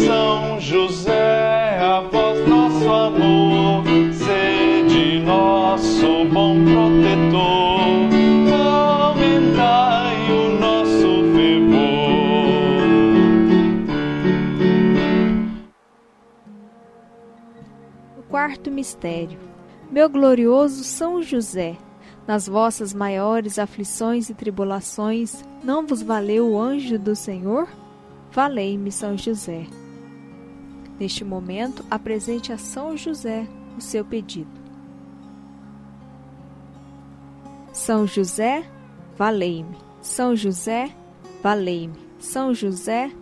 São 0.04 0.60
José, 0.60 1.78
a 1.80 2.00
voz 2.00 2.48
nosso 2.48 2.92
amor, 2.92 3.84
sede 4.12 5.20
nosso 5.20 6.24
bom 6.32 6.64
protetor. 6.64 7.54
quarto 18.28 18.68
mistério. 18.68 19.43
Meu 19.94 20.08
glorioso 20.08 20.82
São 20.82 21.22
José, 21.22 21.78
nas 22.26 22.48
vossas 22.48 22.92
maiores 22.92 23.60
aflições 23.60 24.28
e 24.28 24.34
tribulações, 24.34 25.44
não 25.62 25.86
vos 25.86 26.02
valeu 26.02 26.50
o 26.50 26.60
anjo 26.60 26.98
do 26.98 27.14
Senhor? 27.14 27.68
Valei-me, 28.32 28.90
São 28.90 29.16
José. 29.16 29.68
Neste 30.98 31.24
momento, 31.24 31.84
apresente 31.88 32.52
a 32.52 32.58
São 32.58 32.96
José 32.96 33.46
o 33.78 33.80
seu 33.80 34.04
pedido. 34.04 34.50
São 37.72 38.04
José, 38.04 38.68
valei-me. 39.16 39.76
São 40.00 40.34
José, 40.34 40.90
valei-me. 41.40 42.00
São 42.18 42.52
José, 42.52 43.12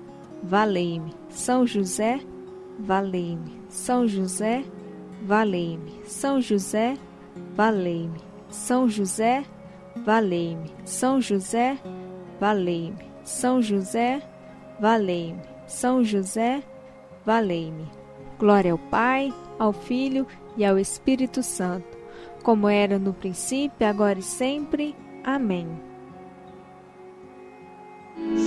valei-me. 0.43 1.13
São 1.29 1.67
José, 1.67 2.19
valei-me. 2.79 3.61
São 3.69 4.09
José, 4.09 4.65
valei-me 4.65 4.82
valei-me. 5.25 6.03
São 6.05 6.41
José, 6.41 6.97
valei-me. 7.55 8.21
São 8.49 8.89
José, 8.89 9.45
valei-me. 10.05 10.71
São 10.85 11.21
José, 11.21 11.79
valei-me. 12.41 13.05
São 13.25 13.63
José, 13.63 14.23
valei-me. 14.81 15.41
São 15.67 16.05
José, 16.05 16.63
valei-me. 17.25 17.89
Glória 18.39 18.73
ao 18.73 18.79
Pai, 18.79 19.33
ao 19.59 19.73
Filho 19.73 20.27
e 20.57 20.65
ao 20.65 20.79
Espírito 20.79 21.43
Santo, 21.43 21.97
como 22.43 22.69
era 22.69 22.99
no 22.99 23.13
princípio, 23.13 23.87
agora 23.87 24.19
e 24.19 24.23
sempre. 24.23 24.95
Amém. 25.25 25.69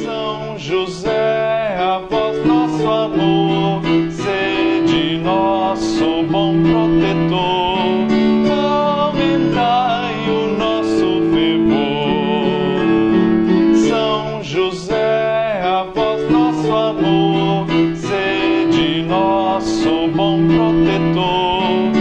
São 0.04 0.58
José, 0.60 1.78
a 1.80 2.00
nosso 2.46 2.88
amor 2.88 3.82
de 4.96 5.18
nosso 5.18 6.24
bom 6.24 6.54
protetor. 6.64 8.08
Aumentai 8.50 10.30
o 10.30 10.56
nosso 10.58 11.22
fervor. 11.34 12.80
São 13.90 14.42
José, 14.42 15.62
a 15.62 15.84
nosso 16.32 16.74
amor, 16.74 17.68
sede 17.98 19.04
nosso 19.04 20.08
bom 20.16 20.48
protetor. 20.48 21.92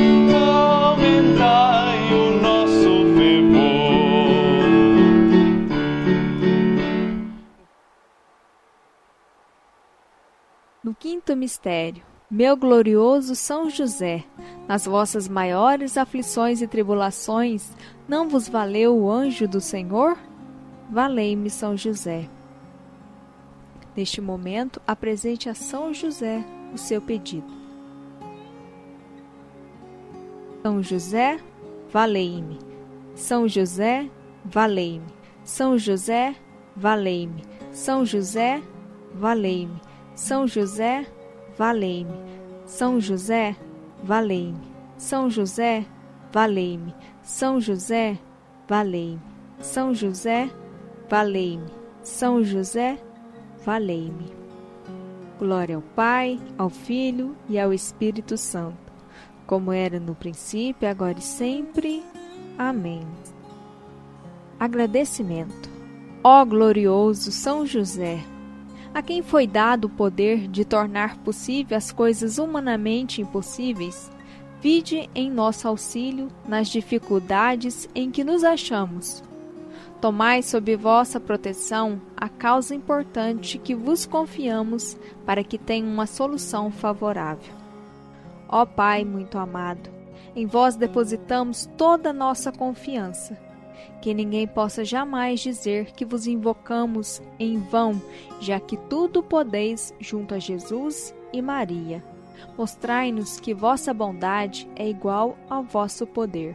Aumentai 0.87 2.15
o 2.15 2.41
nosso 2.41 2.91
fervor. 3.17 3.75
No 10.85 10.95
quinto 10.95 11.35
mistério 11.35 12.14
meu 12.35 12.57
glorioso 12.57 13.37
São 13.37 13.71
José, 13.71 14.25
nas 14.67 14.87
vossas 14.87 15.29
maiores 15.29 15.97
aflições 15.97 16.61
e 16.61 16.67
tribulações, 16.67 17.71
não 18.09 18.29
vos 18.29 18.49
valeu 18.49 18.99
o 18.99 19.09
anjo 19.09 19.47
do 19.47 19.61
Senhor? 19.61 20.19
Valei-me, 20.91 21.49
São 21.49 21.77
José. 21.77 22.29
Neste 23.97 24.21
momento, 24.21 24.83
apresente 24.85 25.49
a 25.49 25.55
São 25.55 25.95
José 25.95 26.45
o 26.73 26.77
seu 26.77 27.01
pedido. 27.01 27.47
São 30.61 30.83
José, 30.83 31.39
valei-me. 31.89 32.59
São 33.15 33.47
José, 33.47 34.11
valei-me. 34.45 35.07
São 35.45 35.79
José, 35.79 36.35
valei-me. 36.75 37.45
São 37.71 38.05
José, 38.05 38.61
valei-me. 39.15 39.81
São 40.17 40.49
José, 40.49 41.03
valei-me. 41.03 41.24
São 42.67 43.01
José, 43.01 43.57
valei-me. 44.03 44.75
São 44.97 45.31
José, 45.31 45.85
valei-me. 46.33 46.95
São 47.23 47.61
José, 47.61 48.19
valei-me. 48.69 49.21
São 49.61 49.95
José, 49.95 50.51
valei-me. 51.09 51.71
São 52.03 52.43
José, 52.43 52.99
valei-me. 53.65 54.33
Glória 55.39 55.77
ao 55.77 55.83
Pai, 55.83 56.39
ao 56.57 56.69
Filho 56.69 57.37
e 57.49 57.59
ao 57.59 57.73
Espírito 57.73 58.37
Santo, 58.37 58.93
como 59.47 59.73
era 59.73 59.99
no 59.99 60.15
princípio, 60.15 60.89
agora 60.89 61.19
e 61.19 61.23
sempre. 61.23 62.03
Amém. 62.59 63.03
Agradecimento. 64.59 65.71
Ó 66.23 66.45
glorioso 66.45 67.31
São 67.33 67.67
José, 67.67 68.21
a 68.95 69.03
quem 69.03 69.21
foi 69.23 69.47
dado 69.47 69.87
o 69.87 69.91
poder 69.91 70.49
de 70.49 70.65
tornar 70.65 71.19
possível 71.19 71.77
as 71.77 71.93
coisas 71.93 72.39
humanamente 72.39 73.21
impossíveis, 73.21 74.11
vide 74.63 75.11
em 75.15 75.31
nosso 75.31 75.69
auxílio 75.69 76.29
nas 76.49 76.69
dificuldades 76.69 77.89
em 77.95 78.11
que 78.11 78.25
nos 78.25 78.45
achamos 78.45 79.23
Tomai 80.05 80.43
sob 80.43 80.77
vossa 80.77 81.19
proteção 81.19 81.99
a 82.15 82.29
causa 82.29 82.75
importante 82.75 83.57
que 83.57 83.75
vos 83.75 84.05
confiamos 84.05 84.99
para 85.25 85.43
que 85.43 85.57
tenha 85.57 85.87
uma 85.87 86.07
solução 86.07 86.71
favorável. 86.71 87.55
Ó 88.47 88.67
Pai 88.67 89.03
muito 89.03 89.39
amado, 89.39 89.89
em 90.37 90.45
vós 90.45 90.77
depositamos 90.77 91.67
toda 91.79 92.11
a 92.11 92.13
nossa 92.13 92.53
confiança. 92.53 93.39
Que 94.05 94.13
ninguém 94.13 94.47
possa 94.47 94.85
jamais 94.85 95.41
dizer 95.41 95.93
que 95.93 96.05
vos 96.05 96.27
invocamos 96.27 97.23
em 97.39 97.59
vão, 97.59 98.03
já 98.39 98.61
que 98.61 98.77
tudo 98.77 99.23
podeis 99.23 99.95
junto 99.99 100.35
a 100.35 100.39
Jesus 100.39 101.15
e 101.33 101.41
Maria. 101.41 102.05
Mostrai-nos 102.59 103.41
que 103.41 103.55
vossa 103.55 103.95
bondade 103.95 104.69
é 104.77 104.87
igual 104.87 105.39
ao 105.49 105.63
vosso 105.63 106.07
poder. 106.07 106.55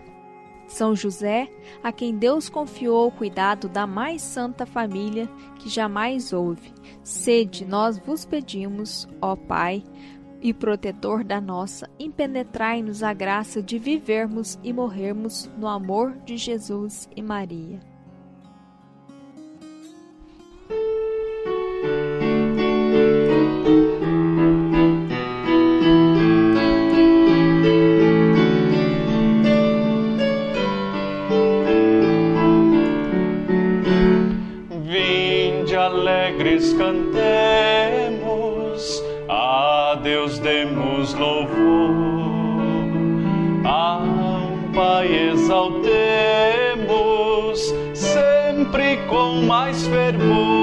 São 0.67 0.95
José, 0.95 1.49
a 1.81 1.91
quem 1.91 2.15
Deus 2.15 2.49
confiou 2.49 3.07
o 3.07 3.11
cuidado 3.11 3.67
da 3.67 3.87
mais 3.87 4.21
santa 4.21 4.67
família 4.67 5.27
que 5.57 5.67
jamais 5.67 6.31
houve, 6.31 6.71
sede 7.01 7.65
nós 7.65 7.97
vos 7.97 8.25
pedimos, 8.25 9.07
ó 9.19 9.35
Pai, 9.35 9.83
e 10.41 10.53
protetor 10.53 11.23
da 11.23 11.41
nossa, 11.41 11.89
impenetrai-nos 11.99 13.03
a 13.03 13.13
graça 13.13 13.61
de 13.61 13.77
vivermos 13.77 14.57
e 14.63 14.71
morrermos 14.71 15.49
no 15.57 15.67
amor 15.67 16.15
de 16.25 16.37
Jesus 16.37 17.09
e 17.15 17.21
Maria. 17.21 17.88
Com 49.09 49.41
mais 49.41 49.87
fervor. 49.87 50.58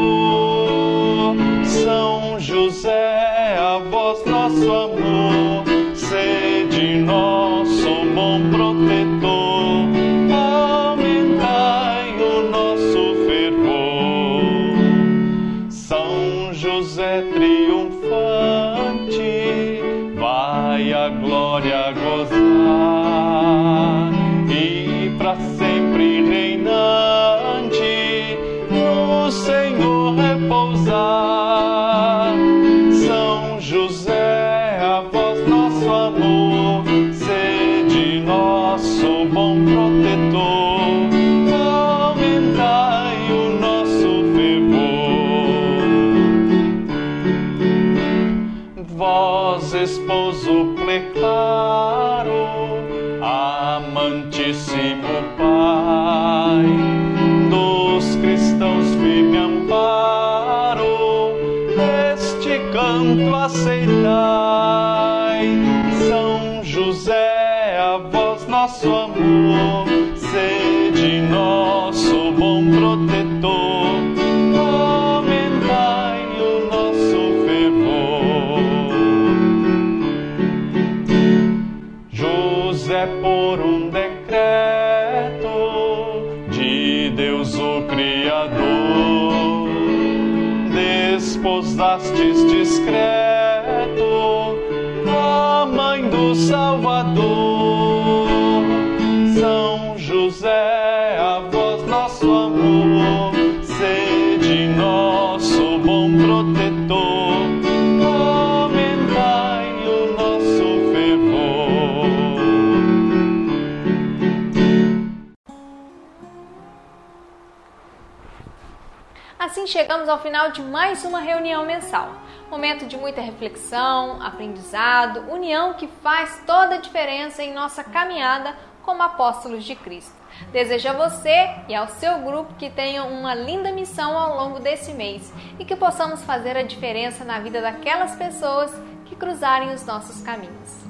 Chegamos 119.66 120.08
ao 120.08 120.20
final 120.20 120.52
de 120.52 120.62
mais 120.62 121.04
uma 121.04 121.18
reunião 121.18 121.66
mensal. 121.66 122.08
Momento 122.48 122.86
de 122.86 122.96
muita 122.96 123.20
reflexão, 123.20 124.22
aprendizado, 124.22 125.28
união 125.28 125.74
que 125.74 125.88
faz 125.88 126.40
toda 126.46 126.76
a 126.76 126.80
diferença 126.80 127.42
em 127.42 127.52
nossa 127.52 127.82
caminhada 127.82 128.56
como 128.84 129.02
apóstolos 129.02 129.64
de 129.64 129.74
Cristo. 129.74 130.14
Desejo 130.52 130.88
a 130.88 130.92
você 130.92 131.50
e 131.68 131.74
ao 131.74 131.88
seu 131.88 132.20
grupo 132.20 132.54
que 132.54 132.70
tenham 132.70 133.08
uma 133.10 133.34
linda 133.34 133.72
missão 133.72 134.16
ao 134.16 134.36
longo 134.36 134.60
desse 134.60 134.92
mês 134.92 135.32
e 135.58 135.64
que 135.64 135.74
possamos 135.74 136.22
fazer 136.22 136.56
a 136.56 136.62
diferença 136.62 137.24
na 137.24 137.40
vida 137.40 137.60
daquelas 137.60 138.14
pessoas 138.14 138.72
que 139.06 139.16
cruzarem 139.16 139.74
os 139.74 139.84
nossos 139.84 140.22
caminhos. 140.22 140.85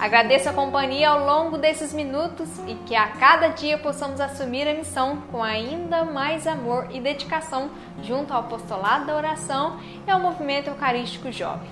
Agradeço 0.00 0.48
a 0.48 0.54
companhia 0.54 1.10
ao 1.10 1.26
longo 1.26 1.58
desses 1.58 1.92
minutos 1.92 2.48
e 2.66 2.74
que 2.86 2.96
a 2.96 3.08
cada 3.08 3.48
dia 3.48 3.76
possamos 3.76 4.18
assumir 4.18 4.66
a 4.66 4.72
missão 4.72 5.18
com 5.30 5.42
ainda 5.42 6.06
mais 6.06 6.46
amor 6.46 6.86
e 6.90 6.98
dedicação 6.98 7.68
junto 8.02 8.32
ao 8.32 8.40
apostolado 8.40 9.04
da 9.04 9.14
oração 9.14 9.78
e 10.06 10.10
ao 10.10 10.18
movimento 10.18 10.68
eucarístico 10.68 11.30
jovem. 11.30 11.68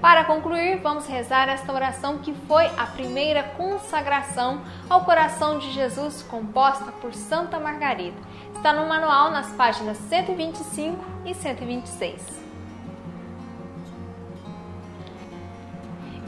Para 0.00 0.24
concluir, 0.24 0.78
vamos 0.82 1.08
rezar 1.08 1.48
esta 1.48 1.72
oração 1.72 2.18
que 2.18 2.32
foi 2.46 2.64
a 2.78 2.86
primeira 2.86 3.42
consagração 3.42 4.62
ao 4.88 5.04
coração 5.04 5.58
de 5.58 5.72
Jesus 5.72 6.22
composta 6.22 6.92
por 7.00 7.12
Santa 7.12 7.58
Margarida. 7.58 8.16
Está 8.54 8.72
no 8.72 8.88
manual 8.88 9.32
nas 9.32 9.50
páginas 9.50 9.96
125 9.96 11.04
e 11.26 11.34
126. 11.34 12.43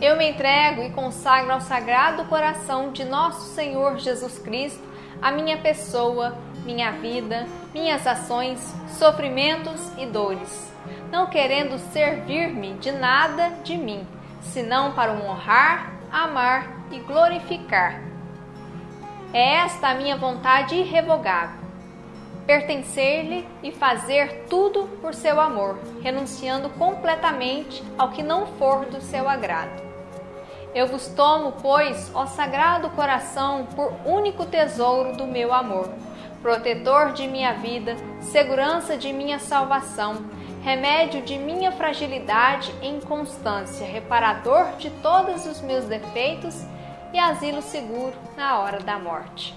Eu 0.01 0.17
me 0.17 0.29
entrego 0.29 0.83
e 0.83 0.91
consagro 0.91 1.53
ao 1.53 1.61
Sagrado 1.61 2.27
Coração 2.27 2.93
de 2.93 3.03
Nosso 3.03 3.55
Senhor 3.55 3.97
Jesus 3.97 4.39
Cristo 4.39 4.83
a 5.23 5.33
minha 5.33 5.57
pessoa, 5.57 6.37
minha 6.67 6.93
vida, 6.93 7.47
minhas 7.73 8.07
ações, 8.07 8.61
sofrimentos 8.99 9.91
e 9.97 10.05
dores, 10.05 10.71
não 11.11 11.27
querendo 11.29 11.79
servir-me 11.79 12.75
de 12.75 12.93
nada 12.93 13.49
de 13.65 13.79
mim, 13.79 14.07
senão 14.43 14.93
para 14.93 15.13
o 15.13 15.25
honrar, 15.25 15.95
amar 16.13 16.87
e 16.91 16.99
glorificar. 16.99 18.03
É 19.33 19.55
esta 19.55 19.89
a 19.89 19.95
minha 19.95 20.19
vontade 20.19 20.75
irrevogável 20.75 21.66
pertencer-lhe 22.47 23.47
e 23.63 23.73
fazer 23.73 24.45
tudo 24.49 24.87
por 25.03 25.15
seu 25.15 25.41
amor, 25.41 25.79
renunciando 26.03 26.71
completamente 26.71 27.83
ao 27.99 28.11
que 28.11 28.23
não 28.23 28.47
for 28.47 28.87
do 28.87 29.01
seu 29.01 29.29
agrado. 29.29 29.85
Eu 30.75 30.87
vos 30.87 31.09
tomo, 31.09 31.53
pois, 31.61 32.11
ó 32.15 32.27
Sagrado 32.27 32.91
Coração, 32.91 33.67
por 33.75 33.93
único 34.05 34.45
tesouro 34.45 35.17
do 35.17 35.27
meu 35.27 35.53
amor, 35.53 35.91
protetor 36.43 37.13
de 37.13 37.27
minha 37.27 37.55
vida, 37.55 37.97
segurança 38.21 38.97
de 38.97 39.13
minha 39.13 39.39
salvação, 39.39 40.17
remédio 40.63 41.23
de 41.23 41.39
minha 41.39 41.73
fragilidade 41.73 42.75
e 42.83 42.89
inconstância, 42.89 43.87
reparador 43.87 44.77
de 44.77 44.91
todos 44.91 45.47
os 45.47 45.61
meus 45.63 45.87
defeitos 45.87 46.63
e 47.13 47.19
asilo 47.19 47.63
seguro 47.63 48.15
na 48.37 48.59
hora 48.59 48.81
da 48.81 48.99
morte. 48.99 49.57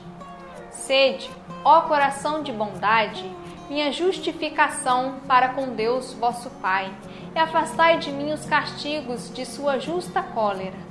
Sede, 0.72 1.30
ó 1.64 1.82
coração 1.82 2.44
de 2.44 2.52
bondade, 2.52 3.30
minha 3.70 3.92
justificação 3.92 5.16
para 5.28 5.50
com 5.50 5.70
Deus 5.76 6.14
vosso 6.14 6.50
Pai, 6.62 6.94
e 7.36 7.40
afastai 7.40 8.00
de 8.00 8.12
mim 8.12 8.32
os 8.32 8.46
castigos 8.46 9.32
de 9.34 9.46
sua 9.46 9.80
justa 9.80 10.22
cólera 10.22 10.90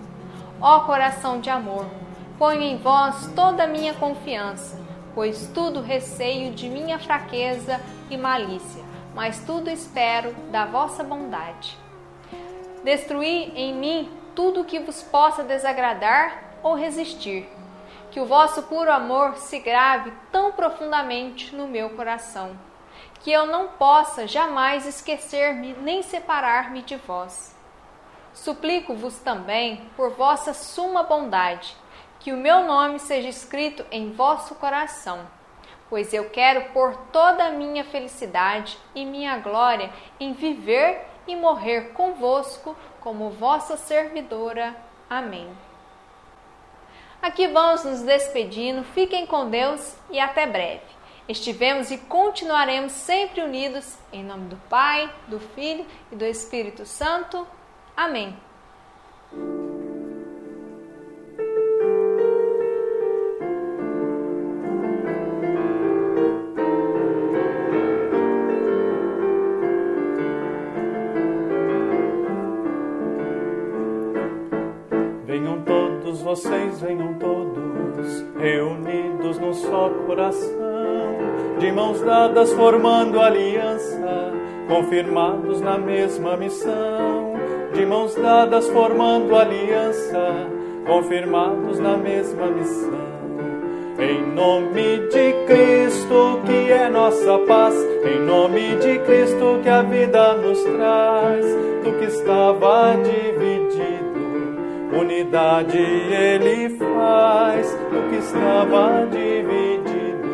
Ó 0.60 0.80
coração 0.80 1.40
de 1.40 1.48
amor, 1.48 1.86
ponho 2.36 2.62
em 2.62 2.76
vós 2.78 3.30
toda 3.36 3.62
a 3.62 3.66
minha 3.66 3.94
confiança, 3.94 4.76
pois 5.14 5.48
tudo 5.54 5.80
receio 5.80 6.52
de 6.52 6.68
minha 6.68 6.98
fraqueza 6.98 7.80
e 8.10 8.16
malícia, 8.16 8.82
mas 9.14 9.40
tudo 9.44 9.70
espero 9.70 10.34
da 10.50 10.64
vossa 10.64 11.04
bondade. 11.04 11.78
Destruí 12.82 13.52
em 13.54 13.72
mim 13.72 14.10
tudo 14.34 14.64
que 14.64 14.80
vos 14.80 15.00
possa 15.00 15.44
desagradar 15.44 16.58
ou 16.60 16.74
resistir, 16.74 17.48
que 18.10 18.20
o 18.20 18.26
vosso 18.26 18.62
puro 18.64 18.90
amor 18.90 19.36
se 19.36 19.58
grave 19.58 20.12
tão 20.32 20.52
profundamente 20.52 21.54
no 21.54 21.68
meu 21.68 21.90
coração, 21.90 22.58
que 23.20 23.32
eu 23.32 23.46
não 23.46 23.68
possa 23.68 24.26
jamais 24.26 24.86
esquecer-me 24.86 25.74
nem 25.74 26.02
separar-me 26.02 26.82
de 26.82 26.96
vós 26.96 27.56
Suplico-vos 28.38 29.18
também, 29.18 29.82
por 29.96 30.10
vossa 30.12 30.54
suma 30.54 31.02
bondade, 31.02 31.76
que 32.20 32.32
o 32.32 32.36
meu 32.36 32.64
nome 32.64 33.00
seja 33.00 33.28
escrito 33.28 33.84
em 33.90 34.12
vosso 34.12 34.54
coração, 34.54 35.26
pois 35.90 36.14
eu 36.14 36.30
quero 36.30 36.72
pôr 36.72 36.96
toda 37.12 37.46
a 37.46 37.50
minha 37.50 37.84
felicidade 37.84 38.78
e 38.94 39.04
minha 39.04 39.38
glória 39.38 39.90
em 40.20 40.32
viver 40.32 41.04
e 41.26 41.34
morrer 41.34 41.92
convosco 41.92 42.76
como 43.00 43.30
vossa 43.30 43.76
servidora. 43.76 44.76
Amém. 45.10 45.67
Aqui 47.20 47.48
vamos 47.48 47.84
nos 47.84 48.02
despedindo, 48.02 48.84
fiquem 48.84 49.26
com 49.26 49.50
Deus 49.50 49.96
e 50.10 50.20
até 50.20 50.46
breve. 50.46 50.82
Estivemos 51.28 51.90
e 51.90 51.98
continuaremos 51.98 52.92
sempre 52.92 53.42
unidos 53.42 53.98
em 54.12 54.24
nome 54.24 54.48
do 54.48 54.56
Pai, 54.68 55.12
do 55.26 55.38
Filho 55.38 55.84
e 56.10 56.16
do 56.16 56.24
Espírito 56.24 56.86
Santo. 56.86 57.46
Amém. 57.96 58.34
Vocês, 76.28 76.80
venham 76.80 77.14
todos, 77.14 78.24
reunidos 78.38 79.38
num 79.38 79.54
só 79.54 79.90
coração, 80.06 81.16
de 81.58 81.72
mãos 81.72 82.00
dadas 82.02 82.52
formando 82.52 83.18
aliança, 83.18 84.32
confirmados 84.68 85.60
na 85.60 85.78
mesma 85.78 86.36
missão 86.36 87.28
de 87.72 87.86
mãos 87.86 88.14
dadas 88.14 88.68
formando 88.68 89.36
aliança, 89.36 90.48
confirmados 90.86 91.78
na 91.78 91.96
mesma 91.96 92.46
missão. 92.46 93.08
Em 93.98 94.34
nome 94.34 95.08
de 95.08 95.32
Cristo, 95.46 96.40
que 96.44 96.72
é 96.72 96.88
nossa 96.88 97.38
paz, 97.46 97.74
em 98.04 98.20
nome 98.20 98.76
de 98.76 98.98
Cristo, 99.00 99.60
que 99.62 99.68
a 99.68 99.82
vida 99.82 100.34
nos 100.34 100.62
traz, 100.62 101.46
do 101.84 101.92
que 101.98 102.04
estava 102.06 102.96
dividido, 102.96 104.07
unidade 104.92 105.78
Ele 105.78 106.70
faz, 106.78 107.72
do 107.90 108.08
que 108.10 108.16
estava 108.16 109.06
dividido, 109.10 110.28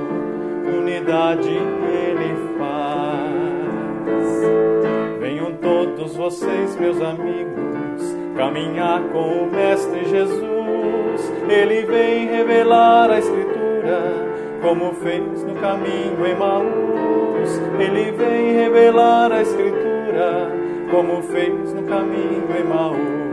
unidade 0.78 1.48
Ele 1.48 2.34
todos 5.64 6.16
vocês, 6.16 6.76
meus 6.76 7.00
amigos, 7.00 8.14
caminhar 8.36 9.02
com 9.04 9.44
o 9.44 9.50
Mestre 9.50 10.04
Jesus. 10.04 11.32
Ele 11.48 11.86
vem 11.86 12.26
revelar 12.26 13.10
a 13.10 13.18
Escritura, 13.18 14.00
como 14.60 14.92
fez 14.94 15.42
no 15.44 15.54
caminho 15.54 16.26
em 16.26 16.34
Maús. 16.34 17.60
Ele 17.78 18.12
vem 18.12 18.54
revelar 18.54 19.32
a 19.32 19.42
Escritura, 19.42 20.50
como 20.90 21.22
fez 21.22 21.72
no 21.72 21.82
caminho 21.84 22.46
em 22.58 22.64
Maús. 22.64 23.23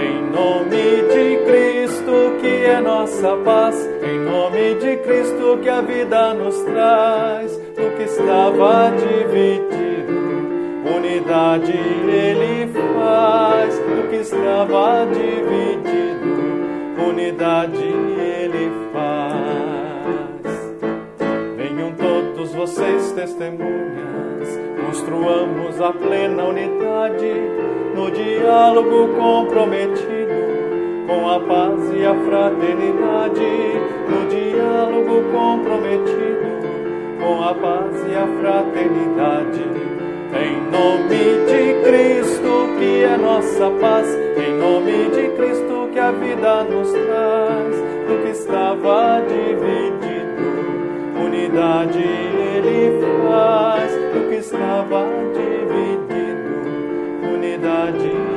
Em 0.00 0.30
nome 0.30 1.02
de 1.12 1.36
Cristo, 1.44 2.38
que 2.40 2.64
é 2.64 2.80
nossa 2.80 3.36
paz, 3.44 3.74
em 4.02 4.18
nome 4.20 4.74
de 4.74 4.96
Cristo, 4.98 5.58
que 5.62 5.68
a 5.68 5.80
vida 5.80 6.34
nos 6.34 6.56
traz, 6.62 7.56
do 7.56 7.96
que 7.96 8.04
estava 8.04 8.92
dividido 8.96 9.78
unidade 11.18 11.72
ele 11.72 12.72
faz. 12.72 13.78
Do 13.78 14.08
que 14.08 14.16
estava 14.16 15.06
dividido, 15.06 16.28
unidade 17.08 17.82
ele 17.82 18.70
faz. 18.92 20.48
Venham 21.56 21.92
todos 21.92 22.54
vocês 22.54 23.12
testemunhas, 23.12 24.58
construamos 24.84 25.80
a 25.80 25.92
plena 25.92 26.44
unidade 26.44 27.32
no 27.98 28.12
diálogo 28.12 29.08
comprometido 29.18 30.38
com 31.08 31.28
a 31.28 31.40
paz 31.40 31.80
e 31.92 32.06
a 32.06 32.14
fraternidade, 32.14 33.40
no 34.08 34.28
diálogo 34.28 35.24
comprometido 35.32 36.48
com 37.20 37.42
a 37.42 37.54
paz 37.54 37.96
e 38.08 38.14
a 38.14 38.26
fraternidade. 38.40 39.64
Em 40.30 40.60
nome 40.70 41.24
de 41.48 41.82
Cristo 41.82 42.68
que 42.78 43.02
é 43.02 43.16
nossa 43.16 43.68
paz, 43.80 44.06
em 44.14 44.56
nome 44.56 45.10
de 45.10 45.30
Cristo 45.36 45.88
que 45.92 45.98
a 45.98 46.12
vida 46.12 46.62
nos 46.64 46.92
traz, 46.92 47.76
do 48.06 48.22
que 48.22 48.30
estava 48.30 49.22
dividido, 49.26 50.44
unidade 51.20 51.98
Ele 51.98 53.00
faz, 53.26 53.90
do 53.90 54.28
que 54.28 54.36
estava 54.36 55.04
dividido. 55.32 55.57
cidade. 57.68 58.27